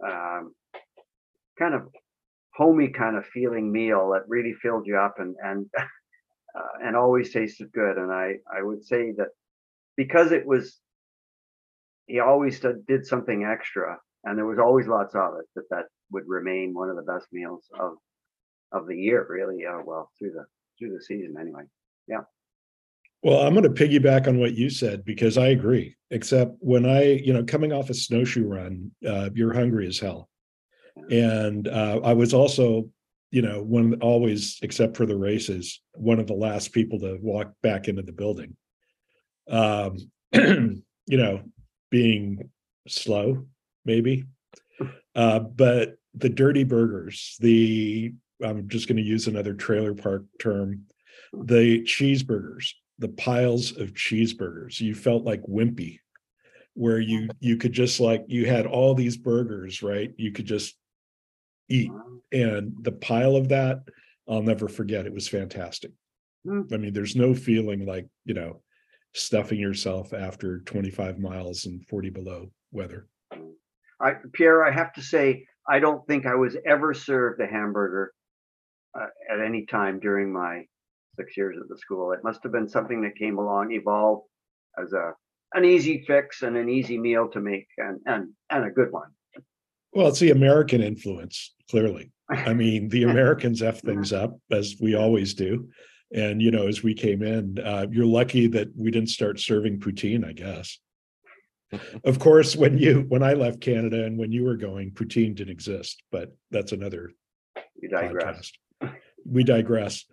um, 0.06 0.54
kind 1.58 1.74
of 1.74 1.88
homey 2.56 2.90
kind 2.90 3.16
of 3.16 3.26
feeling 3.26 3.72
meal 3.72 4.12
that 4.12 4.28
really 4.28 4.54
filled 4.62 4.86
you 4.86 4.98
up 4.98 5.16
and 5.20 5.36
and 5.44 5.70
uh, 6.56 6.86
and 6.86 6.96
always 6.96 7.32
tasted 7.32 7.72
good. 7.72 7.98
And 7.98 8.12
I 8.12 8.36
I 8.52 8.62
would 8.62 8.84
say 8.86 9.12
that 9.18 9.30
because 9.96 10.32
it 10.32 10.46
was 10.46 10.80
he 12.08 12.20
always 12.20 12.60
did, 12.60 13.06
something 13.06 13.46
extra, 13.46 13.98
and 14.24 14.38
there 14.38 14.46
was 14.46 14.60
always 14.60 14.88
lots 14.88 15.16
of 15.16 15.36
it. 15.40 15.46
That 15.56 15.70
that 15.70 15.86
would 16.12 16.28
remain 16.28 16.74
one 16.74 16.90
of 16.90 16.96
the 16.96 17.04
best 17.04 17.28
meals 17.32 17.66
of 17.80 17.94
of 18.72 18.88
the 18.88 18.96
year, 18.96 19.26
really. 19.30 19.66
Uh, 19.66 19.82
well, 19.86 20.10
through 20.18 20.32
the 20.32 20.46
through 20.78 20.94
the 20.94 21.04
season, 21.04 21.36
anyway. 21.40 21.64
Yeah. 22.08 22.22
Well, 23.22 23.40
I'm 23.40 23.54
going 23.54 23.64
to 23.64 23.70
piggyback 23.70 24.28
on 24.28 24.38
what 24.38 24.54
you 24.54 24.70
said 24.70 25.06
because 25.06 25.38
I 25.38 25.48
agree. 25.48 25.96
Except 26.12 26.52
when 26.60 26.86
I, 26.86 27.14
you 27.14 27.32
know, 27.32 27.44
coming 27.44 27.72
off 27.72 27.90
a 27.90 27.94
snowshoe 27.94 28.46
run, 28.46 28.92
uh, 29.08 29.30
you're 29.34 29.54
hungry 29.54 29.88
as 29.88 29.98
hell, 29.98 30.30
and 31.10 31.68
uh, 31.68 32.02
I 32.04 32.14
was 32.14 32.34
also, 32.34 32.90
you 33.34 33.42
know, 33.42 33.64
one 33.64 33.96
always, 34.00 34.60
except 34.62 34.96
for 34.96 35.08
the 35.08 35.18
races, 35.18 35.82
one 35.96 36.20
of 36.20 36.28
the 36.28 36.36
last 36.36 36.72
people 36.72 37.00
to 37.00 37.18
walk 37.20 37.52
back 37.64 37.88
into 37.88 38.04
the 38.04 38.12
building. 38.12 38.56
Um, 39.50 39.98
you 40.34 40.84
know, 41.08 41.42
being 41.90 42.52
slow, 42.88 43.48
maybe, 43.86 44.26
uh, 45.16 45.40
but 45.40 45.96
the 46.14 46.30
dirty 46.30 46.64
burgers, 46.64 47.36
the 47.40 48.14
I'm 48.44 48.70
just 48.70 48.88
going 48.88 48.98
to 48.98 49.04
use 49.04 49.26
another 49.26 49.56
trailer 49.56 49.96
park 49.96 50.26
term, 50.40 50.84
the 51.34 51.82
cheeseburgers, 51.86 52.70
the 53.00 53.10
piles 53.10 53.76
of 53.76 53.96
cheeseburgers. 53.96 54.80
You 54.80 54.94
felt 54.94 55.24
like 55.24 55.42
wimpy, 55.42 55.98
where 56.76 57.00
you 57.00 57.30
you 57.40 57.58
could 57.58 57.74
just 57.74 58.00
like 58.00 58.26
you 58.28 58.46
had 58.46 58.68
all 58.68 58.94
these 58.94 59.18
burgers, 59.18 59.82
right? 59.82 60.12
You 60.18 60.32
could 60.32 60.46
just 60.46 60.76
eat, 61.70 61.92
and 62.32 62.74
the 62.82 62.92
pile 62.92 63.36
of 63.36 63.50
that 63.50 63.84
I'll 64.28 64.42
never 64.42 64.68
forget. 64.68 65.06
It 65.06 65.14
was 65.14 65.28
fantastic. 65.28 65.92
Hmm. 66.46 66.62
I 66.72 66.78
mean, 66.78 66.94
there's 66.94 67.16
no 67.16 67.34
feeling 67.34 67.86
like 67.86 68.08
you 68.26 68.34
know 68.34 68.62
stuffing 69.14 69.60
yourself 69.60 70.14
after 70.14 70.60
25 70.62 71.20
miles 71.20 71.66
and 71.66 71.86
40 71.86 72.10
below 72.10 72.52
weather. 72.72 73.08
I, 74.02 74.14
Pierre, 74.34 74.66
I 74.66 74.72
have 74.72 74.92
to 74.94 75.02
say, 75.02 75.46
I 75.70 75.80
don't 75.80 76.06
think 76.08 76.26
I 76.26 76.36
was 76.36 76.58
ever 76.66 76.94
served 76.94 77.40
a 77.40 77.46
hamburger 77.46 78.12
uh, 79.00 79.06
at 79.32 79.40
any 79.40 79.66
time 79.66 80.00
during 80.00 80.34
my 80.34 80.64
six 81.16 81.38
years 81.38 81.58
at 81.62 81.70
the 81.70 81.78
school. 81.78 82.12
It 82.12 82.24
must 82.24 82.42
have 82.44 82.52
been 82.52 82.68
something 82.68 83.02
that 83.04 83.16
came 83.16 83.38
along, 83.38 83.72
evolved 83.72 84.28
as 84.82 84.94
a 84.94 85.14
an 85.56 85.66
easy 85.66 86.04
fix 86.08 86.42
and 86.42 86.58
an 86.58 86.68
easy 86.68 86.98
meal 86.98 87.30
to 87.30 87.40
make, 87.40 87.68
and 87.78 88.00
and 88.06 88.30
and 88.50 88.66
a 88.66 88.72
good 88.72 88.92
one. 88.92 89.12
Well, 89.94 90.08
it's 90.08 90.20
the 90.20 90.32
American 90.32 90.82
influence, 90.82 91.54
clearly. 91.70 92.12
I 92.30 92.54
mean, 92.64 92.90
the 92.90 93.04
Americans 93.04 93.62
F 93.62 93.80
things 93.82 94.12
up 94.12 94.38
as 94.52 94.76
we 94.80 94.96
always 94.96 95.34
do. 95.34 95.70
And, 96.14 96.42
you 96.42 96.52
know, 96.52 96.68
as 96.68 96.84
we 96.84 96.94
came 96.94 97.24
in, 97.24 97.58
uh, 97.60 97.88
you're 97.90 98.06
lucky 98.06 98.48
that 98.48 98.70
we 98.76 98.92
didn't 98.92 99.10
start 99.10 99.40
serving 99.40 99.80
poutine, 99.80 100.26
I 100.26 100.34
guess. 100.34 100.78
Of 102.04 102.20
course, 102.20 102.56
when 102.56 102.78
you, 102.78 103.04
when 103.10 103.24
I 103.24 103.34
left 103.34 103.60
Canada 103.60 104.06
and 104.06 104.16
when 104.16 104.32
you 104.32 104.44
were 104.44 104.58
going, 104.58 104.92
poutine 104.92 105.34
didn't 105.34 105.50
exist, 105.50 106.04
but 106.12 106.36
that's 106.52 106.72
another 106.72 107.14
You 107.82 107.90
digress. 107.90 108.52
podcast. 108.80 108.94
We 109.26 109.44
digress. 109.44 110.06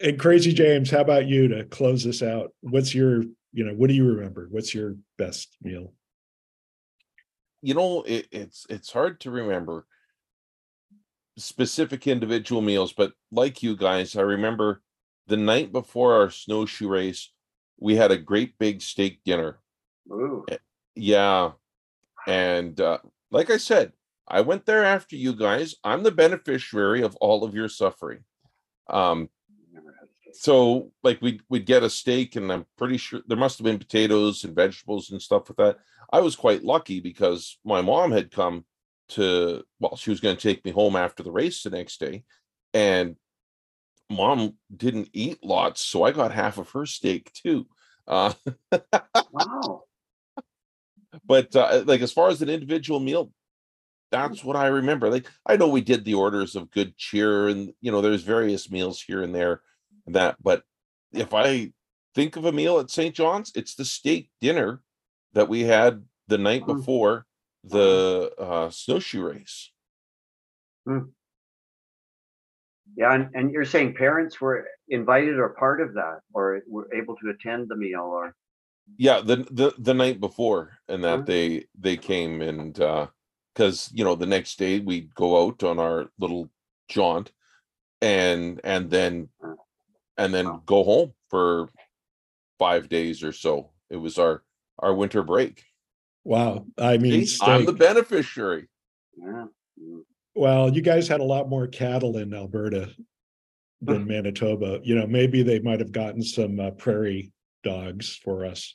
And 0.00 0.18
Crazy 0.18 0.54
James, 0.54 0.90
how 0.90 1.02
about 1.02 1.26
you 1.26 1.48
to 1.48 1.64
close 1.64 2.02
this 2.02 2.22
out? 2.22 2.54
What's 2.62 2.94
your, 2.94 3.24
you 3.52 3.64
know, 3.66 3.74
what 3.74 3.88
do 3.88 3.94
you 3.94 4.06
remember? 4.06 4.48
What's 4.50 4.74
your 4.74 4.96
best 5.18 5.54
meal? 5.62 5.92
You 7.64 7.72
know 7.72 8.02
it, 8.02 8.28
it's 8.30 8.66
it's 8.68 8.92
hard 8.92 9.18
to 9.18 9.30
remember 9.30 9.86
specific 11.38 12.06
individual 12.06 12.60
meals 12.60 12.92
but 12.92 13.12
like 13.32 13.62
you 13.62 13.74
guys 13.74 14.16
i 14.16 14.20
remember 14.20 14.82
the 15.28 15.36
night 15.36 15.72
before 15.72 16.12
our 16.12 16.28
snowshoe 16.28 16.88
race 16.88 17.32
we 17.80 17.96
had 17.96 18.12
a 18.12 18.16
great 18.16 18.56
big 18.58 18.80
steak 18.80 19.20
dinner. 19.24 19.58
Ooh, 20.12 20.44
yeah 20.94 21.52
and 22.26 22.78
uh, 22.82 22.98
like 23.30 23.50
i 23.50 23.56
said 23.56 23.92
i 24.28 24.42
went 24.42 24.66
there 24.66 24.84
after 24.84 25.16
you 25.16 25.34
guys. 25.34 25.74
I'm 25.82 26.02
the 26.02 26.12
beneficiary 26.12 27.02
of 27.02 27.16
all 27.16 27.44
of 27.44 27.54
your 27.54 27.70
suffering. 27.70 28.24
Um 28.90 29.18
never 29.18 29.18
had 29.18 29.24
steak. 29.24 29.33
So 30.34 30.90
like 31.02 31.20
we 31.22 31.40
we'd 31.48 31.66
get 31.66 31.82
a 31.82 31.90
steak 31.90 32.36
and 32.36 32.52
i'm 32.52 32.66
pretty 32.76 32.96
sure 32.96 33.20
there 33.26 33.38
must 33.38 33.58
have 33.58 33.64
been 33.64 33.78
potatoes 33.78 34.44
and 34.44 34.54
vegetables 34.54 35.10
and 35.10 35.22
stuff 35.22 35.48
with 35.48 35.56
that 35.56 35.76
i 36.12 36.20
was 36.20 36.36
quite 36.36 36.64
lucky 36.64 37.00
because 37.00 37.58
my 37.64 37.80
mom 37.80 38.10
had 38.10 38.30
come 38.30 38.64
to 39.08 39.62
well 39.80 39.96
she 39.96 40.10
was 40.10 40.20
going 40.20 40.36
to 40.36 40.42
take 40.42 40.64
me 40.64 40.70
home 40.70 40.96
after 40.96 41.22
the 41.22 41.30
race 41.30 41.62
the 41.62 41.70
next 41.70 42.00
day 42.00 42.24
and 42.72 43.16
mom 44.10 44.54
didn't 44.74 45.08
eat 45.12 45.38
lots 45.42 45.80
so 45.80 46.02
i 46.02 46.10
got 46.10 46.32
half 46.32 46.58
of 46.58 46.70
her 46.70 46.84
steak 46.86 47.32
too 47.32 47.66
uh 48.08 48.32
Wow. 49.30 49.84
but 51.26 51.54
uh, 51.54 51.84
like 51.86 52.00
as 52.00 52.12
far 52.12 52.28
as 52.28 52.42
an 52.42 52.48
individual 52.50 52.98
meal 53.00 53.30
that's 54.10 54.44
what 54.44 54.56
i 54.56 54.66
remember 54.66 55.10
like 55.10 55.26
i 55.46 55.56
know 55.56 55.68
we 55.68 55.80
did 55.80 56.04
the 56.04 56.14
orders 56.14 56.56
of 56.56 56.70
good 56.70 56.96
cheer 56.96 57.48
and 57.48 57.72
you 57.80 57.90
know 57.90 58.00
there's 58.00 58.22
various 58.22 58.70
meals 58.70 59.00
here 59.02 59.22
and 59.22 59.34
there 59.34 59.60
that 60.06 60.36
but 60.42 60.62
if 61.12 61.32
i 61.34 61.72
think 62.14 62.36
of 62.36 62.44
a 62.44 62.52
meal 62.52 62.78
at 62.78 62.90
st 62.90 63.14
john's 63.14 63.52
it's 63.54 63.74
the 63.74 63.84
steak 63.84 64.30
dinner 64.40 64.82
that 65.32 65.48
we 65.48 65.62
had 65.62 66.04
the 66.28 66.38
night 66.38 66.62
Mm. 66.62 66.76
before 66.78 67.26
the 67.64 68.32
uh 68.38 68.68
snowshoe 68.70 69.22
race 69.22 69.70
Yeah, 72.96 73.14
and, 73.14 73.30
and 73.34 73.50
you're 73.50 73.64
saying 73.64 73.94
parents 73.94 74.40
were 74.40 74.66
invited 74.88 75.38
or 75.38 75.48
part 75.50 75.80
of 75.80 75.94
that, 75.94 76.20
or 76.32 76.60
were 76.68 76.88
able 76.94 77.16
to 77.16 77.30
attend 77.30 77.68
the 77.68 77.76
meal, 77.76 78.02
or 78.02 78.34
yeah 78.98 79.20
the 79.20 79.36
the, 79.50 79.72
the 79.78 79.94
night 79.94 80.20
before 80.20 80.78
and 80.88 81.02
that 81.02 81.20
Mhm. 81.20 81.26
they 81.26 81.66
they 81.78 81.96
came 81.96 82.42
and 82.42 82.78
uh 82.80 83.06
because 83.54 83.90
you 83.94 84.04
know 84.04 84.14
the 84.14 84.26
next 84.26 84.58
day 84.58 84.78
we'd 84.78 85.14
go 85.14 85.46
out 85.46 85.62
on 85.62 85.78
our 85.78 86.10
little 86.18 86.50
jaunt 86.88 87.32
and 88.02 88.60
and 88.62 88.90
then 88.90 89.28
Mm. 89.42 89.56
And 90.16 90.32
then 90.32 90.46
Wow. 90.46 90.62
go 90.66 90.84
home 90.84 91.12
for 91.30 91.68
five 92.58 92.88
days 92.88 93.22
or 93.22 93.32
so 93.32 93.70
it 93.90 93.96
was 93.96 94.18
our 94.18 94.42
our 94.78 94.94
winter 94.94 95.22
break 95.22 95.64
Wow. 96.26 96.66
I 96.78 96.96
mean, 96.96 97.26
See, 97.26 97.44
i'm 97.44 97.64
the 97.66 97.72
beneficiary 97.72 98.68
yeah. 99.16 99.46
Well, 100.36 100.72
you 100.74 100.82
guys 100.82 101.06
had 101.06 101.20
a 101.20 101.24
lot 101.24 101.48
more 101.48 101.68
cattle 101.68 102.16
in 102.16 102.34
Alberta 102.34 102.90
than 103.80 104.04
Manitoba. 104.08 104.80
You 104.82 104.96
know, 104.96 105.06
maybe 105.06 105.42
they 105.44 105.60
might 105.60 105.78
have 105.78 105.92
gotten 105.92 106.22
some 106.22 106.58
uh, 106.58 106.72
prairie 106.72 107.30
dogs 107.62 108.16
for 108.16 108.44
us. 108.44 108.74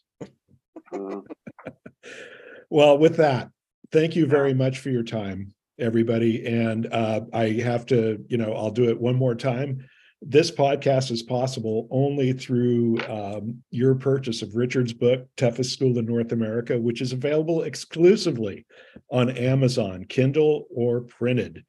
uh, 0.93 1.17
Well, 2.69 2.97
with 2.97 3.17
that, 3.17 3.49
thank 3.91 4.15
you 4.15 4.25
very 4.27 4.53
much 4.53 4.79
for 4.79 4.89
your 4.89 5.03
time, 5.03 5.53
everybody. 5.79 6.45
And 6.45 6.87
uh, 6.93 7.21
I 7.33 7.49
have 7.63 7.85
to, 7.87 8.23
you 8.29 8.37
know, 8.37 8.53
I'll 8.53 8.71
do 8.71 8.87
it 8.89 9.01
one 9.01 9.15
more 9.15 9.35
time. 9.35 9.85
This 10.21 10.51
podcast 10.51 11.11
is 11.11 11.23
possible 11.23 11.87
only 11.91 12.33
through 12.33 12.99
um, 13.07 13.63
your 13.71 13.95
purchase 13.95 14.41
of 14.41 14.55
Richard's 14.55 14.91
book, 14.91 15.25
Toughest 15.37 15.71
School 15.71 15.97
in 15.97 16.05
North 16.05 16.33
America, 16.33 16.77
which 16.77 17.01
is 17.01 17.13
available 17.13 17.63
exclusively 17.63 18.65
on 19.09 19.29
Amazon, 19.29 20.03
Kindle 20.03 20.65
or 20.75 21.01
printed. 21.01 21.63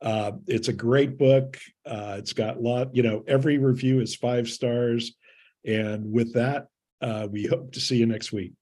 Uh, 0.00 0.32
it's 0.46 0.68
a 0.68 0.72
great 0.72 1.18
book. 1.18 1.58
Uh, 1.84 2.16
it's 2.18 2.32
got 2.32 2.58
a 2.58 2.60
lot, 2.60 2.94
you 2.94 3.02
know, 3.02 3.24
every 3.26 3.58
review 3.58 4.00
is 4.00 4.14
five 4.14 4.48
stars. 4.48 5.16
And 5.64 6.12
with 6.12 6.34
that, 6.34 6.68
uh, 7.00 7.26
we 7.30 7.44
hope 7.44 7.72
to 7.72 7.80
see 7.80 7.96
you 7.96 8.06
next 8.06 8.32
week. 8.32 8.52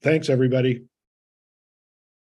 Thanks, 0.00 0.28
everybody. 0.28 0.84